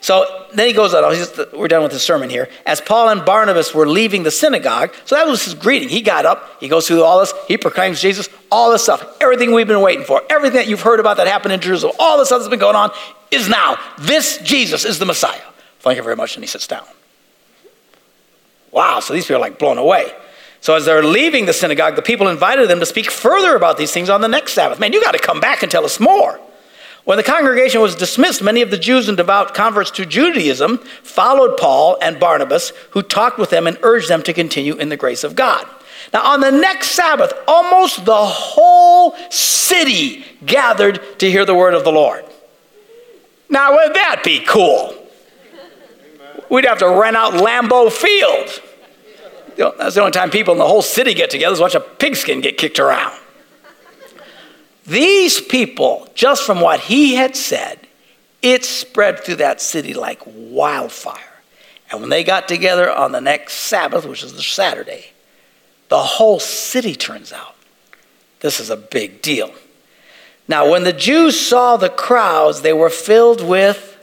So 0.00 0.46
then 0.52 0.66
he 0.66 0.72
goes 0.72 0.94
on, 0.94 1.02
we're 1.58 1.68
done 1.68 1.82
with 1.82 1.92
the 1.92 1.98
sermon 1.98 2.30
here. 2.30 2.48
As 2.66 2.80
Paul 2.80 3.08
and 3.08 3.24
Barnabas 3.24 3.74
were 3.74 3.88
leaving 3.88 4.22
the 4.22 4.30
synagogue, 4.30 4.94
so 5.04 5.14
that 5.14 5.26
was 5.26 5.44
his 5.44 5.54
greeting. 5.54 5.88
He 5.88 6.02
got 6.02 6.26
up, 6.26 6.60
he 6.60 6.68
goes 6.68 6.86
through 6.86 7.02
all 7.02 7.20
this, 7.20 7.32
he 7.48 7.56
proclaims 7.56 8.00
Jesus, 8.00 8.28
all 8.50 8.70
this 8.70 8.82
stuff, 8.82 9.16
everything 9.20 9.52
we've 9.52 9.66
been 9.68 9.80
waiting 9.80 10.04
for, 10.04 10.22
everything 10.30 10.56
that 10.56 10.68
you've 10.68 10.82
heard 10.82 11.00
about 11.00 11.16
that 11.16 11.26
happened 11.26 11.52
in 11.52 11.60
Jerusalem, 11.60 11.94
all 11.98 12.18
this 12.18 12.28
stuff 12.28 12.40
that's 12.40 12.50
been 12.50 12.58
going 12.58 12.76
on 12.76 12.90
is 13.30 13.48
now. 13.48 13.78
This 13.98 14.38
Jesus 14.38 14.84
is 14.84 14.98
the 14.98 15.06
Messiah. 15.06 15.40
Thank 15.80 15.96
you 15.96 16.02
very 16.02 16.16
much. 16.16 16.36
And 16.36 16.42
he 16.42 16.48
sits 16.48 16.66
down. 16.66 16.86
Wow, 18.72 19.00
so 19.00 19.14
these 19.14 19.24
people 19.24 19.36
are 19.36 19.40
like 19.40 19.58
blown 19.58 19.78
away. 19.78 20.12
So 20.60 20.74
as 20.74 20.86
they're 20.86 21.04
leaving 21.04 21.44
the 21.44 21.52
synagogue, 21.52 21.94
the 21.94 22.02
people 22.02 22.26
invited 22.28 22.70
them 22.70 22.80
to 22.80 22.86
speak 22.86 23.10
further 23.10 23.54
about 23.54 23.76
these 23.76 23.92
things 23.92 24.08
on 24.08 24.22
the 24.22 24.28
next 24.28 24.54
Sabbath. 24.54 24.80
Man, 24.80 24.92
you 24.92 25.02
got 25.02 25.12
to 25.12 25.18
come 25.18 25.38
back 25.38 25.62
and 25.62 25.70
tell 25.70 25.84
us 25.84 26.00
more. 26.00 26.40
When 27.04 27.18
the 27.18 27.22
congregation 27.22 27.82
was 27.82 27.94
dismissed, 27.94 28.42
many 28.42 28.62
of 28.62 28.70
the 28.70 28.78
Jews 28.78 29.08
and 29.08 29.16
devout 29.16 29.54
converts 29.54 29.90
to 29.92 30.06
Judaism 30.06 30.78
followed 31.02 31.58
Paul 31.58 31.98
and 32.00 32.18
Barnabas, 32.18 32.72
who 32.90 33.02
talked 33.02 33.38
with 33.38 33.50
them 33.50 33.66
and 33.66 33.78
urged 33.82 34.08
them 34.08 34.22
to 34.22 34.32
continue 34.32 34.74
in 34.76 34.88
the 34.88 34.96
grace 34.96 35.22
of 35.22 35.36
God. 35.36 35.66
Now, 36.14 36.24
on 36.32 36.40
the 36.40 36.50
next 36.50 36.92
Sabbath, 36.92 37.32
almost 37.46 38.06
the 38.06 38.24
whole 38.24 39.14
city 39.30 40.24
gathered 40.46 41.00
to 41.18 41.30
hear 41.30 41.44
the 41.44 41.54
word 41.54 41.74
of 41.74 41.84
the 41.84 41.92
Lord. 41.92 42.24
Now, 43.50 43.72
would 43.72 43.94
that 43.94 44.22
be 44.24 44.40
cool? 44.40 44.94
We'd 46.48 46.64
have 46.64 46.78
to 46.78 46.88
rent 46.88 47.16
out 47.16 47.34
Lambeau 47.34 47.92
Field. 47.92 48.62
You 49.56 49.64
know, 49.64 49.74
that's 49.76 49.94
the 49.94 50.00
only 50.00 50.12
time 50.12 50.30
people 50.30 50.52
in 50.52 50.58
the 50.58 50.66
whole 50.66 50.82
city 50.82 51.14
get 51.14 51.30
together 51.30 51.52
is 51.52 51.60
watch 51.60 51.74
a 51.74 51.80
pigskin 51.80 52.40
get 52.40 52.56
kicked 52.56 52.78
around. 52.78 53.18
These 54.86 55.40
people, 55.40 56.08
just 56.14 56.44
from 56.44 56.60
what 56.60 56.80
he 56.80 57.14
had 57.14 57.36
said, 57.36 57.78
it 58.42 58.64
spread 58.64 59.20
through 59.20 59.36
that 59.36 59.60
city 59.60 59.94
like 59.94 60.20
wildfire. 60.26 61.32
And 61.90 62.00
when 62.00 62.10
they 62.10 62.24
got 62.24 62.48
together 62.48 62.90
on 62.90 63.12
the 63.12 63.20
next 63.20 63.54
Sabbath, 63.54 64.04
which 64.04 64.22
is 64.22 64.34
the 64.34 64.42
Saturday, 64.42 65.12
the 65.88 66.02
whole 66.02 66.40
city 66.40 66.94
turns 66.94 67.32
out. 67.32 67.54
This 68.40 68.60
is 68.60 68.68
a 68.68 68.76
big 68.76 69.22
deal. 69.22 69.54
Now, 70.46 70.70
when 70.70 70.84
the 70.84 70.92
Jews 70.92 71.40
saw 71.40 71.76
the 71.76 71.88
crowds, 71.88 72.60
they 72.60 72.74
were 72.74 72.90
filled 72.90 73.42
with 73.42 73.96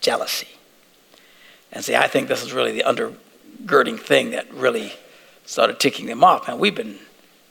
jealousy. 0.00 0.48
And 1.72 1.84
see, 1.84 1.96
I 1.96 2.06
think 2.06 2.28
this 2.28 2.44
is 2.44 2.52
really 2.52 2.72
the 2.72 2.84
undergirding 2.84 3.98
thing 3.98 4.30
that 4.30 4.52
really 4.52 4.92
started 5.44 5.80
ticking 5.80 6.06
them 6.06 6.22
off. 6.22 6.48
And 6.48 6.60
we've 6.60 6.74
been 6.74 6.98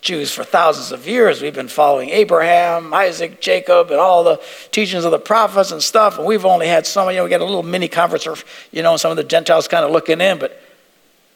Jews 0.05 0.31
for 0.31 0.45
thousands 0.45 0.93
of 0.93 1.05
years. 1.05 1.41
We've 1.41 1.53
been 1.53 1.67
following 1.67 2.09
Abraham, 2.11 2.93
Isaac, 2.93 3.41
Jacob, 3.41 3.91
and 3.91 3.99
all 3.99 4.23
the 4.23 4.41
teachings 4.71 5.03
of 5.03 5.11
the 5.11 5.19
prophets 5.19 5.71
and 5.71 5.83
stuff. 5.83 6.17
And 6.17 6.25
we've 6.25 6.45
only 6.45 6.67
had 6.67 6.87
some, 6.87 7.09
you 7.09 7.17
know, 7.17 7.25
we 7.25 7.29
got 7.29 7.41
a 7.41 7.45
little 7.45 7.63
mini 7.63 7.89
conference, 7.89 8.25
or, 8.25 8.37
you 8.71 8.81
know, 8.81 8.95
some 8.95 9.11
of 9.11 9.17
the 9.17 9.23
Gentiles 9.23 9.67
kind 9.67 9.83
of 9.83 9.91
looking 9.91 10.21
in. 10.21 10.39
But 10.39 10.51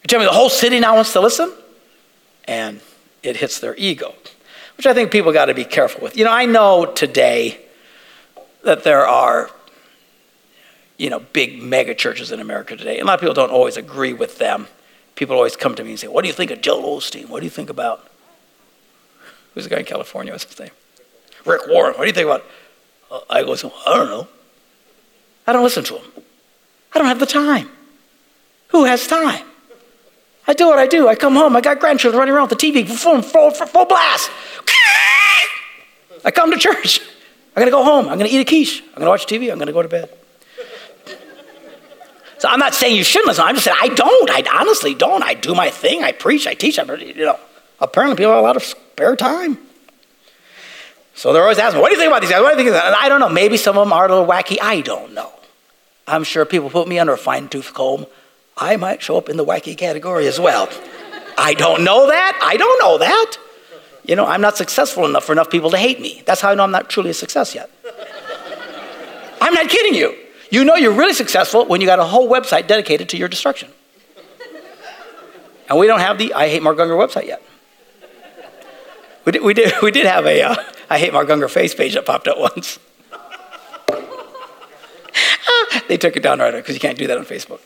you 0.02 0.08
tell 0.08 0.20
me 0.20 0.24
the 0.24 0.32
whole 0.32 0.48
city 0.48 0.80
now 0.80 0.94
wants 0.94 1.12
to 1.12 1.20
listen? 1.20 1.52
And 2.44 2.80
it 3.22 3.36
hits 3.36 3.60
their 3.60 3.76
ego 3.76 4.14
which 4.80 4.86
I 4.86 4.94
think 4.94 5.10
people 5.10 5.30
got 5.30 5.44
to 5.44 5.54
be 5.54 5.66
careful 5.66 6.02
with. 6.02 6.16
You 6.16 6.24
know, 6.24 6.32
I 6.32 6.46
know 6.46 6.86
today 6.86 7.60
that 8.64 8.82
there 8.82 9.06
are, 9.06 9.50
you 10.96 11.10
know, 11.10 11.20
big 11.20 11.62
mega 11.62 11.94
churches 11.94 12.32
in 12.32 12.40
America 12.40 12.78
today. 12.78 12.94
And 12.94 13.02
a 13.02 13.04
lot 13.04 13.12
of 13.16 13.20
people 13.20 13.34
don't 13.34 13.50
always 13.50 13.76
agree 13.76 14.14
with 14.14 14.38
them. 14.38 14.68
People 15.16 15.36
always 15.36 15.54
come 15.54 15.74
to 15.74 15.84
me 15.84 15.90
and 15.90 16.00
say, 16.00 16.08
What 16.08 16.22
do 16.22 16.28
you 16.28 16.32
think 16.32 16.50
of 16.50 16.62
Joel 16.62 16.98
Osteen? 16.98 17.28
What 17.28 17.40
do 17.40 17.44
you 17.44 17.50
think 17.50 17.68
about, 17.68 18.09
who's 19.54 19.64
the 19.64 19.70
guy 19.70 19.78
in 19.78 19.84
California? 19.84 20.32
What's 20.32 20.44
his 20.44 20.58
name? 20.58 20.70
Rick 21.44 21.62
Warren. 21.68 21.94
What 21.94 22.02
do 22.02 22.06
you 22.06 22.12
think 22.12 22.26
about? 22.26 22.44
Uh, 23.10 23.20
I 23.28 23.42
go, 23.42 23.52
I 23.52 23.96
don't 23.96 24.08
know. 24.08 24.28
I 25.46 25.52
don't 25.52 25.62
listen 25.62 25.84
to 25.84 25.96
him. 25.96 26.04
I 26.94 26.98
don't 26.98 27.08
have 27.08 27.20
the 27.20 27.26
time. 27.26 27.70
Who 28.68 28.84
has 28.84 29.06
time? 29.06 29.44
I 30.46 30.52
do 30.52 30.66
what 30.66 30.78
I 30.78 30.86
do. 30.86 31.08
I 31.08 31.14
come 31.14 31.34
home. 31.34 31.56
I 31.56 31.60
got 31.60 31.80
grandchildren 31.80 32.18
running 32.18 32.34
around 32.34 32.50
with 32.50 32.58
the 32.58 32.72
TV 32.72 32.88
full, 32.88 33.22
full, 33.22 33.50
full 33.50 33.84
blast. 33.84 34.30
I 36.24 36.30
come 36.30 36.50
to 36.50 36.58
church. 36.58 37.00
I'm 37.56 37.62
going 37.62 37.66
to 37.66 37.70
go 37.70 37.84
home. 37.84 38.08
I'm 38.08 38.18
going 38.18 38.30
to 38.30 38.34
eat 38.36 38.40
a 38.40 38.44
quiche. 38.44 38.80
I'm 38.80 38.94
going 38.94 39.06
to 39.06 39.10
watch 39.10 39.26
TV. 39.26 39.50
I'm 39.50 39.58
going 39.58 39.66
to 39.66 39.72
go 39.72 39.82
to 39.82 39.88
bed. 39.88 40.10
So 42.38 42.48
I'm 42.48 42.58
not 42.58 42.74
saying 42.74 42.96
you 42.96 43.04
shouldn't 43.04 43.28
listen. 43.28 43.44
I'm 43.44 43.54
just 43.54 43.64
saying 43.64 43.76
I 43.80 43.88
don't. 43.88 44.30
I 44.30 44.42
honestly 44.58 44.94
don't. 44.94 45.22
I 45.22 45.34
do 45.34 45.54
my 45.54 45.68
thing. 45.70 46.02
I 46.02 46.12
preach. 46.12 46.46
I 46.46 46.54
teach. 46.54 46.78
I'm, 46.78 46.88
you 47.00 47.26
know, 47.26 47.38
apparently 47.80 48.16
people 48.16 48.32
have 48.32 48.40
a 48.40 48.46
lot 48.46 48.56
of 48.56 48.74
spare 49.00 49.16
time. 49.16 49.56
So 51.14 51.32
they're 51.32 51.42
always 51.42 51.58
asking, 51.58 51.80
what 51.80 51.88
do 51.88 51.94
you 51.94 52.00
think 52.00 52.10
about 52.10 52.20
these 52.20 52.30
guys? 52.30 52.42
What 52.42 52.56
do 52.56 52.62
you 52.62 52.70
think? 52.70 52.84
And 52.84 52.94
I 52.94 53.08
don't 53.08 53.18
know. 53.18 53.30
Maybe 53.30 53.56
some 53.56 53.78
of 53.78 53.86
them 53.86 53.94
are 53.94 54.04
a 54.04 54.08
little 54.08 54.26
wacky. 54.26 54.58
I 54.60 54.82
don't 54.82 55.14
know. 55.14 55.32
I'm 56.06 56.22
sure 56.22 56.44
people 56.44 56.68
put 56.68 56.86
me 56.86 56.98
under 56.98 57.14
a 57.14 57.18
fine 57.18 57.48
tooth 57.48 57.72
comb. 57.72 58.04
I 58.58 58.76
might 58.76 59.00
show 59.00 59.16
up 59.16 59.30
in 59.30 59.38
the 59.38 59.44
wacky 59.44 59.76
category 59.76 60.26
as 60.26 60.38
well. 60.38 60.68
I 61.38 61.54
don't 61.54 61.82
know 61.82 62.08
that. 62.08 62.38
I 62.42 62.58
don't 62.58 62.78
know 62.82 62.98
that. 62.98 63.36
You 64.04 64.16
know, 64.16 64.26
I'm 64.26 64.42
not 64.42 64.58
successful 64.58 65.06
enough 65.06 65.24
for 65.24 65.32
enough 65.32 65.50
people 65.50 65.70
to 65.70 65.78
hate 65.78 65.98
me. 65.98 66.22
That's 66.26 66.42
how 66.42 66.50
I 66.50 66.54
know 66.54 66.64
I'm 66.64 66.70
not 66.70 66.90
truly 66.90 67.10
a 67.10 67.14
success 67.14 67.54
yet. 67.54 67.70
I'm 69.40 69.54
not 69.54 69.70
kidding 69.70 69.94
you. 69.94 70.14
You 70.50 70.64
know 70.64 70.74
you're 70.74 70.92
really 70.92 71.14
successful 71.14 71.64
when 71.64 71.80
you 71.80 71.86
got 71.86 72.00
a 72.00 72.04
whole 72.04 72.28
website 72.28 72.66
dedicated 72.66 73.08
to 73.10 73.16
your 73.16 73.28
destruction. 73.28 73.70
And 75.70 75.78
we 75.78 75.86
don't 75.86 76.00
have 76.00 76.18
the 76.18 76.34
I 76.34 76.48
Hate 76.48 76.62
Mark 76.62 76.76
Gungor 76.76 76.98
website 76.98 77.26
yet. 77.26 77.42
We 79.24 79.32
did, 79.32 79.42
we 79.42 79.54
did, 79.54 79.72
we 79.82 79.90
did 79.90 80.06
have 80.06 80.26
a 80.26 80.42
uh, 80.42 80.56
I 80.88 80.98
Hate 80.98 81.12
Mark 81.12 81.28
Gungor 81.28 81.50
face 81.50 81.74
page 81.74 81.94
that 81.94 82.06
popped 82.06 82.28
up 82.28 82.38
once. 82.38 82.78
they 85.88 85.96
took 85.96 86.16
it 86.16 86.22
down 86.22 86.38
right 86.38 86.52
away 86.52 86.60
because 86.60 86.74
you 86.74 86.80
can't 86.80 86.98
do 86.98 87.06
that 87.06 87.18
on 87.18 87.24
Facebook. 87.24 87.60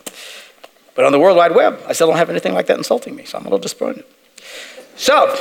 But 0.95 1.05
on 1.05 1.13
the 1.13 1.19
World 1.19 1.37
Wide 1.37 1.55
Web, 1.55 1.81
I 1.87 1.93
still 1.93 2.09
don't 2.09 2.17
have 2.17 2.31
anything 2.31 2.55
like 2.55 2.67
that 2.67 2.79
insulting 2.79 3.17
me, 3.17 3.25
so 3.25 3.39
I'm 3.39 3.43
a 3.43 3.47
little 3.47 3.59
disappointed. 3.59 4.05
So, 4.97 5.35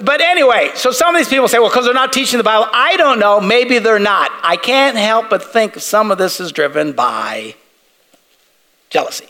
but 0.00 0.22
anyway, 0.22 0.70
so 0.74 0.90
some 0.90 1.14
of 1.14 1.18
these 1.18 1.28
people 1.28 1.48
say, 1.48 1.58
well, 1.58 1.68
because 1.68 1.84
they're 1.84 1.92
not 1.92 2.12
teaching 2.12 2.38
the 2.38 2.44
Bible. 2.44 2.66
I 2.72 2.96
don't 2.96 3.18
know. 3.18 3.40
Maybe 3.40 3.78
they're 3.78 3.98
not. 3.98 4.30
I 4.42 4.56
can't 4.56 4.96
help 4.96 5.28
but 5.28 5.42
think 5.42 5.76
some 5.76 6.10
of 6.10 6.16
this 6.16 6.40
is 6.40 6.52
driven 6.52 6.92
by 6.92 7.56
jealousy. 8.88 9.28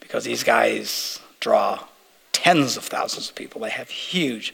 Because 0.00 0.24
these 0.24 0.42
guys 0.42 1.20
draw 1.38 1.84
tens 2.32 2.76
of 2.76 2.84
thousands 2.84 3.28
of 3.28 3.36
people. 3.36 3.60
They 3.60 3.70
have 3.70 3.88
huge 3.88 4.52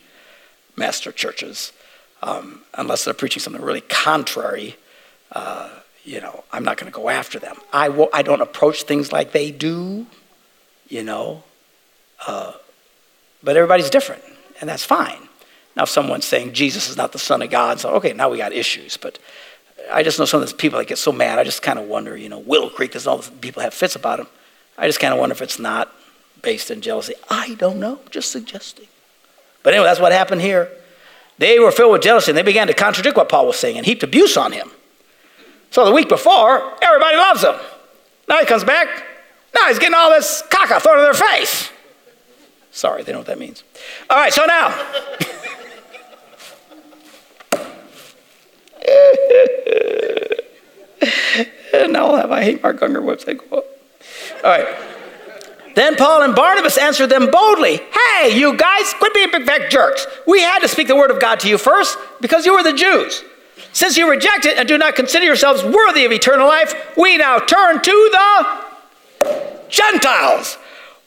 master 0.77 1.13
churches. 1.13 1.73
Um, 2.23 2.63
unless 2.75 3.05
they're 3.05 3.15
preaching 3.15 3.41
something 3.41 3.63
really 3.63 3.83
contrary, 3.83 4.77
uh, 5.33 5.69
you 6.05 6.21
know, 6.21 6.45
I'm 6.53 6.65
not 6.65 6.77
going 6.79 6.91
to 6.91 6.97
go 6.97 7.09
after 7.09 7.39
them. 7.39 7.57
I 7.73 7.89
w- 7.89 8.09
I 8.13 8.23
don't 8.23 8.41
approach 8.41 8.85
things 8.85 9.13
like 9.13 9.33
they 9.33 9.51
do, 9.51 10.07
you 10.89 11.03
know. 11.03 11.43
Uh, 12.27 12.53
but 13.43 13.57
everybody's 13.57 13.91
different 13.91 14.23
and 14.61 14.69
that's 14.69 14.85
fine. 14.85 15.29
Now, 15.77 15.83
if 15.83 15.89
someone's 15.89 16.25
saying 16.25 16.53
Jesus 16.53 16.89
is 16.89 16.97
not 16.97 17.13
the 17.13 17.19
Son 17.19 17.43
of 17.43 17.51
God, 17.51 17.81
so 17.81 17.91
okay, 17.95 18.13
now 18.13 18.31
we 18.31 18.39
got 18.39 18.53
issues. 18.53 18.97
But 18.97 19.19
I 19.93 20.03
just 20.03 20.19
know 20.19 20.25
some 20.25 20.41
of 20.41 20.47
these 20.47 20.55
people 20.55 20.79
that 20.79 20.89
get 20.89 20.99
so 20.99 21.13
mad. 21.13 21.39
I 21.39 21.45
just 21.45 21.63
kind 21.63 21.79
of 21.79 21.87
wonder, 21.87 22.17
you 22.17 22.29
know, 22.29 22.39
Willow 22.39 22.71
Creek, 22.71 22.93
there's 22.93 23.07
all 23.07 23.19
the 23.19 23.31
people 23.31 23.63
have 23.63 23.75
fits 23.75 23.97
about 23.97 24.21
him. 24.21 24.29
I 24.79 24.87
just 24.87 25.01
kind 25.01 25.13
of 25.13 25.21
wonder 25.21 25.33
if 25.33 25.43
it's 25.43 25.59
not 25.59 25.93
based 26.43 26.71
in 26.71 26.81
jealousy. 26.81 27.15
I 27.29 27.55
don't 27.55 27.79
know, 27.79 28.01
just 28.11 28.31
suggesting. 28.31 28.87
But 29.65 29.75
anyway, 29.75 29.89
that's 29.89 29.99
what 29.99 30.13
happened 30.13 30.43
here. 30.43 30.71
They 31.39 31.59
were 31.59 31.73
filled 31.73 31.91
with 31.91 32.03
jealousy 32.03 32.31
and 32.31 32.39
they 32.39 32.43
began 32.43 32.69
to 32.69 32.75
contradict 32.75 33.17
what 33.17 33.29
Paul 33.29 33.49
was 33.49 33.59
saying 33.59 33.77
and 33.77 33.85
heaped 33.85 34.05
abuse 34.05 34.37
on 34.37 34.53
him. 34.53 34.71
So 35.73 35.85
the 35.85 35.91
week 35.91 36.09
before, 36.09 36.73
everybody 36.81 37.17
loves 37.17 37.43
him. 37.43 37.57
Now 38.29 38.39
he 38.39 38.47
comes 38.47 38.63
back. 38.63 38.87
Now 39.53 39.67
he's 39.67 39.81
getting 39.81 39.97
all 39.97 40.11
this 40.11 40.45
caca 40.49 40.81
thrown 40.81 40.99
in 40.99 41.05
their 41.05 41.15
face. 41.15 41.71
Sorry, 42.71 43.03
they 43.03 43.13
know 43.13 43.19
what 43.19 43.27
that 43.27 43.39
means. 43.39 43.65
All 44.09 44.19
right, 44.19 44.33
so 44.33 44.45
now. 44.45 44.69
now 51.89 52.07
I'll 52.07 52.17
have 52.17 52.31
I 52.31 52.45
Hate 52.45 52.63
Mark 52.63 52.79
Gungor 52.79 53.03
website 53.03 53.39
go 53.49 53.59
up. 53.59 53.65
All 54.45 54.51
right. 54.51 54.94
Then 55.75 55.97
Paul 55.97 56.23
and 56.23 56.35
Barnabas 56.35 56.79
answered 56.79 57.09
them 57.09 57.31
boldly 57.31 57.81
Hey, 57.93 58.39
you 58.39 58.57
guys, 58.57 58.95
quit 58.95 59.15
being 59.15 59.31
big 59.31 59.45
fat 59.45 59.71
jerks. 59.71 60.07
We 60.27 60.41
had 60.41 60.61
to 60.61 60.69
speak 60.69 60.89
the 60.89 60.97
word 60.97 61.11
of 61.11 61.21
God 61.21 61.41
to 61.41 61.49
you 61.49 61.59
first 61.59 61.99
because 62.21 62.47
you 62.47 62.55
were 62.55 62.63
the 62.63 62.73
Jews. 62.73 63.25
Since 63.73 63.97
you 63.97 64.09
reject 64.09 64.47
it 64.47 64.57
and 64.57 64.69
do 64.69 64.79
not 64.79 64.95
consider 64.95 65.25
yourselves 65.25 65.65
worthy 65.65 66.05
of 66.05 66.13
eternal 66.13 66.47
life, 66.47 66.97
we 66.97 67.17
now 67.19 67.39
turn 67.39 67.83
to 67.83 68.11
the 68.13 68.65
Gentiles. 69.69 70.59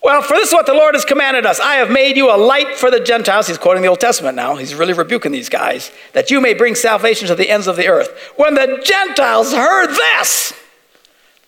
Well, 0.03 0.21
for 0.21 0.35
this 0.35 0.49
is 0.49 0.53
what 0.53 0.65
the 0.65 0.73
Lord 0.73 0.93
has 0.93 1.05
commanded 1.05 1.45
us 1.45 1.59
I 1.59 1.75
have 1.75 1.89
made 1.89 2.17
you 2.17 2.29
a 2.29 2.37
light 2.37 2.77
for 2.77 2.91
the 2.91 2.99
Gentiles. 2.99 3.47
He's 3.47 3.57
quoting 3.57 3.81
the 3.81 3.89
Old 3.89 3.99
Testament 3.99 4.35
now. 4.35 4.55
He's 4.55 4.75
really 4.75 4.93
rebuking 4.93 5.31
these 5.31 5.49
guys. 5.49 5.91
That 6.13 6.29
you 6.29 6.39
may 6.39 6.53
bring 6.53 6.75
salvation 6.75 7.27
to 7.27 7.35
the 7.35 7.49
ends 7.49 7.67
of 7.67 7.77
the 7.77 7.87
earth. 7.87 8.09
When 8.35 8.53
the 8.53 8.81
Gentiles 8.83 9.53
heard 9.53 9.87
this, 9.87 10.53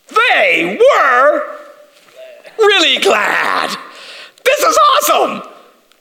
they 0.09 0.79
were 0.79 1.59
really 2.59 3.01
glad. 3.01 3.77
This 4.43 4.59
is 4.59 4.77
awesome. 4.93 5.51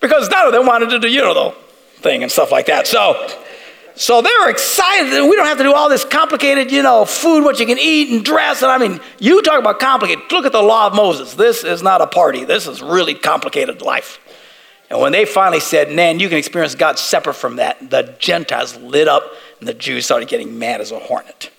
Because 0.01 0.29
none 0.29 0.47
of 0.47 0.53
them 0.53 0.67
wanted 0.67 0.91
to 0.91 0.99
do, 0.99 1.09
you 1.09 1.21
know, 1.21 1.35
the 1.35 1.57
thing 2.01 2.23
and 2.23 2.31
stuff 2.31 2.53
like 2.53 2.67
that. 2.67 2.87
So, 2.87 3.29
so 3.95 4.23
they're 4.23 4.49
excited 4.49 5.13
that 5.13 5.29
we 5.29 5.35
don't 5.35 5.47
have 5.47 5.59
to 5.59 5.65
do 5.65 5.75
all 5.75 5.89
this 5.89 6.05
complicated, 6.05 6.71
you 6.71 6.83
know, 6.83 7.05
food, 7.05 7.43
what 7.43 7.59
you 7.59 7.67
can 7.67 7.79
eat 7.81 8.11
and 8.11 8.25
dress. 8.25 8.63
And 8.63 8.71
I 8.71 8.79
mean, 8.79 9.01
you 9.19 9.43
talk 9.43 9.59
about 9.59 9.81
complicated. 9.81 10.31
Look 10.31 10.47
at 10.47 10.53
the 10.53 10.63
law 10.63 10.87
of 10.87 10.95
Moses. 10.95 11.35
This 11.35 11.65
is 11.65 11.83
not 11.83 12.01
a 12.01 12.07
party. 12.07 12.45
This 12.45 12.69
is 12.69 12.81
really 12.81 13.15
complicated 13.15 13.83
life. 13.83 14.21
And 14.89 15.01
when 15.01 15.13
they 15.13 15.25
finally 15.25 15.61
said, 15.61 15.93
man, 15.93 16.19
you 16.21 16.29
can 16.29 16.39
experience 16.39 16.75
God 16.75 16.99
separate 16.99 17.35
from 17.35 17.57
that, 17.57 17.91
the 17.91 18.15
Gentiles 18.19 18.77
lit 18.79 19.09
up 19.09 19.25
and 19.59 19.69
the 19.69 19.75
Jews 19.75 20.05
started 20.07 20.29
getting 20.29 20.59
mad 20.59 20.81
as 20.81 20.93
a 20.93 20.99
hornet. 20.99 21.51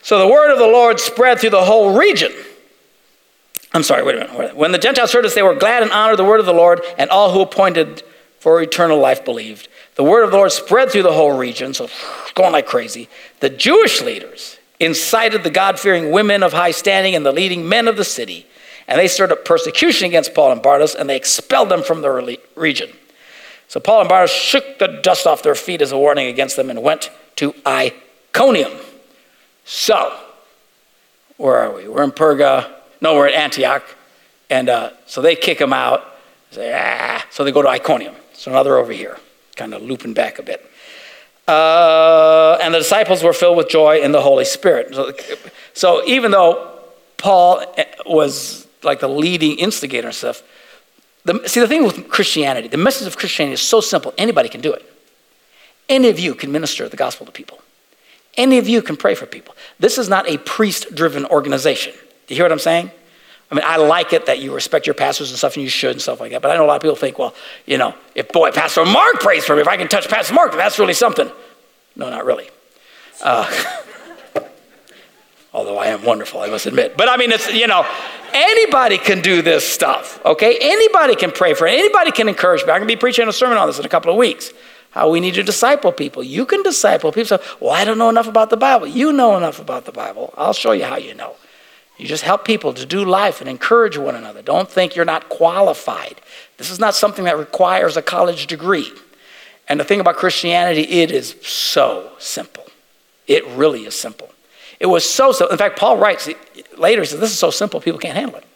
So 0.00 0.18
the 0.18 0.28
word 0.28 0.52
of 0.52 0.58
the 0.58 0.66
Lord 0.66 1.00
spread 1.00 1.40
through 1.40 1.50
the 1.50 1.64
whole 1.64 1.98
region. 1.98 2.32
I'm 3.74 3.82
sorry, 3.82 4.04
wait 4.04 4.14
a 4.14 4.28
minute. 4.28 4.56
When 4.56 4.70
the 4.70 4.78
Gentiles 4.78 5.12
heard 5.12 5.24
this, 5.24 5.34
they 5.34 5.42
were 5.42 5.56
glad 5.56 5.82
and 5.82 5.90
honored 5.90 6.16
the 6.16 6.24
word 6.24 6.38
of 6.38 6.46
the 6.46 6.54
Lord, 6.54 6.80
and 6.96 7.10
all 7.10 7.32
who 7.32 7.40
appointed 7.40 8.04
for 8.38 8.62
eternal 8.62 8.98
life 8.98 9.24
believed. 9.24 9.68
The 9.96 10.04
word 10.04 10.22
of 10.22 10.30
the 10.30 10.36
Lord 10.36 10.52
spread 10.52 10.90
through 10.90 11.02
the 11.02 11.12
whole 11.12 11.36
region, 11.36 11.74
so 11.74 11.88
going 12.34 12.52
like 12.52 12.66
crazy. 12.66 13.08
The 13.40 13.50
Jewish 13.50 14.00
leaders 14.00 14.58
incited 14.78 15.42
the 15.42 15.50
God 15.50 15.80
fearing 15.80 16.12
women 16.12 16.44
of 16.44 16.52
high 16.52 16.70
standing 16.70 17.16
and 17.16 17.26
the 17.26 17.32
leading 17.32 17.68
men 17.68 17.88
of 17.88 17.96
the 17.96 18.04
city, 18.04 18.46
and 18.86 19.00
they 19.00 19.08
stirred 19.08 19.32
up 19.32 19.44
persecution 19.44 20.06
against 20.06 20.34
Paul 20.34 20.52
and 20.52 20.62
Barnabas, 20.62 20.94
and 20.94 21.10
they 21.10 21.16
expelled 21.16 21.68
them 21.68 21.82
from 21.82 22.00
the 22.02 22.38
region. 22.54 22.90
So 23.66 23.80
Paul 23.80 24.00
and 24.00 24.08
Barnabas 24.08 24.32
shook 24.32 24.78
the 24.78 25.00
dust 25.02 25.26
off 25.26 25.42
their 25.42 25.56
feet 25.56 25.82
as 25.82 25.90
a 25.90 25.98
warning 25.98 26.28
against 26.28 26.54
them 26.54 26.70
and 26.70 26.80
went 26.80 27.10
to 27.36 27.54
Iconium. 27.66 28.72
So, 29.64 30.16
where 31.38 31.56
are 31.56 31.74
we? 31.74 31.88
We're 31.88 32.04
in 32.04 32.12
Perga. 32.12 32.83
No, 33.04 33.14
we're 33.16 33.28
at 33.28 33.34
Antioch. 33.34 33.84
And 34.48 34.70
uh, 34.70 34.90
so 35.04 35.20
they 35.20 35.36
kick 35.36 35.60
him 35.60 35.74
out. 35.74 36.16
Say, 36.52 36.72
ah. 36.74 37.22
So 37.30 37.44
they 37.44 37.52
go 37.52 37.60
to 37.60 37.68
Iconium. 37.68 38.14
So 38.32 38.50
now 38.50 38.62
they're 38.62 38.78
over 38.78 38.92
here, 38.92 39.18
kind 39.56 39.74
of 39.74 39.82
looping 39.82 40.14
back 40.14 40.38
a 40.38 40.42
bit. 40.42 40.64
Uh, 41.46 42.56
and 42.62 42.72
the 42.72 42.78
disciples 42.78 43.22
were 43.22 43.34
filled 43.34 43.58
with 43.58 43.68
joy 43.68 44.00
in 44.00 44.12
the 44.12 44.22
Holy 44.22 44.46
Spirit. 44.46 44.94
So, 44.94 45.12
so 45.74 46.02
even 46.06 46.30
though 46.30 46.78
Paul 47.18 47.62
eh, 47.76 47.84
was 48.06 48.66
like 48.82 49.00
the 49.00 49.08
leading 49.08 49.58
instigator 49.58 50.08
and 50.08 50.16
stuff, 50.16 50.42
the, 51.26 51.46
see, 51.46 51.60
the 51.60 51.68
thing 51.68 51.84
with 51.84 52.08
Christianity, 52.08 52.68
the 52.68 52.78
message 52.78 53.06
of 53.06 53.18
Christianity 53.18 53.54
is 53.54 53.60
so 53.60 53.82
simple, 53.82 54.14
anybody 54.16 54.48
can 54.48 54.62
do 54.62 54.72
it. 54.72 54.90
Any 55.90 56.08
of 56.08 56.18
you 56.18 56.34
can 56.34 56.50
minister 56.50 56.88
the 56.88 56.96
gospel 56.96 57.26
to 57.26 57.32
people. 57.32 57.60
Any 58.38 58.56
of 58.56 58.66
you 58.66 58.80
can 58.80 58.96
pray 58.96 59.14
for 59.14 59.26
people. 59.26 59.54
This 59.78 59.98
is 59.98 60.08
not 60.08 60.26
a 60.26 60.38
priest 60.38 60.94
driven 60.94 61.26
organization. 61.26 61.92
Do 62.26 62.34
you 62.34 62.36
hear 62.36 62.44
what 62.44 62.52
I'm 62.52 62.58
saying? 62.58 62.90
I 63.50 63.54
mean, 63.54 63.64
I 63.64 63.76
like 63.76 64.12
it 64.12 64.26
that 64.26 64.40
you 64.40 64.54
respect 64.54 64.86
your 64.86 64.94
pastors 64.94 65.30
and 65.30 65.38
stuff, 65.38 65.54
and 65.54 65.62
you 65.62 65.68
should 65.68 65.92
and 65.92 66.02
stuff 66.02 66.20
like 66.20 66.32
that. 66.32 66.42
But 66.42 66.50
I 66.50 66.56
know 66.56 66.64
a 66.64 66.66
lot 66.66 66.76
of 66.76 66.82
people 66.82 66.96
think, 66.96 67.18
well, 67.18 67.34
you 67.66 67.78
know, 67.78 67.94
if 68.14 68.28
boy, 68.28 68.50
Pastor 68.50 68.84
Mark 68.84 69.20
prays 69.20 69.44
for 69.44 69.54
me, 69.54 69.62
if 69.62 69.68
I 69.68 69.76
can 69.76 69.88
touch 69.88 70.08
Pastor 70.08 70.34
Mark, 70.34 70.52
that's 70.52 70.78
really 70.78 70.94
something. 70.94 71.30
No, 71.94 72.10
not 72.10 72.24
really. 72.24 72.48
Uh, 73.22 73.48
although 75.52 75.78
I 75.78 75.86
am 75.86 76.02
wonderful, 76.02 76.40
I 76.40 76.48
must 76.48 76.66
admit. 76.66 76.96
But 76.96 77.08
I 77.08 77.16
mean, 77.16 77.30
it's, 77.30 77.52
you 77.52 77.66
know, 77.66 77.86
anybody 78.32 78.98
can 78.98 79.20
do 79.20 79.42
this 79.42 79.66
stuff, 79.66 80.24
okay? 80.24 80.58
Anybody 80.60 81.14
can 81.14 81.30
pray 81.30 81.54
for 81.54 81.66
it. 81.66 81.74
Anybody 81.74 82.10
can 82.10 82.28
encourage 82.28 82.64
me. 82.64 82.72
I'm 82.72 82.78
going 82.78 82.88
to 82.88 82.94
be 82.94 82.98
preaching 82.98 83.28
a 83.28 83.32
sermon 83.32 83.58
on 83.58 83.68
this 83.68 83.78
in 83.78 83.84
a 83.84 83.88
couple 83.88 84.10
of 84.10 84.16
weeks. 84.16 84.52
How 84.90 85.10
we 85.10 85.20
need 85.20 85.34
to 85.34 85.42
disciple 85.42 85.92
people. 85.92 86.22
You 86.22 86.46
can 86.46 86.62
disciple 86.62 87.12
people. 87.12 87.38
Say, 87.38 87.44
well, 87.60 87.72
I 87.72 87.84
don't 87.84 87.98
know 87.98 88.08
enough 88.08 88.28
about 88.28 88.50
the 88.50 88.56
Bible. 88.56 88.86
You 88.86 89.12
know 89.12 89.36
enough 89.36 89.60
about 89.60 89.84
the 89.84 89.92
Bible. 89.92 90.32
I'll 90.36 90.52
show 90.52 90.72
you 90.72 90.84
how 90.84 90.96
you 90.96 91.14
know. 91.14 91.34
You 91.96 92.06
just 92.06 92.24
help 92.24 92.44
people 92.44 92.74
to 92.74 92.84
do 92.84 93.04
life 93.04 93.40
and 93.40 93.48
encourage 93.48 93.96
one 93.96 94.16
another. 94.16 94.42
Don't 94.42 94.68
think 94.68 94.96
you're 94.96 95.04
not 95.04 95.28
qualified. 95.28 96.20
This 96.56 96.70
is 96.70 96.80
not 96.80 96.94
something 96.94 97.24
that 97.24 97.38
requires 97.38 97.96
a 97.96 98.02
college 98.02 98.46
degree. 98.46 98.90
And 99.68 99.78
the 99.78 99.84
thing 99.84 100.00
about 100.00 100.16
Christianity, 100.16 100.82
it 100.82 101.10
is 101.10 101.36
so 101.42 102.10
simple. 102.18 102.66
It 103.26 103.46
really 103.48 103.86
is 103.86 103.94
simple. 103.94 104.30
It 104.80 104.86
was 104.86 105.08
so 105.08 105.32
simple. 105.32 105.52
In 105.52 105.58
fact, 105.58 105.78
Paul 105.78 105.96
writes 105.96 106.28
later, 106.76 107.02
he 107.02 107.06
says, 107.06 107.20
This 107.20 107.30
is 107.30 107.38
so 107.38 107.50
simple, 107.50 107.80
people 107.80 108.00
can't 108.00 108.16
handle 108.16 108.36
it. 108.36 108.46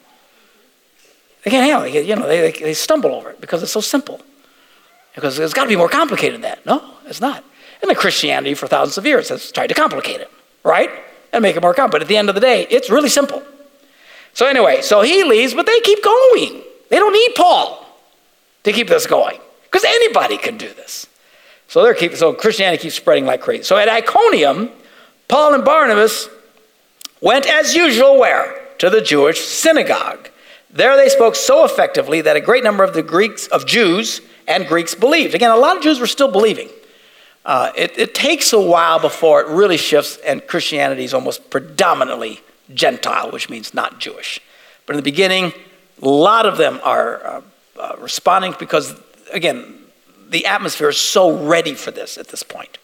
They 1.44 1.50
can't 1.50 1.64
handle 1.64 1.84
it. 1.84 2.06
You 2.06 2.16
know, 2.16 2.26
they, 2.26 2.50
they, 2.50 2.60
they 2.60 2.74
stumble 2.74 3.14
over 3.14 3.30
it 3.30 3.40
because 3.40 3.62
it's 3.62 3.72
so 3.72 3.80
simple. 3.80 4.20
Because 5.14 5.38
it's 5.38 5.54
got 5.54 5.64
to 5.64 5.68
be 5.68 5.76
more 5.76 5.88
complicated 5.88 6.34
than 6.34 6.42
that. 6.42 6.66
No, 6.66 6.94
it's 7.06 7.20
not. 7.20 7.44
And 7.80 7.90
the 7.90 7.94
Christianity 7.94 8.54
for 8.54 8.66
thousands 8.66 8.98
of 8.98 9.06
years 9.06 9.28
has 9.28 9.50
tried 9.52 9.68
to 9.68 9.74
complicate 9.74 10.20
it, 10.20 10.30
right? 10.64 10.90
And 11.32 11.42
make 11.42 11.56
it 11.56 11.62
more. 11.62 11.74
But 11.74 12.02
at 12.02 12.08
the 12.08 12.16
end 12.16 12.28
of 12.28 12.34
the 12.34 12.40
day, 12.40 12.66
it's 12.70 12.90
really 12.90 13.08
simple. 13.08 13.42
So 14.32 14.46
anyway, 14.46 14.82
so 14.82 15.02
he 15.02 15.24
leaves, 15.24 15.54
but 15.54 15.66
they 15.66 15.80
keep 15.80 16.02
going. 16.02 16.62
They 16.90 16.96
don't 16.96 17.12
need 17.12 17.34
Paul 17.34 17.86
to 18.64 18.72
keep 18.72 18.88
this 18.88 19.06
going. 19.06 19.40
Because 19.64 19.84
anybody 19.84 20.38
can 20.38 20.56
do 20.56 20.72
this. 20.72 21.06
So 21.66 21.82
they're 21.82 21.94
keep, 21.94 22.14
so 22.14 22.32
Christianity 22.32 22.82
keeps 22.82 22.94
spreading 22.94 23.26
like 23.26 23.42
crazy. 23.42 23.62
So 23.64 23.76
at 23.76 23.88
Iconium, 23.88 24.70
Paul 25.28 25.54
and 25.54 25.64
Barnabas 25.64 26.30
went 27.20 27.46
as 27.46 27.74
usual 27.74 28.18
where? 28.18 28.66
To 28.78 28.88
the 28.88 29.02
Jewish 29.02 29.40
synagogue. 29.40 30.30
There 30.70 30.96
they 30.96 31.08
spoke 31.08 31.34
so 31.34 31.64
effectively 31.64 32.20
that 32.22 32.36
a 32.36 32.40
great 32.40 32.64
number 32.64 32.84
of 32.84 32.94
the 32.94 33.02
Greeks, 33.02 33.46
of 33.48 33.66
Jews 33.66 34.20
and 34.46 34.66
Greeks 34.66 34.94
believed. 34.94 35.34
Again, 35.34 35.50
a 35.50 35.56
lot 35.56 35.76
of 35.76 35.82
Jews 35.82 36.00
were 36.00 36.06
still 36.06 36.30
believing. 36.30 36.70
Uh, 37.48 37.72
it, 37.74 37.96
it 37.96 38.14
takes 38.14 38.52
a 38.52 38.60
while 38.60 38.98
before 38.98 39.40
it 39.40 39.48
really 39.48 39.78
shifts, 39.78 40.18
and 40.18 40.46
Christianity 40.46 41.02
is 41.02 41.14
almost 41.14 41.48
predominantly 41.48 42.40
Gentile, 42.74 43.30
which 43.30 43.48
means 43.48 43.72
not 43.72 43.98
Jewish. 43.98 44.38
But 44.84 44.92
in 44.92 44.96
the 44.98 45.10
beginning, 45.10 45.54
a 46.02 46.08
lot 46.08 46.44
of 46.44 46.58
them 46.58 46.78
are 46.84 47.26
uh, 47.26 47.40
uh, 47.80 47.96
responding 48.00 48.54
because, 48.58 48.94
again, 49.32 49.78
the 50.28 50.44
atmosphere 50.44 50.90
is 50.90 50.98
so 50.98 51.42
ready 51.46 51.72
for 51.72 51.90
this 51.90 52.18
at 52.18 52.28
this 52.28 52.42
point. 52.42 52.76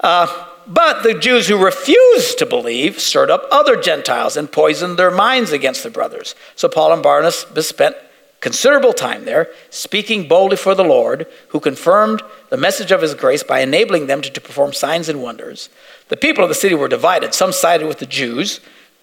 Uh, 0.00 0.26
but 0.66 1.04
the 1.04 1.14
Jews 1.14 1.46
who 1.46 1.64
refused 1.64 2.36
to 2.40 2.46
believe 2.46 2.98
stirred 2.98 3.30
up 3.30 3.44
other 3.52 3.80
Gentiles 3.80 4.36
and 4.36 4.50
poisoned 4.50 4.98
their 4.98 5.12
minds 5.12 5.52
against 5.52 5.84
the 5.84 5.90
brothers. 5.90 6.34
So 6.56 6.68
Paul 6.68 6.92
and 6.92 7.02
Barnabas 7.02 7.46
spent 7.68 7.94
considerable 8.40 8.92
time 8.92 9.24
there, 9.24 9.50
speaking 9.70 10.28
boldly 10.28 10.56
for 10.56 10.74
the 10.74 10.84
Lord, 10.84 11.26
who 11.48 11.60
confirmed 11.60 12.22
the 12.50 12.56
message 12.56 12.90
of 12.90 13.02
his 13.02 13.14
grace 13.14 13.42
by 13.42 13.60
enabling 13.60 14.06
them 14.06 14.22
to, 14.22 14.30
to, 14.30 14.40
perform 14.40 14.72
signs 14.72 15.08
and 15.08 15.22
wonders. 15.22 15.68
The 16.08 16.16
people 16.16 16.42
of 16.42 16.48
the 16.48 16.54
city 16.54 16.74
were 16.74 16.88
divided. 16.88 17.34
Some 17.34 17.52
sided 17.52 17.86
with 17.86 17.98
the 17.98 18.06
Jews, 18.06 18.60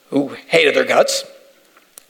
who 0.09 0.29
hated 0.47 0.75
their 0.75 0.85
guts, 0.85 1.23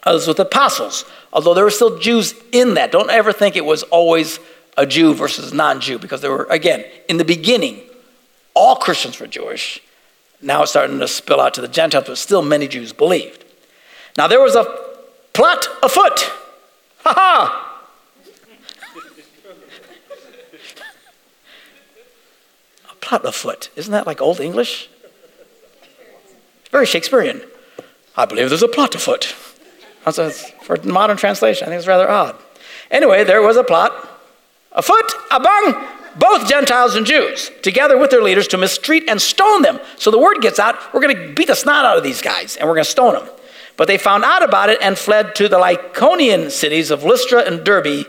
others 0.04 0.28
with 0.28 0.38
the 0.38 0.44
apostles, 0.46 1.06
although 1.34 1.54
there 1.54 1.64
were 1.64 1.72
still 1.72 2.00
Jews 2.00 2.34
in 2.52 2.76
that. 2.76 2.92
Don't 2.92 3.10
ever 3.10 3.34
think 3.34 3.56
it 3.56 3.66
was 3.66 3.84
always 3.84 4.40
a 4.78 4.86
Jew 4.86 5.14
versus 5.14 5.54
non 5.54 5.82
Jew, 5.82 6.00
because 6.00 6.22
there 6.22 6.32
were, 6.32 6.48
again, 6.50 6.86
in 7.10 7.18
the 7.18 7.26
beginning, 7.26 7.82
all 8.54 8.78
Christians 8.78 9.20
were 9.20 9.28
Jewish. 9.28 9.82
Now 10.42 10.62
it's 10.62 10.72
starting 10.72 11.00
to 11.00 11.08
spill 11.08 11.42
out 11.42 11.54
to 11.56 11.62
the 11.62 11.68
Gentiles, 11.68 12.06
but 12.08 12.18
still 12.18 12.42
many 12.42 12.68
Jews 12.68 12.94
believed. 12.94 13.44
Now 14.18 14.28
there 14.28 14.42
was 14.42 14.56
a 14.56 14.64
plot 15.34 15.68
afoot. 15.84 16.20
Ha 17.04 17.14
ha! 17.14 17.75
Plot 23.06 23.24
afoot. 23.24 23.70
Isn't 23.76 23.92
that 23.92 24.08
like 24.08 24.20
Old 24.20 24.40
English? 24.40 24.90
It's 26.62 26.70
very 26.70 26.86
Shakespearean. 26.86 27.42
I 28.18 28.26
believe 28.26 28.50
there's 28.50 28.64
a 28.64 28.68
plot 28.68 28.96
afoot. 28.96 29.26
For 30.64 30.78
modern 30.84 31.18
translation, 31.18 31.66
I 31.66 31.70
think 31.70 31.80
it's 31.80 31.88
rather 31.88 32.10
odd. 32.10 32.36
Anyway, 32.92 33.24
there 33.24 33.42
was 33.42 33.58
a 33.58 33.64
plot 33.64 33.92
afoot 34.72 35.14
among 35.32 35.88
both 36.18 36.48
Gentiles 36.48 36.96
and 36.96 37.06
Jews, 37.06 37.52
together 37.62 37.98
with 37.98 38.10
their 38.10 38.24
leaders, 38.24 38.48
to 38.50 38.58
mistreat 38.58 39.04
and 39.08 39.22
stone 39.22 39.62
them. 39.62 39.80
So 39.98 40.12
the 40.12 40.20
word 40.20 40.42
gets 40.42 40.60
out, 40.60 40.76
we're 40.94 41.02
going 41.02 41.16
to 41.16 41.34
beat 41.34 41.48
the 41.48 41.56
snot 41.56 41.86
out 41.86 41.98
of 41.98 42.04
these 42.04 42.22
guys, 42.22 42.56
and 42.56 42.68
we're 42.68 42.76
going 42.76 42.86
to 42.86 42.92
stone 42.92 43.14
them. 43.14 43.28
But 43.78 43.88
they 43.88 43.98
found 43.98 44.24
out 44.24 44.42
about 44.42 44.70
it 44.70 44.82
and 44.82 44.98
fled 44.98 45.36
to 45.36 45.50
the 45.50 45.58
Lycaonian 45.58 46.50
cities 46.50 46.90
of 46.90 47.04
Lystra 47.04 47.42
and 47.42 47.64
Derbe 47.66 48.06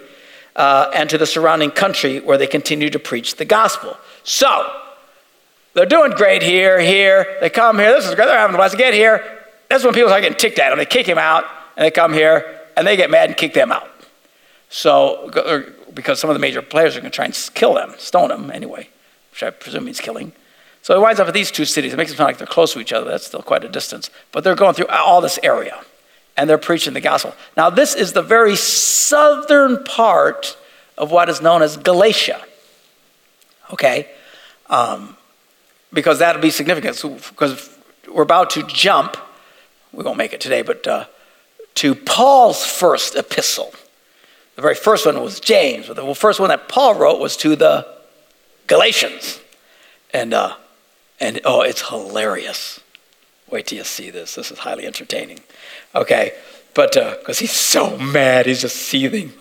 uh, 0.55 0.91
and 0.95 1.11
to 1.11 1.19
the 1.19 1.27
surrounding 1.27 1.71
country 1.71 2.21
where 2.21 2.39
they 2.39 2.47
continued 2.47 2.93
to 2.93 2.99
preach 2.99 3.37
the 3.37 3.45
gospel. 3.45 3.97
So, 4.23 4.83
they're 5.77 5.85
doing 5.85 6.13
great 6.13 6.43
here, 6.43 6.81
here. 6.81 7.37
They 7.41 7.51
come 7.51 7.79
here. 7.79 7.93
This 7.93 8.07
is 8.07 8.15
great. 8.15 8.27
They're 8.27 8.39
having 8.39 8.55
a 8.55 8.57
blast. 8.57 8.73
They 8.73 8.79
Get 8.79 8.95
here. 8.95 9.23
That's 9.69 9.85
when 9.85 9.93
people 9.93 10.09
start 10.09 10.23
getting 10.23 10.39
ticked 10.39 10.59
at 10.59 10.71
them. 10.71 10.79
They 10.79 10.87
kick 10.87 11.07
him 11.07 11.19
out, 11.19 11.45
and 11.77 11.85
they 11.85 11.91
come 11.91 12.15
here, 12.15 12.63
and 12.77 12.87
they 12.87 12.97
get 12.97 13.11
mad 13.11 13.29
and 13.29 13.37
kick 13.37 13.53
them 13.53 13.71
out. 13.71 13.87
So, 14.71 15.31
because 15.93 16.19
some 16.19 16.31
of 16.31 16.35
the 16.35 16.41
major 16.41 16.63
players 16.63 16.97
are 16.97 17.01
going 17.01 17.11
to 17.11 17.15
try 17.15 17.27
and 17.27 17.51
kill 17.53 17.75
them, 17.75 17.95
stone 17.99 18.31
them 18.31 18.51
anyway, 18.51 18.89
which 19.31 19.43
I 19.43 19.51
presume 19.51 19.85
means 19.85 20.01
killing. 20.01 20.33
So 20.81 20.97
it 20.97 21.01
winds 21.03 21.21
up 21.21 21.29
at 21.29 21.35
these 21.35 21.51
two 21.51 21.65
cities. 21.65 21.93
It 21.93 21.97
makes 21.97 22.13
it 22.13 22.17
sound 22.17 22.29
like 22.29 22.39
they're 22.39 22.47
close 22.47 22.73
to 22.75 22.81
each 22.81 22.93
other. 22.93 23.11
That's 23.11 23.27
still 23.27 23.43
quite 23.43 23.65
a 23.65 23.69
distance. 23.69 24.09
But 24.31 24.45
they're 24.45 24.55
going 24.55 24.75
through 24.75 24.87
all 24.87 25.21
this 25.21 25.37
area 25.43 25.81
and 26.37 26.49
they're 26.49 26.59
preaching 26.59 26.95
the 26.95 27.01
gospel. 27.01 27.35
Now, 27.57 27.71
this 27.71 27.95
is 27.97 28.13
the 28.13 28.23
very 28.23 28.55
southern 28.55 29.83
part 29.83 30.57
of 30.97 31.11
what 31.11 31.29
is 31.29 31.41
known 31.41 31.63
as 31.63 31.77
Galatia. 31.77 32.41
Okay? 33.73 34.09
Um, 34.71 35.16
because 35.97 36.21
that'll 36.21 36.43
be 36.43 36.51
significant. 36.51 37.03
because 37.31 37.71
we're 38.13 38.23
about 38.23 38.51
to 38.51 38.63
jump, 38.65 39.17
we 39.93 40.05
won't 40.05 40.19
make 40.19 40.33
it 40.33 40.41
today, 40.41 40.63
but 40.63 40.87
uh, 40.87 41.07
to 41.77 41.95
Paul's 41.95 42.65
first 42.65 43.17
epistle. 43.17 43.73
The 44.55 44.63
very 44.63 44.75
first 44.75 45.07
one 45.07 45.21
was 45.21 45.41
James, 45.41 45.89
but 45.89 45.97
the 45.97 46.15
first 46.15 46.39
one 46.39 46.51
that 46.51 46.69
Paul 46.69 46.95
wrote 46.95 47.19
was 47.19 47.37
to 47.39 47.57
the 47.57 47.87
Galatians. 48.67 49.41
And, 50.13 50.33
uh, 50.33 50.57
and 51.19 51.41
oh, 51.45 51.63
it's 51.63 51.89
hilarious. 51.89 52.81
Wait 53.51 53.67
till 53.67 53.79
you 53.79 53.85
see 53.85 54.11
this. 54.11 54.35
This 54.35 54.51
is 54.51 54.59
highly 54.61 54.87
entertaining. 54.87 55.41
Okay, 55.95 56.33
but 56.75 56.93
because 56.93 57.39
uh, 57.39 57.41
he's 57.41 57.53
so 57.53 57.97
mad, 57.97 58.47
he's 58.47 58.61
just 58.61 58.77
seething. 58.77 59.33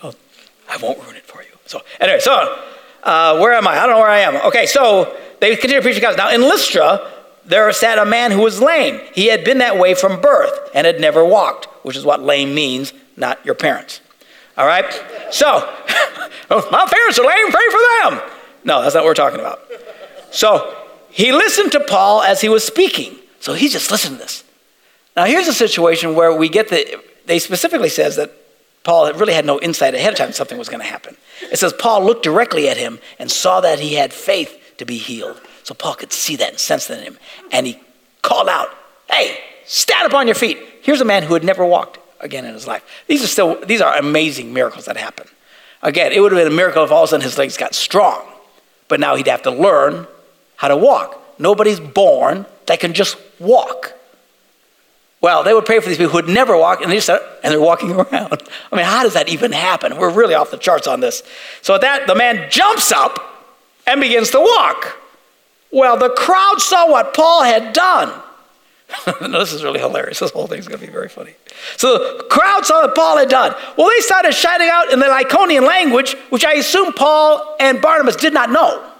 I 0.70 0.78
won't 0.78 1.02
ruin 1.04 1.18
it 1.18 1.26
for 1.26 1.42
you. 1.42 1.50
So, 1.66 1.82
anyway, 2.00 2.20
so 2.20 2.64
uh, 3.06 3.38
where 3.38 3.54
am 3.54 3.68
I? 3.68 3.78
I 3.78 3.86
don't 3.86 3.92
know 3.92 4.00
where 4.00 4.10
I 4.10 4.20
am. 4.20 4.36
Okay, 4.48 4.66
so 4.66 5.16
they 5.40 5.56
continue 5.56 5.78
to 5.78 5.82
preach 5.82 5.96
the 5.96 6.02
gospel. 6.02 6.26
Now, 6.26 6.32
in 6.32 6.42
Lystra, 6.42 7.12
there 7.46 7.72
sat 7.72 8.00
a 8.00 8.06
man 8.06 8.32
who 8.32 8.42
was 8.42 8.60
lame. 8.60 9.00
He 9.14 9.28
had 9.28 9.44
been 9.44 9.60
that 9.60 9.78
way 9.78 9.94
from 9.94 10.20
birth 10.20 10.72
and 10.74 10.88
had 10.88 11.00
never 11.00 11.24
walked, 11.24 11.66
which 11.84 11.96
is 11.96 12.04
what 12.04 12.22
lame 12.22 12.56
means, 12.56 12.94
not 13.16 13.46
your 13.46 13.56
parents. 13.56 14.02
All 14.58 14.66
right? 14.66 14.92
So, 15.30 15.46
oh, 16.50 16.68
my 16.72 16.88
parents 16.90 17.20
are 17.20 17.26
lame, 17.26 17.52
pray 17.52 17.70
for 17.70 17.80
them. 17.80 18.32
No, 18.64 18.82
that's 18.82 18.96
not 18.96 19.04
what 19.04 19.10
we're 19.10 19.14
talking 19.14 19.40
about. 19.40 19.60
So, 20.32 20.76
he 21.12 21.32
listened 21.32 21.72
to 21.74 21.80
Paul 21.82 22.24
as 22.24 22.42
he 22.42 22.50
was 22.50 22.66
speaking. 22.66 23.16
So, 23.40 23.54
he 23.54 23.70
just 23.70 23.92
listened 23.92 24.18
to 24.18 24.24
this. 24.24 24.44
Now, 25.16 25.26
here's 25.26 25.48
a 25.48 25.54
situation 25.54 26.16
where 26.16 26.34
we 26.34 26.50
get 26.50 26.70
the, 26.70 27.00
they 27.26 27.38
specifically 27.38 27.90
says 27.90 28.16
that 28.16 28.32
Paul 28.86 29.12
really 29.14 29.34
had 29.34 29.46
no 29.46 29.60
insight 29.60 29.96
ahead 29.96 30.14
of 30.14 30.18
time 30.18 30.32
something 30.32 30.58
was 30.58 30.70
going 30.70 30.80
to 30.80 30.86
happen. 30.86 31.18
It 31.52 31.58
says 31.58 31.74
Paul 31.74 32.06
looked 32.06 32.24
directly 32.24 32.70
at 32.70 32.78
him 32.78 33.00
and 33.20 33.30
saw 33.30 33.60
that 33.62 33.80
he 33.80 33.96
had 33.96 34.14
faith 34.14 34.76
to 34.78 34.86
be 34.86 34.98
healed. 34.98 35.42
So 35.64 35.74
Paul 35.74 35.96
could 35.96 36.14
see 36.14 36.36
that 36.38 36.52
and 36.52 36.60
sense 36.60 36.86
that 36.88 37.00
in 37.00 37.04
him. 37.04 37.18
And 37.52 37.66
he 37.66 37.80
called 38.22 38.48
out, 38.48 38.70
Hey, 39.10 39.40
stand 39.66 40.06
up 40.06 40.14
on 40.14 40.28
your 40.28 40.36
feet. 40.36 40.60
Here's 40.84 41.02
a 41.02 41.06
man 41.06 41.24
who 41.24 41.34
had 41.34 41.44
never 41.44 41.66
walked 41.66 41.98
again 42.20 42.46
in 42.46 42.54
his 42.54 42.68
life. 42.68 42.84
These 43.08 43.24
are 43.24 43.28
still, 43.28 43.66
these 43.66 43.82
are 43.82 43.98
amazing 43.98 44.54
miracles 44.54 44.86
that 44.86 44.98
happen. 44.98 45.28
Again, 45.82 46.12
it 46.12 46.20
would 46.20 46.32
have 46.32 46.40
been 46.40 46.54
a 46.54 46.56
miracle 46.56 46.84
if 46.84 46.92
all 46.92 47.04
of 47.04 47.08
a 47.08 47.10
sudden 47.10 47.24
his 47.24 47.40
legs 47.40 47.58
got 47.58 47.74
strong, 47.74 48.24
but 48.88 49.00
now 49.00 49.16
he'd 49.16 49.28
have 49.28 49.42
to 49.44 49.52
learn 49.52 50.06
how 50.58 50.68
to 50.68 50.78
walk. 50.78 51.40
Nobody's 51.40 51.80
born 51.80 52.46
that 52.68 52.80
can 52.80 52.94
just 52.94 53.18
walk. 53.40 53.95
Well, 55.26 55.42
they 55.42 55.56
would 55.56 55.66
pray 55.66 55.80
for 55.80 55.90
these 55.90 55.98
people 55.98 56.12
who 56.12 56.18
would 56.18 56.30
never 56.30 56.56
walk, 56.56 56.82
and 56.82 56.92
they 56.92 56.98
just 56.98 57.10
and 57.10 57.52
they're 57.52 57.60
walking 57.60 57.92
around. 58.00 58.44
I 58.72 58.76
mean, 58.76 58.86
how 58.86 59.02
does 59.02 59.16
that 59.16 59.28
even 59.28 59.52
happen? 59.52 59.98
We're 59.98 60.12
really 60.12 60.36
off 60.36 60.52
the 60.52 60.58
charts 60.58 60.86
on 60.86 61.00
this. 61.00 61.24
So 61.64 61.74
at 61.74 61.82
that, 61.82 62.06
the 62.06 62.14
man 62.14 62.48
jumps 62.52 62.92
up 62.92 63.18
and 63.88 64.00
begins 64.00 64.30
to 64.30 64.40
walk. 64.40 65.00
Well, 65.72 65.98
the 65.98 66.10
crowd 66.10 66.58
saw 66.62 66.92
what 66.92 67.16
Paul 67.16 67.42
had 67.42 67.74
done. 67.74 68.22
no, 69.22 69.40
this 69.40 69.52
is 69.52 69.64
really 69.64 69.80
hilarious. 69.80 70.20
This 70.20 70.30
whole 70.30 70.46
thing's 70.46 70.68
going 70.68 70.80
to 70.80 70.86
be 70.86 70.94
very 70.94 71.10
funny. 71.10 71.34
So 71.76 71.98
the 71.98 72.26
crowd 72.26 72.64
saw 72.64 72.84
what 72.84 72.94
Paul 72.94 73.18
had 73.18 73.30
done. 73.30 73.56
Well, 73.80 73.90
they 73.90 74.02
started 74.02 74.32
shouting 74.32 74.70
out 74.72 74.94
in 74.94 75.00
the 75.00 75.08
Lycaonian 75.08 75.66
language, 75.66 76.14
which 76.30 76.46
I 76.46 76.54
assume 76.54 76.94
Paul 76.94 77.56
and 77.60 77.82
Barnabas 77.82 78.16
did 78.16 78.32
not 78.36 78.52
know. 78.52 78.92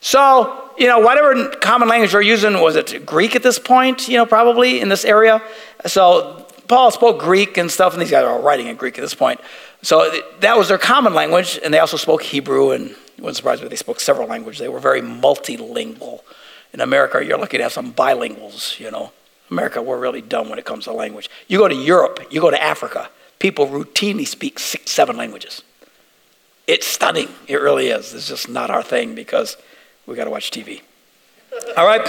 So, 0.00 0.70
you 0.78 0.86
know, 0.86 0.98
whatever 0.98 1.50
common 1.56 1.88
language 1.88 2.12
they're 2.12 2.22
using, 2.22 2.60
was 2.60 2.76
it 2.76 3.04
Greek 3.04 3.36
at 3.36 3.42
this 3.42 3.58
point, 3.58 4.08
you 4.08 4.16
know, 4.16 4.26
probably 4.26 4.80
in 4.80 4.88
this 4.88 5.04
area? 5.04 5.42
So 5.86 6.46
Paul 6.68 6.90
spoke 6.90 7.20
Greek 7.20 7.58
and 7.58 7.70
stuff, 7.70 7.92
and 7.92 8.00
these 8.00 8.10
guys 8.10 8.24
are 8.24 8.30
all 8.30 8.42
writing 8.42 8.68
in 8.68 8.76
Greek 8.76 8.96
at 8.96 9.02
this 9.02 9.14
point. 9.14 9.40
So 9.82 10.10
that 10.40 10.56
was 10.56 10.68
their 10.68 10.78
common 10.78 11.14
language, 11.14 11.58
and 11.62 11.72
they 11.72 11.78
also 11.78 11.96
spoke 11.96 12.22
Hebrew, 12.22 12.70
and 12.70 12.90
it 12.90 12.96
wasn't 13.18 13.38
surprise 13.38 13.60
me 13.60 13.68
they 13.68 13.76
spoke 13.76 14.00
several 14.00 14.26
languages. 14.26 14.60
They 14.60 14.68
were 14.68 14.80
very 14.80 15.02
multilingual. 15.02 16.20
In 16.72 16.80
America, 16.80 17.24
you're 17.24 17.38
lucky 17.38 17.56
to 17.56 17.64
have 17.64 17.72
some 17.72 17.92
bilinguals, 17.92 18.78
you 18.78 18.90
know. 18.90 19.12
America, 19.50 19.82
we're 19.82 19.98
really 19.98 20.22
dumb 20.22 20.48
when 20.48 20.58
it 20.58 20.64
comes 20.64 20.84
to 20.84 20.92
language. 20.92 21.28
You 21.48 21.58
go 21.58 21.68
to 21.68 21.74
Europe, 21.74 22.20
you 22.30 22.40
go 22.40 22.50
to 22.50 22.62
Africa, 22.62 23.10
people 23.40 23.66
routinely 23.66 24.26
speak 24.26 24.58
six, 24.58 24.92
seven 24.92 25.16
languages. 25.16 25.62
It's 26.66 26.86
stunning. 26.86 27.28
It 27.48 27.56
really 27.56 27.88
is. 27.88 28.14
It's 28.14 28.28
just 28.28 28.48
not 28.48 28.70
our 28.70 28.82
thing 28.82 29.16
because 29.16 29.56
we 30.10 30.16
got 30.16 30.24
to 30.24 30.30
watch 30.30 30.50
TV. 30.50 30.82
All 31.76 31.86
right? 31.86 32.06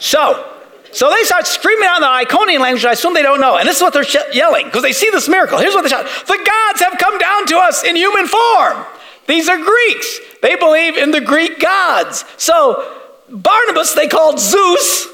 So, 0.00 0.52
so 0.90 1.08
they 1.10 1.22
start 1.22 1.46
screaming 1.46 1.88
out 1.88 1.96
in 1.96 2.02
the 2.02 2.08
Iconian 2.08 2.58
language, 2.58 2.84
I 2.84 2.92
assume 2.92 3.14
they 3.14 3.22
don't 3.22 3.40
know. 3.40 3.56
And 3.56 3.68
this 3.68 3.76
is 3.76 3.82
what 3.82 3.92
they're 3.92 4.04
yelling 4.32 4.66
because 4.66 4.82
they 4.82 4.92
see 4.92 5.10
this 5.10 5.28
miracle. 5.28 5.58
Here's 5.58 5.72
what 5.72 5.82
they 5.82 5.88
shout 5.88 6.06
The 6.26 6.42
gods 6.44 6.80
have 6.80 6.98
come 6.98 7.16
down 7.18 7.46
to 7.46 7.58
us 7.58 7.84
in 7.84 7.94
human 7.94 8.26
form. 8.26 8.84
These 9.28 9.48
are 9.48 9.58
Greeks. 9.58 10.18
They 10.42 10.56
believe 10.56 10.96
in 10.96 11.12
the 11.12 11.20
Greek 11.20 11.60
gods. 11.60 12.24
So, 12.36 13.00
Barnabas 13.28 13.94
they 13.94 14.08
called 14.08 14.40
Zeus, 14.40 15.06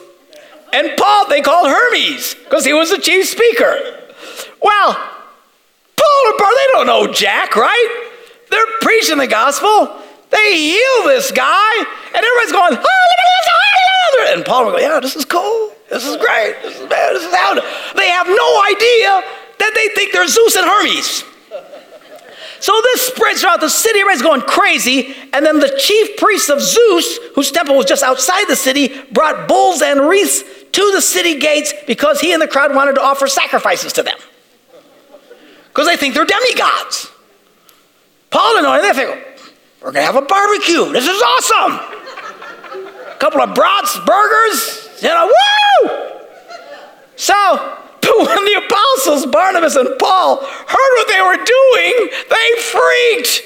and 0.73 0.97
Paul 0.97 1.29
they 1.29 1.43
called 1.43 1.69
Hermes 1.69 2.35
because 2.35 2.65
he 2.65 2.73
was 2.73 2.91
the 2.91 2.99
chief 2.99 3.29
speaker. 3.29 3.77
Well, 4.63 4.95
Paul 5.97 6.29
and 6.29 6.39
Paul, 6.39 6.53
they 6.57 6.73
don't 6.73 6.87
know 6.87 7.13
Jack, 7.13 7.57
right? 7.57 8.09
They're 8.51 8.67
preaching 8.81 9.19
the 9.19 9.27
gospel. 9.27 10.02
They 10.33 10.57
heal 10.57 11.05
this 11.05 11.31
guy, 11.31 11.79
and 11.79 12.17
everybody's 12.17 12.53
going, 12.53 12.77
oh, 12.77 12.83
oh 12.83 14.33
and 14.35 14.45
Paul 14.45 14.65
will 14.65 14.73
go, 14.73 14.79
yeah, 14.79 14.99
this 14.99 15.15
is 15.15 15.25
cool. 15.25 15.73
This 15.91 16.07
is 16.07 16.17
great. 16.17 16.57
This 16.63 16.81
is 16.81 16.89
bad. 16.89 17.15
This 17.15 17.25
is 17.25 17.35
how. 17.35 17.55
They 17.95 18.09
have 18.09 18.27
no 18.27 18.63
idea 18.65 19.23
that 19.59 19.73
they 19.75 19.89
think 19.95 20.13
they're 20.13 20.27
Zeus 20.27 20.57
and 20.57 20.67
Hermes. 20.67 21.25
So 22.61 22.73
this 22.81 23.09
spreads 23.09 23.41
throughout 23.41 23.61
the 23.61 23.69
city. 23.69 23.99
Everybody's 23.99 24.23
going 24.23 24.41
crazy. 24.43 25.15
And 25.33 25.45
then 25.45 25.59
the 25.59 25.77
chief 25.81 26.17
priest 26.17 26.49
of 26.49 26.61
Zeus, 26.61 27.19
whose 27.35 27.51
temple 27.51 27.77
was 27.77 27.87
just 27.87 28.05
outside 28.05 28.45
the 28.47 28.57
city, 28.57 29.03
brought 29.11 29.49
bulls 29.49 29.83
and 29.83 30.09
wreaths 30.09 30.45
to 30.71 30.93
the 30.95 31.03
city 31.03 31.39
gates 31.39 31.75
because 31.87 32.21
he 32.21 32.33
and 32.33 32.41
the 32.41 32.47
crowd 32.47 32.75
wanted 32.75 32.95
to 32.95 33.03
offer 33.03 33.27
sacrifices 33.27 33.93
to 33.95 34.03
them. 34.03 34.17
Because 35.69 35.89
they 35.89 35.97
think 35.97 36.15
they're 36.15 36.25
demigods. 36.25 37.11
Paul 38.31 38.59
and 38.59 38.67
I, 38.67 38.81
they 38.81 38.93
think, 38.93 39.32
we're 39.83 39.91
going 39.91 40.07
to 40.07 40.13
have 40.13 40.17
a 40.17 40.27
barbecue. 40.27 40.93
This 40.93 41.09
is 41.09 41.21
awesome. 41.21 41.73
A 43.09 43.17
couple 43.19 43.41
of 43.41 43.55
brats, 43.55 43.99
burgers, 44.07 44.89
you 45.03 45.09
know, 45.09 45.27
woo! 45.27 45.91
So, 47.17 47.35
but 48.01 48.17
when 48.19 48.45
the 48.45 48.63
apostles, 48.65 49.27
Barnabas 49.27 49.77
and 49.77 49.89
Paul, 49.99 50.37
heard 50.37 50.93
what 50.97 51.09
they 51.09 51.21
were 51.21 51.45
doing, 51.45 52.11
they 52.31 52.63
freaked. 52.63 53.43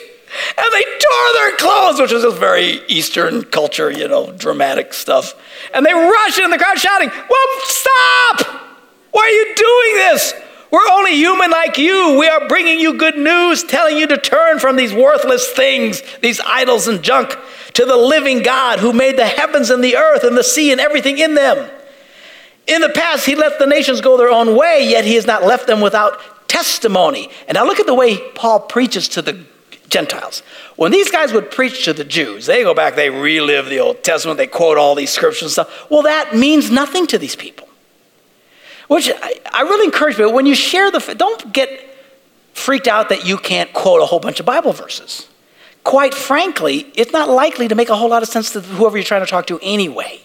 And 0.58 0.66
they 0.72 0.82
tore 0.82 1.32
their 1.34 1.56
clothes, 1.56 2.00
which 2.00 2.12
was 2.12 2.22
just 2.22 2.36
very 2.36 2.82
Eastern 2.88 3.44
culture, 3.44 3.90
you 3.90 4.06
know, 4.06 4.32
dramatic 4.32 4.92
stuff. 4.92 5.34
And 5.72 5.86
they 5.86 5.92
rushed 5.94 6.38
in 6.38 6.50
the 6.50 6.58
crowd 6.58 6.78
shouting, 6.78 7.08
Well, 7.08 7.48
stop! 7.64 8.46
Why 9.12 9.22
are 9.22 9.30
you 9.30 9.54
doing 9.54 9.94
this? 10.10 10.34
We're 10.76 10.92
only 10.92 11.16
human 11.16 11.50
like 11.50 11.78
you. 11.78 12.18
We 12.18 12.28
are 12.28 12.48
bringing 12.48 12.78
you 12.78 12.98
good 12.98 13.16
news, 13.16 13.64
telling 13.64 13.96
you 13.96 14.06
to 14.08 14.18
turn 14.18 14.58
from 14.58 14.76
these 14.76 14.92
worthless 14.92 15.48
things, 15.48 16.02
these 16.20 16.38
idols 16.40 16.86
and 16.86 17.02
junk, 17.02 17.34
to 17.72 17.86
the 17.86 17.96
living 17.96 18.42
God 18.42 18.80
who 18.80 18.92
made 18.92 19.16
the 19.16 19.24
heavens 19.24 19.70
and 19.70 19.82
the 19.82 19.96
earth 19.96 20.22
and 20.22 20.36
the 20.36 20.44
sea 20.44 20.72
and 20.72 20.78
everything 20.78 21.16
in 21.16 21.34
them. 21.34 21.70
In 22.66 22.82
the 22.82 22.90
past, 22.90 23.24
he 23.24 23.34
let 23.34 23.58
the 23.58 23.66
nations 23.66 24.02
go 24.02 24.18
their 24.18 24.28
own 24.28 24.54
way, 24.54 24.86
yet 24.86 25.06
he 25.06 25.14
has 25.14 25.26
not 25.26 25.44
left 25.44 25.66
them 25.66 25.80
without 25.80 26.46
testimony. 26.46 27.30
And 27.48 27.56
now 27.56 27.64
look 27.64 27.80
at 27.80 27.86
the 27.86 27.94
way 27.94 28.18
Paul 28.32 28.60
preaches 28.60 29.08
to 29.08 29.22
the 29.22 29.46
Gentiles. 29.88 30.42
When 30.74 30.92
these 30.92 31.10
guys 31.10 31.32
would 31.32 31.50
preach 31.50 31.86
to 31.86 31.94
the 31.94 32.04
Jews, 32.04 32.44
they 32.44 32.64
go 32.64 32.74
back, 32.74 32.96
they 32.96 33.08
relive 33.08 33.70
the 33.70 33.80
Old 33.80 34.04
Testament, 34.04 34.36
they 34.36 34.46
quote 34.46 34.76
all 34.76 34.94
these 34.94 35.08
scriptures 35.08 35.42
and 35.42 35.50
stuff. 35.50 35.90
Well, 35.90 36.02
that 36.02 36.36
means 36.36 36.70
nothing 36.70 37.06
to 37.06 37.16
these 37.16 37.34
people. 37.34 37.65
Which 38.88 39.10
I, 39.10 39.40
I 39.52 39.62
really 39.62 39.86
encourage 39.86 40.16
people, 40.16 40.32
when 40.32 40.46
you 40.46 40.54
share 40.54 40.90
the, 40.90 41.14
don't 41.16 41.52
get 41.52 41.68
freaked 42.54 42.88
out 42.88 43.08
that 43.08 43.26
you 43.26 43.36
can't 43.36 43.72
quote 43.72 44.00
a 44.00 44.06
whole 44.06 44.20
bunch 44.20 44.40
of 44.40 44.46
Bible 44.46 44.72
verses. 44.72 45.28
Quite 45.84 46.14
frankly, 46.14 46.90
it's 46.94 47.12
not 47.12 47.28
likely 47.28 47.68
to 47.68 47.74
make 47.74 47.88
a 47.88 47.96
whole 47.96 48.10
lot 48.10 48.22
of 48.22 48.28
sense 48.28 48.50
to 48.52 48.60
whoever 48.60 48.96
you're 48.96 49.04
trying 49.04 49.24
to 49.24 49.30
talk 49.30 49.46
to 49.46 49.58
anyway. 49.62 50.20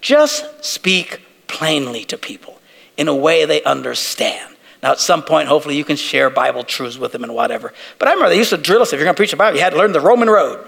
Just 0.00 0.64
speak 0.64 1.22
plainly 1.48 2.04
to 2.04 2.16
people 2.18 2.60
in 2.96 3.08
a 3.08 3.14
way 3.14 3.44
they 3.44 3.62
understand. 3.64 4.54
Now, 4.82 4.92
at 4.92 5.00
some 5.00 5.22
point, 5.22 5.48
hopefully, 5.48 5.76
you 5.76 5.84
can 5.84 5.96
share 5.96 6.30
Bible 6.30 6.62
truths 6.62 6.98
with 6.98 7.12
them 7.12 7.24
and 7.24 7.34
whatever. 7.34 7.72
But 7.98 8.08
I 8.08 8.12
remember 8.12 8.30
they 8.30 8.38
used 8.38 8.50
to 8.50 8.56
drill 8.56 8.82
us 8.82 8.92
if 8.92 8.98
you're 8.98 9.04
going 9.06 9.14
to 9.14 9.18
preach 9.18 9.32
the 9.32 9.36
Bible, 9.36 9.56
you 9.56 9.62
had 9.64 9.72
to 9.72 9.78
learn 9.78 9.92
the 9.92 10.00
Roman 10.00 10.28
road. 10.28 10.64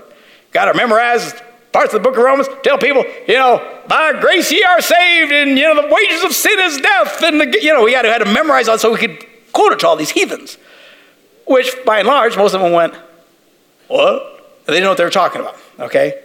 Got 0.51 0.73
to 0.73 0.75
memorize 0.75 1.35
parts 1.79 1.95
of 1.95 2.03
the 2.03 2.09
book 2.09 2.19
of 2.19 2.25
Romans, 2.25 2.49
tell 2.65 2.77
people, 2.77 3.05
you 3.29 3.35
know, 3.35 3.83
by 3.87 4.13
grace 4.21 4.51
ye 4.51 4.65
are 4.65 4.81
saved, 4.81 5.31
and, 5.31 5.57
you 5.57 5.63
know, 5.63 5.81
the 5.81 5.95
wages 5.95 6.25
of 6.25 6.33
sin 6.33 6.59
is 6.59 6.77
death. 6.79 7.23
And, 7.23 7.41
the, 7.41 7.57
you 7.63 7.73
know, 7.73 7.85
we 7.85 7.93
had 7.93 8.03
to, 8.03 8.09
had 8.09 8.19
to 8.19 8.25
memorize 8.25 8.67
it 8.67 8.81
so 8.81 8.91
we 8.91 8.99
could 8.99 9.25
quote 9.53 9.73
it 9.73 9.79
to 9.79 9.87
all 9.87 9.95
these 9.95 10.11
heathens, 10.11 10.59
which 11.47 11.73
by 11.87 12.01
and 12.01 12.09
large, 12.09 12.37
most 12.37 12.53
of 12.53 12.63
them 12.63 12.73
went, 12.73 12.95
what? 13.87 14.57
They 14.67 14.73
didn't 14.73 14.83
know 14.83 14.89
what 14.89 14.99
they 14.99 15.05
were 15.05 15.11
talking 15.11 15.41
about, 15.41 15.57
okay? 15.79 16.21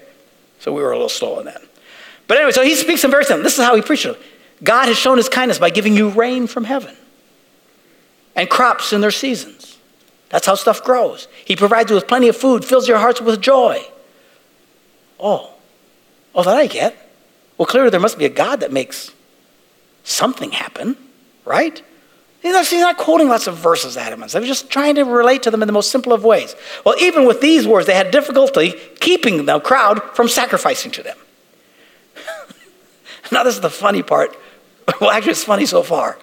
So 0.58 0.74
we 0.74 0.82
were 0.82 0.90
a 0.90 0.96
little 0.96 1.08
slow 1.08 1.38
on 1.38 1.46
that. 1.46 1.62
But 2.28 2.38
anyway, 2.38 2.52
so 2.52 2.64
he 2.64 2.74
speaks 2.74 3.02
some 3.02 3.12
very 3.12 3.24
simple. 3.24 3.44
This 3.44 3.60
is 3.60 3.64
how 3.64 3.76
he 3.76 3.84
preached 3.84 4.08
it. 4.08 4.20
God 4.64 4.88
has 4.88 4.98
shown 4.98 5.18
his 5.18 5.30
kindness 5.30 5.60
by 5.60 5.70
giving 5.70 5.96
you 5.96 6.10
rain 6.10 6.48
from 6.48 6.64
heaven 6.64 6.96
and 8.36 8.50
crops 8.50 8.92
in 8.92 9.02
their 9.02 9.12
seasons. 9.12 9.78
That's 10.30 10.48
how 10.48 10.56
stuff 10.56 10.84
grows. 10.84 11.28
He 11.46 11.56
provides 11.56 11.92
you 11.92 11.96
with 11.96 12.08
plenty 12.08 12.28
of 12.28 12.36
food, 12.36 12.66
fills 12.66 12.88
your 12.88 12.98
hearts 12.98 13.22
with 13.22 13.40
joy. 13.40 13.86
Oh, 15.24 15.52
oh, 16.36 16.44
that 16.44 16.58
I 16.58 16.68
get. 16.68 16.96
Well, 17.58 17.66
clearly 17.66 17.90
there 17.90 18.02
must 18.02 18.18
be 18.20 18.26
a 18.26 18.30
God 18.30 18.60
that 18.60 18.74
makes 18.74 19.12
something 20.04 20.52
happen, 20.52 20.98
right? 21.46 21.82
He's 22.42 22.74
not, 22.74 22.98
quoting 22.98 23.30
lots 23.30 23.48
of 23.48 23.56
verses 23.56 23.96
at 23.96 24.12
him. 24.12 24.20
was 24.20 24.34
just 24.34 24.70
trying 24.70 24.96
to 24.96 25.04
relate 25.04 25.44
to 25.44 25.52
them 25.52 25.64
in 25.64 25.68
the 25.68 25.72
most 25.72 25.92
simple 25.92 26.12
of 26.12 26.26
ways. 26.26 26.58
Well, 26.86 26.96
even 27.00 27.26
with 27.26 27.40
these 27.40 27.66
words, 27.66 27.88
they 27.88 27.94
had 27.94 28.12
difficulty 28.12 28.74
keeping 29.00 29.46
the 29.46 29.62
crowd 29.62 30.04
from 30.14 30.28
sacrificing 30.28 30.92
to 30.92 31.04
them. 31.04 31.18
now, 33.32 33.44
this 33.44 33.56
is 33.56 33.62
the 33.62 33.70
funny 33.70 34.04
part. 34.04 34.36
well, 35.00 35.10
actually, 35.10 35.32
it's 35.32 35.46
funny 35.46 35.66
so 35.66 35.84
far. 35.84 36.20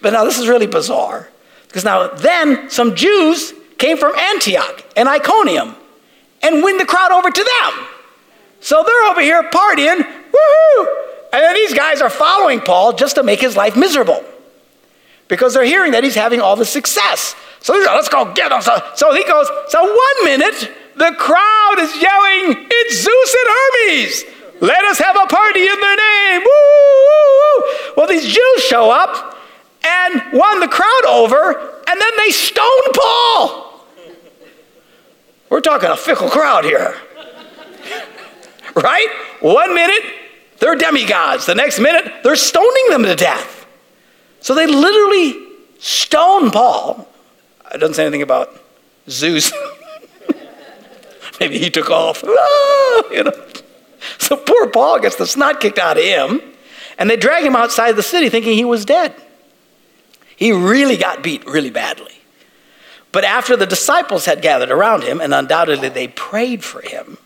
But 0.00 0.14
now, 0.14 0.24
this 0.24 0.38
is 0.38 0.48
really 0.48 0.66
bizarre. 0.66 1.28
Because 1.66 1.84
now, 1.84 2.08
then, 2.08 2.70
some 2.70 2.94
Jews 2.94 3.52
came 3.76 3.98
from 3.98 4.16
Antioch 4.16 4.82
and 4.96 5.10
Iconium 5.10 5.76
and 6.42 6.64
win 6.64 6.78
the 6.78 6.86
crowd 6.86 7.12
over 7.12 7.30
to 7.30 7.44
them. 7.44 7.86
So 8.60 8.84
they're 8.86 9.10
over 9.10 9.20
here 9.20 9.42
partying, 9.42 9.98
woohoo! 9.98 10.86
And 11.32 11.42
then 11.42 11.54
these 11.54 11.74
guys 11.74 12.00
are 12.00 12.10
following 12.10 12.60
Paul 12.60 12.92
just 12.92 13.16
to 13.16 13.22
make 13.22 13.40
his 13.40 13.56
life 13.56 13.76
miserable 13.76 14.22
because 15.28 15.54
they're 15.54 15.64
hearing 15.64 15.92
that 15.92 16.04
he's 16.04 16.14
having 16.14 16.40
all 16.40 16.56
the 16.56 16.64
success. 16.64 17.34
So 17.60 17.72
like, 17.72 17.88
let's 17.88 18.08
go 18.08 18.32
get 18.34 18.52
him. 18.52 18.60
So, 18.60 18.76
so 18.96 19.14
he 19.14 19.24
goes, 19.24 19.48
so 19.68 19.82
one 19.82 20.24
minute, 20.24 20.70
the 20.96 21.12
crowd 21.16 21.76
is 21.78 21.94
yelling, 22.02 22.66
it's 22.70 23.02
Zeus 23.02 23.36
and 23.38 23.48
Hermes. 23.56 24.24
Let 24.60 24.84
us 24.84 24.98
have 24.98 25.16
a 25.16 25.26
party 25.26 25.66
in 25.66 25.80
their 25.80 25.96
name. 25.96 26.42
Woo! 26.42 27.62
Well, 27.96 28.06
these 28.08 28.24
Jews 28.24 28.64
show 28.68 28.90
up 28.90 29.38
and 29.82 30.22
won 30.32 30.60
the 30.60 30.68
crowd 30.68 31.04
over, 31.08 31.52
and 31.88 32.00
then 32.00 32.12
they 32.18 32.30
stone 32.30 32.92
Paul. 32.92 33.86
We're 35.48 35.60
talking 35.60 35.88
a 35.88 35.96
fickle 35.96 36.28
crowd 36.28 36.64
here 36.64 36.94
right? 38.74 39.08
One 39.40 39.74
minute, 39.74 40.02
They're 40.58 40.76
demigods. 40.76 41.46
The 41.46 41.54
next 41.54 41.80
minute, 41.80 42.22
they're 42.22 42.36
stoning 42.36 42.86
them 42.90 43.02
to 43.04 43.16
death. 43.16 43.66
So 44.40 44.54
they 44.54 44.66
literally 44.66 45.46
stone 45.78 46.50
Paul. 46.50 47.08
It 47.74 47.78
doesn't 47.78 47.94
say 47.94 48.02
anything 48.04 48.22
about 48.22 48.62
Zeus. 49.08 49.52
Maybe 51.40 51.58
he 51.58 51.70
took 51.70 51.90
off. 51.90 52.22
Ah, 52.28 53.02
you 53.10 53.24
know. 53.24 53.32
So 54.18 54.36
poor 54.36 54.66
Paul 54.68 55.00
gets 55.00 55.16
the 55.16 55.26
snot 55.26 55.60
kicked 55.60 55.78
out 55.78 55.96
of 55.96 56.04
him, 56.04 56.40
and 56.98 57.08
they 57.08 57.16
drag 57.16 57.44
him 57.44 57.56
outside 57.56 57.92
the 57.92 58.02
city 58.02 58.28
thinking 58.28 58.54
he 58.54 58.64
was 58.64 58.84
dead. 58.84 59.14
He 60.36 60.52
really 60.52 60.96
got 60.96 61.22
beat 61.22 61.46
really 61.46 61.70
badly. 61.70 62.12
But 63.12 63.24
after 63.24 63.56
the 63.56 63.66
disciples 63.66 64.24
had 64.24 64.42
gathered 64.42 64.70
around 64.70 65.02
him, 65.04 65.20
and 65.20 65.32
undoubtedly 65.34 65.88
they 65.88 66.08
prayed 66.08 66.62
for 66.64 66.80
him, 66.82 67.18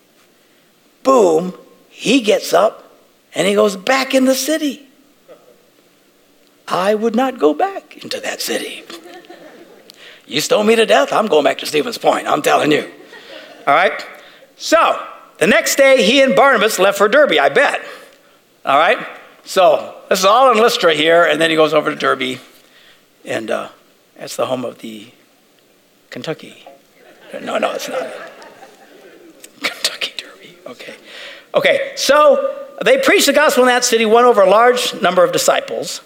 boom, 1.04 1.54
he 1.88 2.20
gets 2.20 2.52
up 2.52 2.98
and 3.34 3.46
he 3.46 3.54
goes 3.54 3.76
back 3.76 4.14
in 4.14 4.24
the 4.24 4.34
city. 4.34 4.88
I 6.66 6.94
would 6.94 7.14
not 7.14 7.38
go 7.38 7.54
back 7.54 8.02
into 8.02 8.18
that 8.20 8.40
city. 8.40 8.82
You 10.26 10.40
stone 10.40 10.66
me 10.66 10.74
to 10.76 10.86
death, 10.86 11.12
I'm 11.12 11.26
going 11.26 11.44
back 11.44 11.58
to 11.58 11.66
Stevens 11.66 11.98
Point, 11.98 12.26
I'm 12.26 12.42
telling 12.42 12.72
you. 12.72 12.90
All 13.66 13.74
right? 13.74 14.04
So, 14.56 15.02
the 15.38 15.46
next 15.46 15.76
day, 15.76 16.02
he 16.02 16.22
and 16.22 16.34
Barnabas 16.34 16.78
left 16.78 16.96
for 16.96 17.08
Derby, 17.08 17.38
I 17.38 17.50
bet. 17.50 17.82
All 18.64 18.78
right? 18.78 18.98
So, 19.44 19.94
this 20.08 20.20
is 20.20 20.24
all 20.24 20.50
in 20.50 20.58
Lystra 20.58 20.94
here, 20.94 21.24
and 21.24 21.40
then 21.40 21.50
he 21.50 21.56
goes 21.56 21.74
over 21.74 21.90
to 21.90 21.96
Derby, 21.96 22.40
and 23.24 23.50
uh, 23.50 23.68
that's 24.16 24.36
the 24.36 24.46
home 24.46 24.64
of 24.64 24.78
the 24.78 25.08
Kentucky. 26.08 26.66
No, 27.42 27.58
no, 27.58 27.72
it's 27.72 27.88
not. 27.88 28.06
Okay. 30.66 30.94
Okay, 31.54 31.92
so 31.96 32.66
they 32.82 32.98
preached 32.98 33.26
the 33.26 33.32
gospel 33.32 33.62
in 33.62 33.68
that 33.68 33.84
city, 33.84 34.04
won 34.04 34.24
over 34.24 34.42
a 34.42 34.50
large 34.50 35.00
number 35.00 35.22
of 35.22 35.32
disciples. 35.32 36.00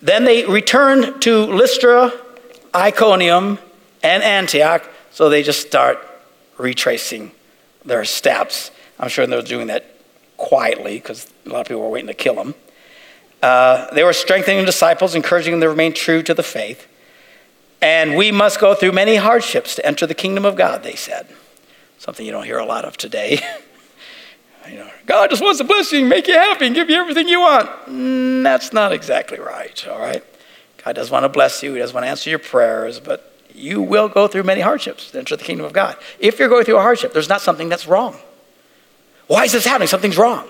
Then 0.00 0.24
they 0.24 0.44
returned 0.44 1.20
to 1.22 1.46
Lystra, 1.46 2.12
Iconium, 2.74 3.58
and 4.02 4.22
Antioch. 4.22 4.84
So 5.10 5.28
they 5.28 5.42
just 5.42 5.66
start 5.66 5.98
retracing 6.58 7.32
their 7.84 8.04
steps. 8.04 8.70
I'm 8.98 9.08
sure 9.08 9.26
they 9.26 9.36
were 9.36 9.42
doing 9.42 9.68
that 9.68 9.84
quietly 10.36 10.96
because 10.96 11.32
a 11.46 11.48
lot 11.48 11.62
of 11.62 11.66
people 11.66 11.82
were 11.82 11.88
waiting 11.88 12.08
to 12.08 12.14
kill 12.14 12.34
them. 12.34 12.54
Uh, 13.42 13.92
they 13.94 14.04
were 14.04 14.12
strengthening 14.12 14.64
disciples, 14.64 15.14
encouraging 15.14 15.52
them 15.52 15.60
to 15.60 15.68
remain 15.68 15.92
true 15.92 16.22
to 16.22 16.34
the 16.34 16.42
faith. 16.42 16.86
And 17.82 18.16
we 18.16 18.32
must 18.32 18.60
go 18.60 18.74
through 18.74 18.92
many 18.92 19.16
hardships 19.16 19.74
to 19.74 19.84
enter 19.84 20.06
the 20.06 20.14
kingdom 20.14 20.44
of 20.44 20.56
God, 20.56 20.82
they 20.82 20.94
said. 20.94 21.26
Something 21.98 22.24
you 22.24 22.32
don't 22.32 22.44
hear 22.44 22.58
a 22.58 22.64
lot 22.64 22.84
of 22.84 22.96
today. 22.96 23.40
you 24.68 24.78
know, 24.78 24.90
God 25.06 25.30
just 25.30 25.42
wants 25.42 25.58
to 25.58 25.64
bless 25.64 25.92
you, 25.92 26.00
and 26.00 26.08
make 26.08 26.26
you 26.26 26.34
happy, 26.34 26.66
and 26.66 26.74
give 26.74 26.88
you 26.90 26.96
everything 26.96 27.28
you 27.28 27.40
want. 27.40 27.68
Mm, 27.86 28.42
that's 28.42 28.72
not 28.72 28.92
exactly 28.92 29.38
right, 29.38 29.86
all 29.88 29.98
right? 29.98 30.22
God 30.84 30.96
does 30.96 31.10
want 31.10 31.24
to 31.24 31.28
bless 31.28 31.62
you, 31.62 31.74
He 31.74 31.80
does 31.80 31.92
want 31.92 32.04
to 32.04 32.08
answer 32.08 32.30
your 32.30 32.38
prayers, 32.38 33.00
but 33.00 33.32
you 33.54 33.80
will 33.80 34.08
go 34.08 34.26
through 34.26 34.42
many 34.42 34.60
hardships 34.60 35.10
to 35.12 35.18
enter 35.18 35.36
the 35.36 35.44
kingdom 35.44 35.64
of 35.64 35.72
God. 35.72 35.96
If 36.18 36.38
you're 36.38 36.48
going 36.48 36.64
through 36.64 36.78
a 36.78 36.82
hardship, 36.82 37.12
there's 37.12 37.28
not 37.28 37.40
something 37.40 37.68
that's 37.68 37.86
wrong. 37.86 38.16
Why 39.26 39.44
is 39.44 39.52
this 39.52 39.64
happening? 39.64 39.88
Something's 39.88 40.18
wrong. 40.18 40.44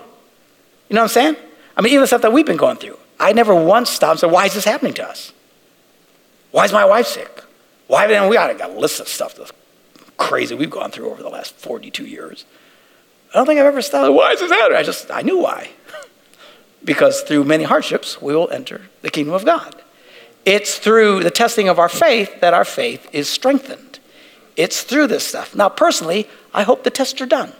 You 0.89 0.95
know 0.95 1.01
what 1.01 1.11
I'm 1.11 1.13
saying? 1.13 1.35
I 1.77 1.81
mean, 1.81 1.91
even 1.91 2.01
the 2.01 2.07
stuff 2.07 2.21
that 2.23 2.33
we've 2.33 2.45
been 2.45 2.57
going 2.57 2.77
through. 2.77 2.97
I 3.19 3.31
never 3.33 3.55
once 3.55 3.89
stopped 3.89 4.11
and 4.11 4.19
said, 4.21 4.31
Why 4.31 4.45
is 4.45 4.53
this 4.53 4.65
happening 4.65 4.93
to 4.95 5.07
us? 5.07 5.31
Why 6.51 6.65
is 6.65 6.73
my 6.73 6.85
wife 6.85 7.07
sick? 7.07 7.43
Why? 7.87 8.05
And 8.11 8.29
we 8.29 8.35
got 8.35 8.59
a 8.61 8.67
list 8.67 8.99
of 8.99 9.07
stuff 9.07 9.35
that's 9.35 9.51
crazy 10.17 10.55
we've 10.55 10.69
gone 10.69 10.91
through 10.91 11.09
over 11.11 11.21
the 11.21 11.29
last 11.29 11.55
42 11.55 12.05
years. 12.05 12.45
I 13.33 13.37
don't 13.37 13.45
think 13.45 13.59
I've 13.59 13.65
ever 13.65 13.81
stopped. 13.81 14.13
Why 14.13 14.31
is 14.31 14.39
this 14.39 14.51
happening? 14.51 14.77
I 14.77 14.83
just, 14.83 15.11
I 15.11 15.21
knew 15.21 15.39
why. 15.39 15.69
because 16.83 17.21
through 17.21 17.43
many 17.43 17.63
hardships, 17.63 18.21
we 18.21 18.35
will 18.35 18.49
enter 18.49 18.81
the 19.01 19.09
kingdom 19.09 19.33
of 19.33 19.45
God. 19.45 19.81
It's 20.45 20.77
through 20.77 21.23
the 21.23 21.31
testing 21.31 21.67
of 21.67 21.79
our 21.79 21.89
faith 21.89 22.39
that 22.41 22.53
our 22.53 22.65
faith 22.65 23.07
is 23.11 23.27
strengthened. 23.27 23.99
It's 24.55 24.83
through 24.83 25.07
this 25.07 25.27
stuff. 25.27 25.55
Now, 25.55 25.69
personally, 25.69 26.29
I 26.53 26.63
hope 26.63 26.83
the 26.83 26.91
tests 26.91 27.19
are 27.19 27.25
done. 27.25 27.51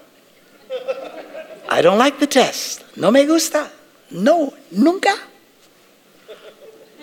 I 1.67 1.81
don't 1.81 1.97
like 1.97 2.19
the 2.19 2.27
test. 2.27 2.85
No 2.95 3.11
me 3.11 3.25
gusta. 3.25 3.71
No, 4.11 4.53
nunca. 4.71 5.17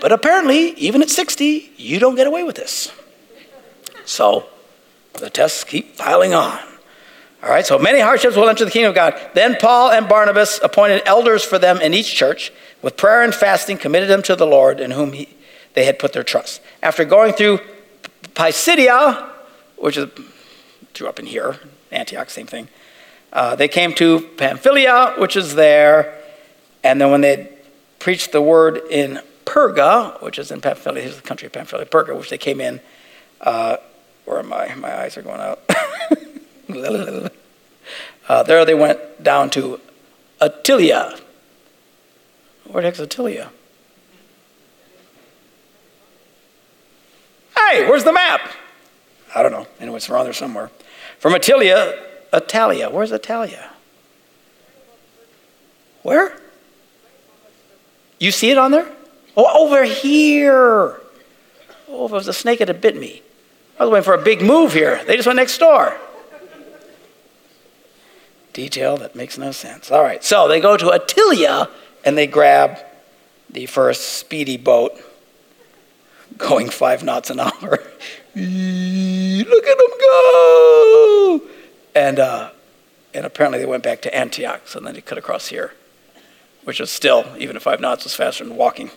But 0.00 0.12
apparently, 0.12 0.70
even 0.70 1.02
at 1.02 1.10
60, 1.10 1.72
you 1.76 1.98
don't 1.98 2.14
get 2.14 2.26
away 2.26 2.42
with 2.42 2.56
this. 2.56 2.92
So 4.04 4.46
the 5.14 5.30
tests 5.30 5.64
keep 5.64 5.96
piling 5.96 6.32
on. 6.32 6.58
All 7.42 7.48
right, 7.48 7.66
so 7.66 7.76
many 7.76 7.98
hardships 7.98 8.36
will 8.36 8.48
enter 8.48 8.64
the 8.64 8.70
kingdom 8.70 8.90
of 8.90 8.94
God. 8.94 9.20
Then 9.34 9.56
Paul 9.56 9.90
and 9.90 10.08
Barnabas 10.08 10.60
appointed 10.62 11.02
elders 11.06 11.42
for 11.42 11.58
them 11.58 11.80
in 11.80 11.92
each 11.92 12.14
church, 12.14 12.52
with 12.82 12.96
prayer 12.96 13.22
and 13.22 13.34
fasting, 13.34 13.78
committed 13.78 14.08
them 14.08 14.22
to 14.22 14.36
the 14.36 14.46
Lord 14.46 14.78
in 14.78 14.92
whom 14.92 15.12
he, 15.12 15.28
they 15.74 15.84
had 15.84 15.98
put 15.98 16.12
their 16.12 16.22
trust. 16.22 16.60
After 16.84 17.04
going 17.04 17.32
through 17.32 17.58
Pisidia, 18.34 19.28
which 19.76 19.96
is 19.96 20.08
drew 20.94 21.08
up 21.08 21.18
in 21.18 21.26
here, 21.26 21.58
Antioch, 21.90 22.30
same 22.30 22.46
thing, 22.46 22.68
uh, 23.32 23.56
they 23.56 23.68
came 23.68 23.92
to 23.94 24.20
Pamphylia, 24.36 25.14
which 25.18 25.36
is 25.36 25.56
there. 25.56 26.16
And 26.84 27.00
then 27.00 27.10
when 27.10 27.22
they 27.22 27.48
preached 27.98 28.30
the 28.30 28.42
word 28.42 28.82
in 28.88 29.20
Perga, 29.46 30.22
which 30.22 30.38
is 30.38 30.52
in 30.52 30.60
Pamphylia, 30.60 31.02
here's 31.02 31.16
the 31.16 31.22
country 31.22 31.46
of 31.46 31.52
Pamphylia, 31.52 31.86
Perga, 31.86 32.16
which 32.16 32.30
they 32.30 32.38
came 32.38 32.60
in, 32.60 32.80
uh, 33.40 33.78
where 34.26 34.38
am 34.38 34.52
I? 34.52 34.72
My 34.76 35.00
eyes 35.00 35.16
are 35.16 35.22
going 35.22 35.40
out. 35.40 35.60
uh, 38.28 38.42
there 38.42 38.64
they 38.64 38.74
went 38.74 39.22
down 39.22 39.50
to 39.50 39.80
Attilia. 40.40 41.20
Where 42.64 42.82
the 42.82 42.88
heck's 42.88 43.00
Attalia? 43.00 43.48
Hey, 47.56 47.88
where's 47.88 48.04
the 48.04 48.12
map? 48.12 48.40
I 49.34 49.42
don't 49.42 49.52
know. 49.52 49.66
Anyway, 49.80 49.96
it's 49.96 50.10
around 50.10 50.24
there 50.24 50.32
somewhere. 50.32 50.70
From 51.18 51.32
Attilia, 51.32 51.98
Attalia. 52.32 52.90
Where's 52.90 53.12
Attalia? 53.12 53.70
Where? 56.02 56.38
You 58.18 58.30
see 58.30 58.50
it 58.50 58.58
on 58.58 58.70
there? 58.70 58.90
Oh, 59.36 59.64
over 59.64 59.84
here. 59.84 61.00
Oh, 61.88 62.06
if 62.06 62.12
it 62.12 62.14
was 62.14 62.28
a 62.28 62.32
snake, 62.32 62.60
it 62.60 62.68
had 62.68 62.80
bit 62.80 62.96
me. 62.96 63.22
I 63.78 63.84
was 63.84 63.92
waiting 63.92 64.04
for 64.04 64.14
a 64.14 64.22
big 64.22 64.42
move 64.42 64.72
here. 64.72 65.02
They 65.04 65.16
just 65.16 65.26
went 65.26 65.36
next 65.36 65.58
door. 65.58 65.96
Detail 68.52 68.96
that 68.98 69.16
makes 69.16 69.38
no 69.38 69.50
sense. 69.52 69.90
All 69.90 70.02
right, 70.02 70.22
so 70.22 70.48
they 70.48 70.60
go 70.60 70.76
to 70.76 70.86
Attilia 70.86 71.70
and 72.04 72.18
they 72.18 72.26
grab 72.26 72.78
the 73.48 73.66
first 73.66 74.18
speedy 74.18 74.56
boat 74.56 74.98
going 76.36 76.68
five 76.68 77.02
knots 77.02 77.30
an 77.30 77.40
hour. 77.40 77.52
Look 78.34 79.66
at 79.66 79.78
them 79.78 79.90
go! 80.00 81.40
And, 81.94 82.18
uh, 82.18 82.50
and 83.14 83.26
apparently 83.26 83.58
they 83.58 83.66
went 83.66 83.82
back 83.82 84.00
to 84.02 84.14
Antioch, 84.14 84.62
so 84.66 84.80
then 84.80 84.94
they 84.94 85.00
cut 85.00 85.18
across 85.18 85.48
here, 85.48 85.74
which 86.64 86.80
is 86.80 86.90
still, 86.90 87.26
even 87.38 87.56
at 87.56 87.62
five 87.62 87.80
knots, 87.80 88.04
was 88.04 88.14
faster 88.14 88.44
than 88.44 88.56
walking. 88.56 88.90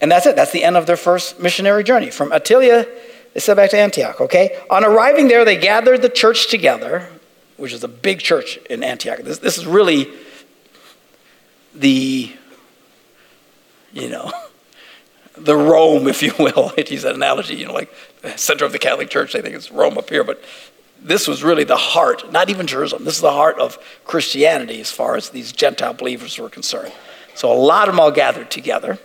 And 0.00 0.10
that's 0.10 0.26
it. 0.26 0.36
That's 0.36 0.50
the 0.50 0.64
end 0.64 0.76
of 0.76 0.86
their 0.86 0.96
first 0.96 1.40
missionary 1.40 1.84
journey. 1.84 2.10
From 2.10 2.30
Attilia, 2.30 2.86
they 3.32 3.40
said 3.40 3.56
back 3.56 3.70
to 3.70 3.78
Antioch, 3.78 4.20
okay? 4.20 4.60
On 4.68 4.84
arriving 4.84 5.28
there, 5.28 5.44
they 5.44 5.56
gathered 5.56 6.02
the 6.02 6.08
church 6.08 6.48
together, 6.48 7.08
which 7.56 7.72
is 7.72 7.84
a 7.84 7.88
big 7.88 8.20
church 8.20 8.56
in 8.68 8.82
Antioch. 8.82 9.20
This, 9.20 9.38
this 9.38 9.58
is 9.58 9.66
really 9.66 10.10
the, 11.74 12.32
you 13.92 14.08
know, 14.08 14.32
the 15.36 15.56
Rome, 15.56 16.08
if 16.08 16.22
you 16.22 16.32
will. 16.38 16.72
I 16.78 16.84
use 16.86 17.02
that 17.02 17.14
analogy, 17.14 17.56
you 17.56 17.66
know, 17.66 17.74
like 17.74 17.92
center 18.36 18.64
of 18.64 18.72
the 18.72 18.78
Catholic 18.78 19.10
Church. 19.10 19.32
They 19.32 19.42
think 19.42 19.54
it's 19.54 19.70
Rome 19.70 19.98
up 19.98 20.08
here, 20.10 20.24
but 20.24 20.42
this 21.00 21.28
was 21.28 21.42
really 21.42 21.64
the 21.64 21.76
heart, 21.76 22.32
not 22.32 22.48
even 22.48 22.66
Jerusalem. 22.66 23.04
This 23.04 23.16
is 23.16 23.20
the 23.20 23.32
heart 23.32 23.58
of 23.58 23.78
Christianity 24.04 24.80
as 24.80 24.90
far 24.90 25.16
as 25.16 25.30
these 25.30 25.52
Gentile 25.52 25.92
believers 25.92 26.38
were 26.38 26.48
concerned. 26.48 26.92
So 27.34 27.52
a 27.52 27.54
lot 27.54 27.88
of 27.88 27.94
them 27.94 28.00
all 28.00 28.10
gathered 28.10 28.50
together. 28.50 28.98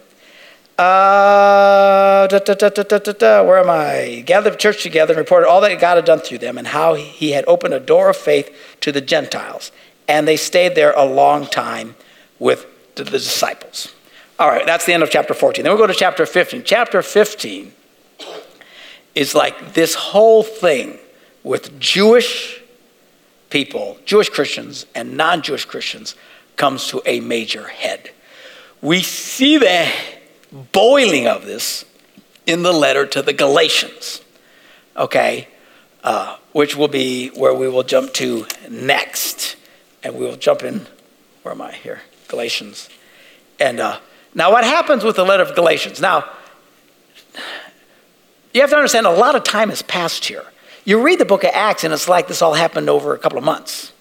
Uh, 0.80 2.26
da, 2.28 2.40
da, 2.40 2.54
da, 2.54 3.44
where 3.44 3.58
am 3.58 3.70
I? 3.70 4.24
Gathered 4.26 4.54
the 4.54 4.58
church 4.58 4.82
together 4.82 5.12
and 5.12 5.18
reported 5.18 5.50
all 5.50 5.60
that 5.60 5.78
God 5.78 5.96
had 5.98 6.06
done 6.06 6.20
through 6.20 6.38
them 6.38 6.58
and 6.58 6.68
how 6.68 6.94
he 6.94 7.32
had 7.32 7.44
opened 7.50 7.74
a 7.74 7.82
door 7.82 8.10
of 8.10 8.16
faith 8.16 8.50
to 8.80 8.94
the 8.94 9.02
Gentiles. 9.02 9.74
And 10.08 10.26
they 10.26 10.38
stayed 10.38 10.76
there 10.76 10.94
a 10.94 11.04
long 11.04 11.48
time 11.48 11.96
with 12.40 12.66
the 12.96 13.04
disciples. 13.04 13.94
All 14.40 14.48
right, 14.48 14.66
that's 14.66 14.86
the 14.86 14.94
end 14.94 15.04
of 15.04 15.10
chapter 15.10 15.34
14. 15.34 15.64
Then 15.64 15.74
we 15.74 15.78
we'll 15.78 15.86
go 15.86 15.92
to 15.92 16.00
chapter 16.00 16.26
15. 16.26 16.64
Chapter 16.64 17.02
15 17.02 17.74
is 19.16 19.36
like 19.36 19.74
this 19.74 19.96
whole 19.96 20.44
thing 20.44 20.98
with 21.44 21.78
Jewish 21.78 22.62
people, 23.50 23.98
Jewish 24.06 24.30
Christians, 24.30 24.86
and 24.96 25.18
non 25.18 25.42
Jewish 25.42 25.66
Christians 25.66 26.16
comes 26.56 26.88
to 26.88 27.02
a 27.06 27.20
major 27.20 27.68
head. 27.68 28.12
We 28.82 29.04
see 29.04 29.58
that 29.58 30.19
boiling 30.52 31.28
of 31.28 31.45
this 31.45 31.86
in 32.45 32.64
the 32.64 32.74
letter 32.74 33.06
to 33.06 33.22
the 33.22 33.34
Galatians, 33.34 34.22
okay, 34.97 35.47
uh, 36.04 36.38
which 36.52 36.76
will 36.76 36.88
be 36.88 37.30
where 37.30 37.54
we 37.54 37.68
will 37.68 37.84
jump 37.84 38.14
to 38.14 38.45
next. 38.70 39.56
And 40.02 40.16
we 40.16 40.26
will 40.26 40.38
jump 40.38 40.64
in, 40.64 40.88
where 41.43 41.54
am 41.54 41.62
I 41.62 41.74
here? 41.74 42.02
Galatians. 42.28 42.89
And 43.60 43.80
uh, 43.80 44.00
now, 44.34 44.52
what 44.52 44.64
happens 44.64 45.04
with 45.04 45.16
the 45.16 45.26
letter 45.26 45.43
of 45.43 45.56
Galatians? 45.56 46.00
Now, 46.00 46.30
you 48.54 48.62
have 48.62 48.70
to 48.70 48.76
understand 48.76 49.06
a 49.06 49.12
lot 49.12 49.36
of 49.36 49.43
time 49.43 49.70
has 49.70 49.82
passed 49.82 50.26
here. 50.26 50.45
You 50.86 51.02
read 51.02 51.20
the 51.20 51.26
book 51.26 51.43
of 51.43 51.52
Acts, 51.54 51.84
and 51.84 51.93
it's 51.93 52.08
like 52.08 52.28
this 52.28 52.41
all 52.41 52.54
happened 52.54 52.89
over 52.89 53.14
a 53.14 53.20
couple 53.20 53.38
of 53.38 53.43
months. 53.43 53.91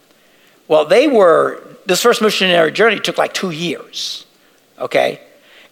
Well, 0.68 0.84
they 0.84 1.09
were, 1.09 1.62
this 1.86 2.03
first 2.03 2.22
missionary 2.22 2.70
journey 2.72 3.01
took 3.01 3.18
like 3.18 3.34
two 3.34 3.51
years, 3.51 4.24
okay? 4.78 5.20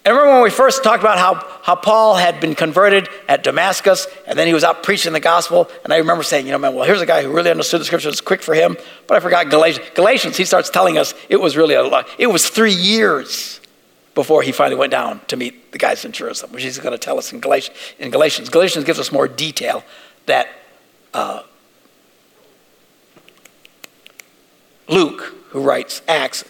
And 0.06 0.14
remember 0.14 0.34
when 0.34 0.44
we 0.44 0.50
first 0.50 0.84
talked 0.84 1.02
about 1.02 1.18
how, 1.18 1.44
how 1.62 1.74
Paul 1.74 2.14
had 2.14 2.38
been 2.38 2.54
converted 2.54 3.08
at 3.26 3.42
Damascus, 3.42 4.06
and 4.24 4.38
then 4.38 4.46
he 4.46 4.54
was 4.54 4.62
out 4.62 4.84
preaching 4.84 5.12
the 5.12 5.18
gospel, 5.18 5.68
and 5.82 5.92
I 5.92 5.96
remember 5.96 6.22
saying, 6.22 6.46
you 6.46 6.52
know, 6.52 6.58
man, 6.58 6.76
well, 6.76 6.84
here's 6.84 7.00
a 7.00 7.06
guy 7.06 7.24
who 7.24 7.32
really 7.32 7.50
understood 7.50 7.80
the 7.80 7.84
scriptures, 7.84 8.20
quick 8.20 8.40
for 8.40 8.54
him, 8.54 8.76
but 9.08 9.16
I 9.16 9.20
forgot 9.20 9.50
Galatians. 9.50 9.84
Galatians, 9.96 10.36
he 10.36 10.44
starts 10.44 10.70
telling 10.70 10.96
us 10.96 11.12
it 11.28 11.40
was 11.40 11.56
really 11.56 11.74
a 11.74 11.82
lot, 11.82 12.08
it 12.18 12.28
was 12.28 12.48
three 12.48 12.72
years 12.72 13.60
before 14.14 14.42
he 14.42 14.52
finally 14.52 14.78
went 14.78 14.92
down 14.92 15.22
to 15.26 15.36
meet 15.36 15.72
the 15.72 15.78
guys 15.78 16.04
in 16.04 16.12
Jerusalem, 16.12 16.52
which 16.52 16.62
he's 16.62 16.78
going 16.78 16.92
to 16.92 16.98
tell 16.98 17.18
us 17.18 17.32
in 17.32 17.40
Galatians. 17.40 17.76
In 17.98 18.12
Galatians, 18.12 18.48
Galatians 18.48 18.84
gives 18.84 19.00
us 19.00 19.10
more 19.10 19.26
detail 19.26 19.82
that 20.26 20.46
uh, 21.14 21.42
Luke, 24.88 25.34
who 25.48 25.60
writes 25.60 26.00
Acts, 26.06 26.44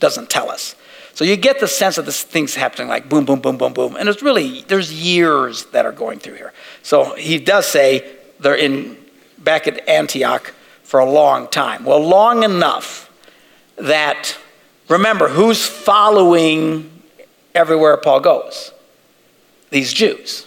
doesn't 0.00 0.30
tell 0.30 0.50
us. 0.50 0.74
So 1.18 1.24
you 1.24 1.34
get 1.34 1.58
the 1.58 1.66
sense 1.66 1.98
of 1.98 2.06
this 2.06 2.22
thing's 2.22 2.54
happening 2.54 2.86
like 2.86 3.08
boom, 3.08 3.24
boom, 3.24 3.40
boom, 3.40 3.56
boom, 3.56 3.72
boom. 3.72 3.96
And 3.96 4.08
it's 4.08 4.22
really, 4.22 4.62
there's 4.68 4.92
years 4.92 5.64
that 5.72 5.84
are 5.84 5.90
going 5.90 6.20
through 6.20 6.34
here. 6.34 6.52
So 6.84 7.16
he 7.16 7.40
does 7.40 7.66
say 7.66 8.08
they're 8.38 8.54
in 8.54 8.96
back 9.36 9.66
at 9.66 9.88
Antioch 9.88 10.54
for 10.84 11.00
a 11.00 11.10
long 11.10 11.48
time. 11.48 11.84
Well, 11.84 11.98
long 11.98 12.44
enough 12.44 13.10
that, 13.74 14.38
remember, 14.86 15.28
who's 15.28 15.66
following 15.66 16.88
everywhere 17.52 17.96
Paul 17.96 18.20
goes. 18.20 18.70
These 19.70 19.92
Jews 19.92 20.46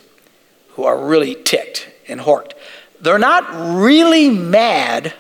who 0.76 0.86
are 0.86 0.98
really 0.98 1.36
ticked 1.36 1.90
and 2.08 2.22
horked. 2.22 2.54
They're 3.02 3.20
not 3.20 3.44
really 3.76 4.30
mad 4.30 5.14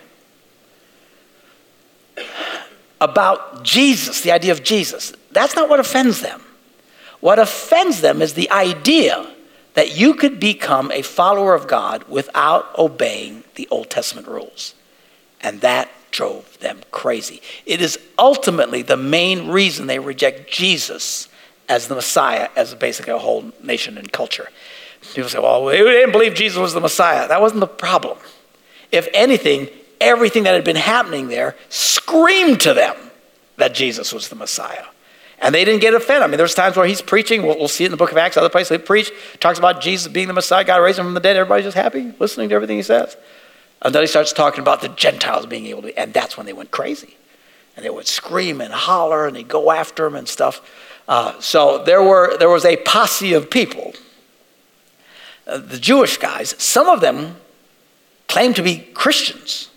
about 3.01 3.63
Jesus, 3.65 4.21
the 4.21 4.31
idea 4.31 4.53
of 4.53 4.63
Jesus. 4.63 5.11
That's 5.31 5.55
not 5.55 5.69
what 5.69 5.79
offends 5.79 6.21
them. 6.21 6.41
What 7.19 7.39
offends 7.39 8.01
them 8.01 8.21
is 8.21 8.33
the 8.33 8.49
idea 8.51 9.27
that 9.73 9.95
you 9.95 10.13
could 10.13 10.39
become 10.39 10.91
a 10.91 11.01
follower 11.01 11.53
of 11.53 11.67
God 11.67 12.03
without 12.09 12.77
obeying 12.77 13.43
the 13.55 13.67
Old 13.71 13.89
Testament 13.89 14.27
rules. 14.27 14.75
And 15.39 15.61
that 15.61 15.89
drove 16.11 16.59
them 16.59 16.81
crazy. 16.91 17.41
It 17.65 17.81
is 17.81 17.97
ultimately 18.17 18.81
the 18.81 18.97
main 18.97 19.47
reason 19.47 19.87
they 19.87 19.99
reject 19.99 20.51
Jesus 20.51 21.29
as 21.69 21.87
the 21.87 21.95
Messiah, 21.95 22.49
as 22.55 22.75
basically 22.75 23.13
a 23.13 23.17
whole 23.17 23.51
nation 23.63 23.97
and 23.97 24.11
culture. 24.11 24.49
People 25.13 25.29
say, 25.29 25.39
well, 25.39 25.65
they 25.65 25.77
didn't 25.77 26.11
believe 26.11 26.33
Jesus 26.33 26.57
was 26.57 26.73
the 26.73 26.81
Messiah. 26.81 27.27
That 27.27 27.41
wasn't 27.41 27.61
the 27.61 27.67
problem. 27.67 28.17
If 28.91 29.07
anything, 29.13 29.69
everything 30.01 30.43
that 30.43 30.53
had 30.53 30.65
been 30.65 30.75
happening 30.75 31.29
there 31.29 31.55
screamed 31.69 32.59
to 32.61 32.73
them 32.73 32.95
that 33.57 33.73
Jesus 33.73 34.13
was 34.13 34.27
the 34.27 34.35
Messiah. 34.35 34.83
And 35.41 35.55
they 35.55 35.65
didn't 35.65 35.81
get 35.81 35.95
offended. 35.95 36.21
I 36.21 36.27
mean, 36.27 36.37
there's 36.37 36.53
times 36.53 36.77
where 36.77 36.85
he's 36.85 37.01
preaching. 37.01 37.41
We'll, 37.41 37.57
we'll 37.57 37.67
see 37.67 37.83
it 37.83 37.87
in 37.87 37.91
the 37.91 37.97
book 37.97 38.11
of 38.11 38.17
Acts, 38.17 38.37
other 38.37 38.49
places. 38.49 38.77
He 38.77 38.77
preach, 38.77 39.11
talks 39.39 39.57
about 39.57 39.81
Jesus 39.81 40.07
being 40.07 40.27
the 40.27 40.33
Messiah, 40.33 40.63
God 40.63 40.77
raised 40.77 40.99
him 40.99 41.05
from 41.05 41.15
the 41.15 41.19
dead. 41.19 41.35
Everybody's 41.35 41.65
just 41.65 41.75
happy, 41.75 42.13
listening 42.19 42.49
to 42.49 42.55
everything 42.55 42.77
he 42.77 42.83
says. 42.83 43.17
And 43.81 43.95
then 43.95 44.03
he 44.03 44.07
starts 44.07 44.31
talking 44.31 44.59
about 44.59 44.81
the 44.81 44.89
Gentiles 44.89 45.47
being 45.47 45.65
able 45.65 45.81
to, 45.81 45.99
and 45.99 46.13
that's 46.13 46.37
when 46.37 46.45
they 46.45 46.53
went 46.53 46.69
crazy. 46.69 47.17
And 47.75 47.83
they 47.83 47.89
would 47.89 48.07
scream 48.07 48.61
and 48.61 48.71
holler, 48.71 49.25
and 49.25 49.35
they'd 49.35 49.47
go 49.47 49.71
after 49.71 50.05
him 50.05 50.15
and 50.15 50.27
stuff. 50.27 50.61
Uh, 51.07 51.39
so 51.39 51.83
there, 51.83 52.03
were, 52.03 52.37
there 52.37 52.49
was 52.49 52.63
a 52.63 52.77
posse 52.77 53.33
of 53.33 53.49
people. 53.49 53.93
Uh, 55.47 55.57
the 55.57 55.79
Jewish 55.79 56.17
guys, 56.17 56.53
some 56.59 56.87
of 56.87 57.01
them 57.01 57.37
claimed 58.27 58.57
to 58.57 58.61
be 58.61 58.77
Christians. 58.93 59.69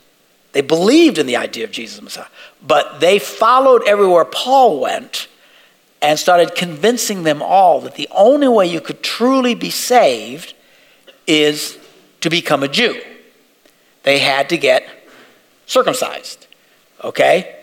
They 0.52 0.60
believed 0.60 1.16
in 1.16 1.26
the 1.26 1.36
idea 1.36 1.64
of 1.64 1.70
Jesus 1.70 2.02
Messiah, 2.02 2.26
but 2.62 3.00
they 3.00 3.18
followed 3.18 3.82
everywhere 3.86 4.26
Paul 4.26 4.80
went 4.80 5.26
and 6.04 6.18
started 6.18 6.54
convincing 6.54 7.22
them 7.22 7.42
all 7.42 7.80
that 7.80 7.94
the 7.94 8.08
only 8.12 8.48
way 8.48 8.66
you 8.66 8.80
could 8.80 9.02
truly 9.02 9.54
be 9.54 9.70
saved 9.70 10.54
is 11.26 11.78
to 12.20 12.30
become 12.30 12.62
a 12.62 12.68
Jew. 12.68 13.00
They 14.02 14.18
had 14.18 14.48
to 14.50 14.58
get 14.58 14.86
circumcised. 15.66 16.46
Okay? 17.02 17.56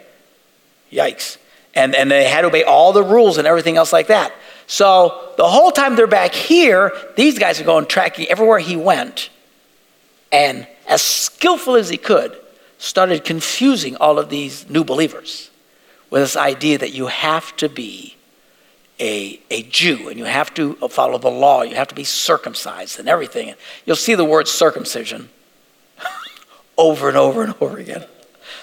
Yikes 0.91 1.37
and, 1.73 1.95
and 1.95 2.11
they 2.11 2.25
had 2.25 2.41
to 2.41 2.47
obey 2.47 2.63
all 2.63 2.93
the 2.93 3.03
rules 3.03 3.37
and 3.37 3.47
everything 3.47 3.77
else 3.77 3.93
like 3.93 4.07
that. 4.07 4.33
So 4.67 5.33
the 5.37 5.47
whole 5.47 5.71
time 5.71 5.95
they're 5.95 6.07
back 6.07 6.33
here, 6.33 6.91
these 7.15 7.37
guys 7.39 7.59
are 7.59 7.63
going 7.63 7.85
tracking 7.85 8.27
everywhere 8.27 8.59
he 8.59 8.75
went, 8.75 9.29
and 10.31 10.67
as 10.87 11.01
skillful 11.01 11.75
as 11.75 11.89
he 11.89 11.97
could, 11.97 12.37
started 12.77 13.23
confusing 13.23 13.95
all 13.97 14.17
of 14.17 14.29
these 14.29 14.69
new 14.69 14.83
believers 14.83 15.49
with 16.09 16.21
this 16.21 16.35
idea 16.35 16.77
that 16.77 16.93
you 16.93 17.07
have 17.07 17.55
to 17.57 17.69
be 17.69 18.15
a, 19.01 19.39
a 19.49 19.63
Jew 19.63 20.09
and 20.09 20.17
you 20.17 20.25
have 20.25 20.53
to 20.53 20.75
follow 20.89 21.17
the 21.17 21.31
law, 21.31 21.63
you 21.63 21.75
have 21.75 21.87
to 21.87 21.95
be 21.95 22.03
circumcised 22.03 22.99
and 22.99 23.09
everything. 23.09 23.55
You'll 23.85 23.95
see 23.95 24.13
the 24.13 24.23
word 24.23 24.47
circumcision 24.47 25.29
over 26.77 27.09
and 27.09 27.17
over 27.17 27.43
and 27.43 27.55
over 27.59 27.79
again. 27.79 28.05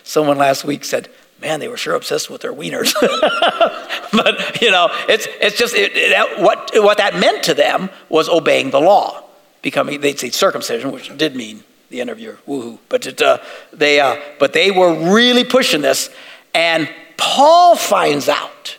Someone 0.04 0.38
last 0.38 0.64
week 0.64 0.84
said, 0.84 1.08
man, 1.40 1.58
they 1.58 1.66
were 1.66 1.76
sure 1.76 1.94
obsessed 1.94 2.30
with 2.30 2.40
their 2.40 2.52
wieners. 2.52 2.94
but, 4.12 4.62
you 4.62 4.70
know, 4.70 4.88
it's, 5.08 5.26
it's 5.40 5.58
just 5.58 5.74
it, 5.74 5.92
it, 5.94 6.40
what, 6.40 6.70
what 6.74 6.98
that 6.98 7.16
meant 7.16 7.42
to 7.44 7.54
them 7.54 7.90
was 8.08 8.28
obeying 8.28 8.70
the 8.70 8.80
law, 8.80 9.24
becoming, 9.60 10.00
they'd 10.00 10.20
say 10.20 10.30
circumcision, 10.30 10.92
which 10.92 11.16
did 11.18 11.34
mean 11.34 11.64
the 11.90 11.96
your 11.96 12.34
woohoo. 12.46 12.78
But, 12.88 13.06
it, 13.06 13.20
uh, 13.20 13.38
they, 13.72 13.98
uh, 13.98 14.16
but 14.38 14.52
they 14.52 14.70
were 14.70 15.12
really 15.12 15.42
pushing 15.42 15.80
this. 15.80 16.10
And 16.54 16.88
Paul 17.16 17.74
finds 17.74 18.28
out 18.28 18.77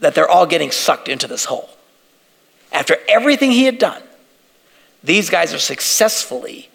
that 0.00 0.14
they're 0.14 0.28
all 0.28 0.46
getting 0.46 0.70
sucked 0.70 1.08
into 1.08 1.26
this 1.26 1.46
hole. 1.46 1.70
After 2.72 2.96
everything 3.08 3.50
he 3.50 3.64
had 3.64 3.78
done, 3.78 4.02
these 5.02 5.30
guys 5.30 5.54
are 5.54 5.58
successfully 5.58 6.68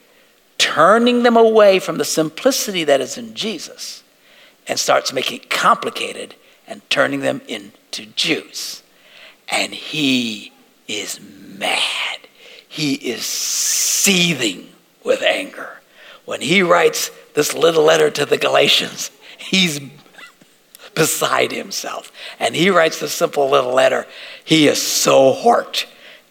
turning 0.58 1.24
them 1.24 1.38
away 1.38 1.80
from 1.80 1.98
the 1.98 2.06
simplicity 2.06 2.84
that 2.86 3.02
is 3.02 3.18
in 3.18 3.34
Jesus 3.34 4.04
and 4.68 4.80
starts 4.80 5.12
making 5.12 5.42
it 5.42 5.50
complicated 5.50 6.36
and 6.68 6.88
turning 6.90 7.20
them 7.20 7.42
into 7.48 8.06
Jews. 8.06 8.82
And 9.50 9.74
he 9.74 10.54
is 10.88 11.20
mad. 11.20 12.20
He 12.68 12.94
is 12.94 13.26
seething 13.26 14.70
with 15.04 15.22
anger. 15.22 15.82
When 16.26 16.42
he 16.42 16.62
writes 16.62 17.12
this 17.34 17.54
little 17.54 17.84
letter 17.84 18.10
to 18.10 18.26
the 18.26 18.38
Galatians, 18.38 19.12
he's 19.38 19.82
beside 20.96 21.52
himself. 21.52 22.12
And 22.40 22.56
he 22.56 22.70
writes 22.70 23.00
this 23.00 23.14
simple 23.14 23.50
little 23.50 23.74
letter. 23.74 24.06
He 24.44 24.68
is 24.68 24.82
so 24.82 25.34
horked. 25.34 25.86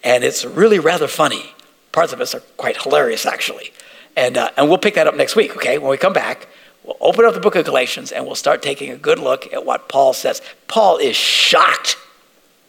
And 0.04 0.24
it's 0.24 0.44
really 0.44 0.78
rather 0.78 1.08
funny. 1.08 1.54
Parts 1.92 2.12
of 2.12 2.20
it 2.20 2.34
are 2.34 2.40
quite 2.56 2.82
hilarious, 2.82 3.26
actually. 3.26 3.72
And, 4.16 4.36
uh, 4.36 4.50
and 4.56 4.68
we'll 4.68 4.78
pick 4.78 4.94
that 4.94 5.06
up 5.06 5.16
next 5.16 5.36
week, 5.36 5.56
okay, 5.56 5.78
when 5.78 5.90
we 5.90 5.96
come 5.96 6.12
back. 6.12 6.48
We'll 6.84 6.96
open 7.00 7.24
up 7.24 7.34
the 7.34 7.40
book 7.40 7.54
of 7.54 7.64
Galatians 7.64 8.10
and 8.10 8.26
we'll 8.26 8.34
start 8.34 8.62
taking 8.62 8.90
a 8.90 8.96
good 8.96 9.18
look 9.18 9.52
at 9.52 9.64
what 9.64 9.88
Paul 9.88 10.12
says. 10.12 10.42
Paul 10.68 10.98
is 10.98 11.16
shocked 11.16 11.96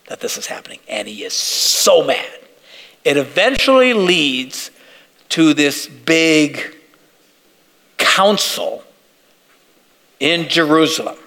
that 0.08 0.20
this 0.20 0.38
is 0.38 0.46
happening, 0.48 0.80
and 0.88 1.08
he 1.08 1.24
is 1.24 1.34
so 1.34 2.04
mad. 2.04 2.40
It 3.04 3.18
eventually 3.18 3.94
leads 3.94 4.70
to 5.30 5.54
this 5.54 5.88
big 5.88 6.76
council 7.98 8.84
in 10.20 10.48
Jerusalem 10.48 11.18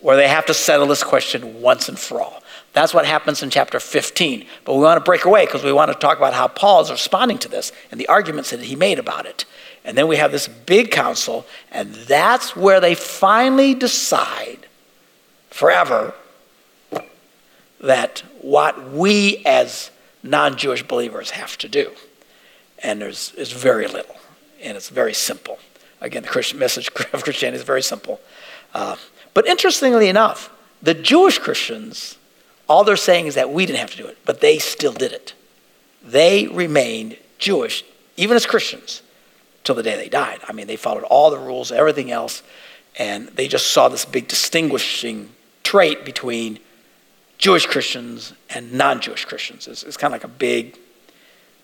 where 0.00 0.16
they 0.16 0.28
have 0.28 0.46
to 0.46 0.54
settle 0.54 0.86
this 0.86 1.02
question 1.02 1.60
once 1.60 1.88
and 1.88 1.98
for 1.98 2.20
all. 2.20 2.42
That's 2.72 2.94
what 2.94 3.06
happens 3.06 3.42
in 3.42 3.50
chapter 3.50 3.80
15. 3.80 4.46
But 4.64 4.74
we 4.74 4.82
want 4.82 4.98
to 4.98 5.04
break 5.04 5.24
away 5.24 5.46
because 5.46 5.64
we 5.64 5.72
want 5.72 5.90
to 5.90 5.98
talk 5.98 6.18
about 6.18 6.34
how 6.34 6.48
Paul 6.48 6.80
is 6.82 6.90
responding 6.90 7.38
to 7.38 7.48
this 7.48 7.72
and 7.90 7.98
the 7.98 8.08
arguments 8.08 8.50
that 8.50 8.60
he 8.60 8.76
made 8.76 8.98
about 8.98 9.26
it. 9.26 9.44
And 9.84 9.96
then 9.96 10.06
we 10.06 10.16
have 10.16 10.32
this 10.32 10.48
big 10.48 10.90
council, 10.90 11.46
and 11.72 11.94
that's 11.94 12.54
where 12.54 12.80
they 12.80 12.94
finally 12.94 13.74
decide 13.74 14.66
forever 15.50 16.14
that 17.80 18.22
what 18.42 18.90
we 18.90 19.42
as 19.46 19.90
non 20.22 20.56
Jewish 20.56 20.82
believers 20.82 21.30
have 21.30 21.56
to 21.58 21.68
do. 21.68 21.92
And 22.80 23.00
there's, 23.00 23.32
there's 23.32 23.52
very 23.52 23.88
little, 23.88 24.16
and 24.60 24.76
it's 24.76 24.88
very 24.88 25.14
simple. 25.14 25.58
Again, 26.00 26.22
the 26.22 26.28
Christian 26.28 26.58
message 26.58 26.88
of 27.12 27.24
Christianity 27.24 27.58
is 27.58 27.64
very 27.64 27.82
simple. 27.82 28.20
Uh, 28.74 28.96
but 29.38 29.46
interestingly 29.46 30.08
enough, 30.08 30.50
the 30.82 30.94
Jewish 30.94 31.38
Christians, 31.38 32.18
all 32.68 32.82
they're 32.82 32.96
saying 32.96 33.28
is 33.28 33.36
that 33.36 33.52
we 33.52 33.66
didn't 33.66 33.78
have 33.78 33.92
to 33.92 33.96
do 33.96 34.08
it, 34.08 34.18
but 34.24 34.40
they 34.40 34.58
still 34.58 34.92
did 34.92 35.12
it. 35.12 35.32
They 36.02 36.48
remained 36.48 37.16
Jewish, 37.38 37.84
even 38.16 38.34
as 38.34 38.46
Christians 38.46 39.00
till 39.62 39.76
the 39.76 39.84
day 39.84 39.94
they 39.94 40.08
died. 40.08 40.40
I 40.48 40.52
mean, 40.52 40.66
they 40.66 40.74
followed 40.74 41.04
all 41.04 41.30
the 41.30 41.38
rules, 41.38 41.70
everything 41.70 42.10
else, 42.10 42.42
and 42.98 43.28
they 43.28 43.46
just 43.46 43.68
saw 43.68 43.88
this 43.88 44.04
big 44.04 44.26
distinguishing 44.26 45.30
trait 45.62 46.04
between 46.04 46.58
Jewish 47.38 47.64
Christians 47.64 48.32
and 48.50 48.72
non-Jewish 48.72 49.24
Christians. 49.24 49.68
It's, 49.68 49.84
it's 49.84 49.96
kind 49.96 50.12
of 50.12 50.20
like 50.20 50.24
a 50.24 50.34
big, 50.36 50.76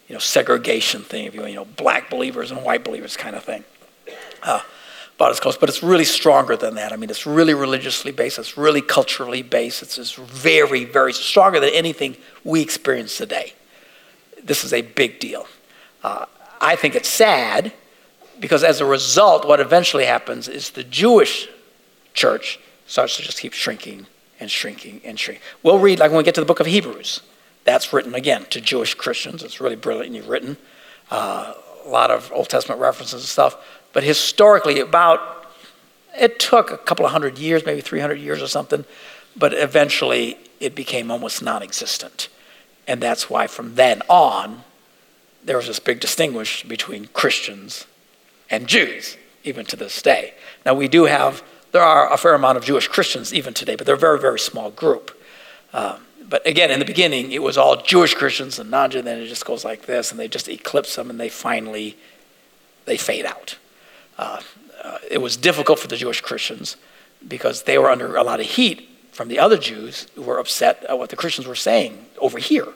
you 0.07 0.15
know, 0.15 0.21
segregation 0.21 1.03
thing. 1.03 1.25
If 1.25 1.35
you 1.35 1.45
you 1.45 1.57
know, 1.57 1.65
black 1.65 2.09
believers 2.09 2.53
and 2.53 2.63
white 2.63 2.85
believers 2.85 3.17
kind 3.17 3.35
of 3.35 3.43
thing. 3.43 3.65
Uh, 4.45 4.61
as 5.21 5.41
close, 5.41 5.57
but 5.57 5.69
it's 5.69 5.83
really 5.83 6.05
stronger 6.05 6.57
than 6.57 6.75
that. 6.75 6.93
I 6.93 6.97
mean, 6.97 7.11
it's 7.11 7.27
really 7.27 7.55
religiously 7.55 8.13
based. 8.13 8.39
It's 8.39 8.57
really 8.57 8.83
culturally 8.83 9.43
based. 9.43 9.83
It's, 9.83 9.99
it's 9.99 10.15
very, 10.15 10.85
very 10.85 11.13
stronger 11.13 11.61
than 11.61 11.71
anything 11.71 12.17
we 12.43 12.61
experience 12.61 13.17
today. 13.17 13.55
This 14.43 14.65
is 14.65 14.73
a 14.73 14.83
big 14.83 15.21
deal. 15.21 15.47
Uh, 16.03 16.27
I 16.61 16.77
think 16.77 16.95
it's 16.95 17.09
sad 17.09 17.73
because 18.41 18.65
as 18.65 18.81
a 18.81 18.85
result, 18.85 19.47
what 19.47 19.61
eventually 19.61 20.05
happens 20.05 20.49
is 20.49 20.71
the 20.71 20.85
Jewish 20.85 21.49
church 22.13 22.59
starts 22.87 23.17
to 23.17 23.23
just 23.23 23.39
keep 23.39 23.53
shrinking 23.53 24.07
and 24.41 24.51
shrinking 24.51 25.01
and 25.05 25.19
shrinking. 25.19 25.43
We'll 25.63 25.79
read, 25.79 26.01
like 26.01 26.11
when 26.11 26.19
we 26.19 26.25
get 26.25 26.35
to 26.35 26.41
the 26.41 26.47
book 26.47 26.61
of 26.61 26.67
Hebrews, 26.67 27.21
that's 27.65 27.93
written 27.93 28.15
again 28.15 28.47
to 28.51 28.61
Jewish 28.61 28.95
Christians. 28.95 29.43
It's 29.43 29.61
really 29.61 29.77
brilliantly 29.77 30.21
written. 30.21 30.57
Uh, 31.11 31.55
a 31.85 31.89
lot 31.89 32.11
of 32.11 32.33
Old 32.33 32.49
Testament 32.49 32.81
references 32.81 33.23
and 33.23 33.29
stuff. 33.29 33.57
But 33.95 34.03
historically, 34.03 34.81
about, 34.81 35.47
it 36.19 36.39
took 36.39 36.71
a 36.71 36.77
couple 36.77 37.07
of 37.07 37.13
hundred 37.13 37.39
years, 37.39 37.65
maybe 37.65 37.81
300 37.81 38.17
years 38.17 38.43
or 38.43 38.49
something, 38.49 38.85
but 39.37 39.55
eventually 39.55 40.37
it 40.61 40.75
became 40.75 41.11
almost 41.11 41.43
non 41.43 41.63
existent. 41.63 42.29
And 42.87 43.01
that's 43.01 43.31
why 43.31 43.47
from 43.47 43.77
then 43.77 44.03
on, 44.11 44.65
there 45.43 45.57
was 45.57 45.69
this 45.69 45.79
big 45.79 46.01
distinguish 46.01 46.65
between 46.65 47.07
Christians 47.07 47.87
and 48.51 48.67
Jews, 48.67 49.17
even 49.45 49.65
to 49.67 49.77
this 49.77 50.03
day. 50.03 50.35
Now, 50.67 50.75
we 50.75 50.89
do 50.89 51.05
have, 51.05 51.43
there 51.73 51.83
are 51.83 52.13
a 52.13 52.17
fair 52.17 52.35
amount 52.35 52.59
of 52.59 52.65
Jewish 52.65 52.89
Christians 52.89 53.33
even 53.33 53.55
today, 53.55 53.77
but 53.77 53.87
they're 53.87 53.95
a 53.95 53.99
very, 53.99 54.19
very 54.19 54.39
small 54.39 54.71
group. 54.71 55.19
Um, 55.73 56.05
but 56.29 56.47
again, 56.47 56.71
in 56.71 56.79
the 56.79 56.85
beginning, 56.85 57.33
it 57.33 57.43
was 57.43 57.57
all 57.57 57.77
Jewish 57.77 58.15
Christians 58.15 58.59
and 58.59 58.71
non 58.71 58.91
Jews, 58.91 59.05
then 59.05 59.21
it 59.21 59.27
just 59.29 59.45
goes 59.45 59.65
like 59.65 59.87
this, 59.87 60.11
and 60.11 60.19
they 60.19 60.27
just 60.27 60.49
eclipse 60.49 60.97
them, 60.97 61.11
and 61.11 61.21
they 61.21 61.29
finally, 61.29 61.97
they 62.87 62.97
fade 62.97 63.27
out. 63.27 63.57
Uh, 64.19 64.41
uh, 64.83 64.99
it 65.11 65.19
was 65.19 65.37
difficult 65.37 65.79
for 65.79 65.89
the 65.89 65.97
Jewish 65.97 66.21
Christians 66.21 66.77
because 67.27 67.63
they 67.63 67.79
were 67.79 67.91
under 67.91 68.17
a 68.17 68.23
lot 68.23 68.41
of 68.41 68.47
heat 68.47 68.89
from 69.13 69.29
the 69.29 69.39
other 69.39 69.57
Jews 69.57 70.07
who 70.15 70.23
were 70.23 70.39
upset 70.39 70.85
at 70.89 70.99
what 70.99 71.11
the 71.11 71.17
Christians 71.17 71.47
were 71.47 71.55
saying 71.55 72.07
over 72.19 72.39
here 72.39 72.69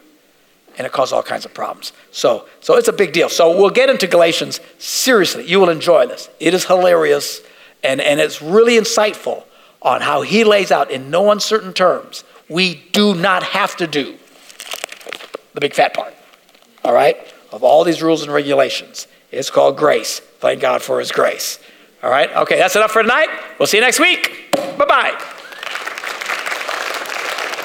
and 0.78 0.86
it 0.86 0.92
caused 0.92 1.12
all 1.12 1.24
kinds 1.24 1.44
of 1.44 1.52
problems. 1.52 1.92
So, 2.12 2.46
so 2.60 2.76
it's 2.76 2.86
a 2.86 2.92
big 2.92 3.12
deal. 3.12 3.28
So 3.28 3.56
we'll 3.58 3.70
get 3.70 3.90
into 3.90 4.06
Galatians. 4.06 4.60
Seriously, 4.78 5.44
you 5.46 5.58
will 5.58 5.70
enjoy 5.70 6.06
this. 6.06 6.30
It 6.38 6.54
is 6.54 6.64
hilarious 6.64 7.40
and, 7.82 8.00
and 8.00 8.20
it's 8.20 8.40
really 8.40 8.74
insightful 8.74 9.44
on 9.82 10.00
how 10.00 10.22
he 10.22 10.44
lays 10.44 10.70
out 10.70 10.90
in 10.90 11.10
no 11.10 11.30
uncertain 11.30 11.72
terms. 11.72 12.24
We 12.48 12.76
do 12.92 13.14
not 13.14 13.42
have 13.42 13.76
to 13.76 13.86
do 13.86 14.16
the 15.54 15.60
big 15.60 15.74
fat 15.74 15.94
part, 15.94 16.14
all 16.84 16.92
right, 16.92 17.16
of 17.50 17.64
all 17.64 17.82
these 17.82 18.00
rules 18.00 18.22
and 18.22 18.32
regulations. 18.32 19.08
It's 19.32 19.50
called 19.50 19.76
grace. 19.76 20.22
Thank 20.38 20.60
God 20.60 20.82
for 20.82 20.98
his 21.00 21.12
grace. 21.12 21.58
All 22.02 22.10
right, 22.10 22.34
okay, 22.36 22.58
that's 22.58 22.76
enough 22.76 22.92
for 22.92 23.02
tonight. 23.02 23.28
We'll 23.58 23.66
see 23.66 23.78
you 23.78 23.82
next 23.82 23.98
week. 24.00 24.50
Bye 24.52 24.86
bye. 24.86 25.37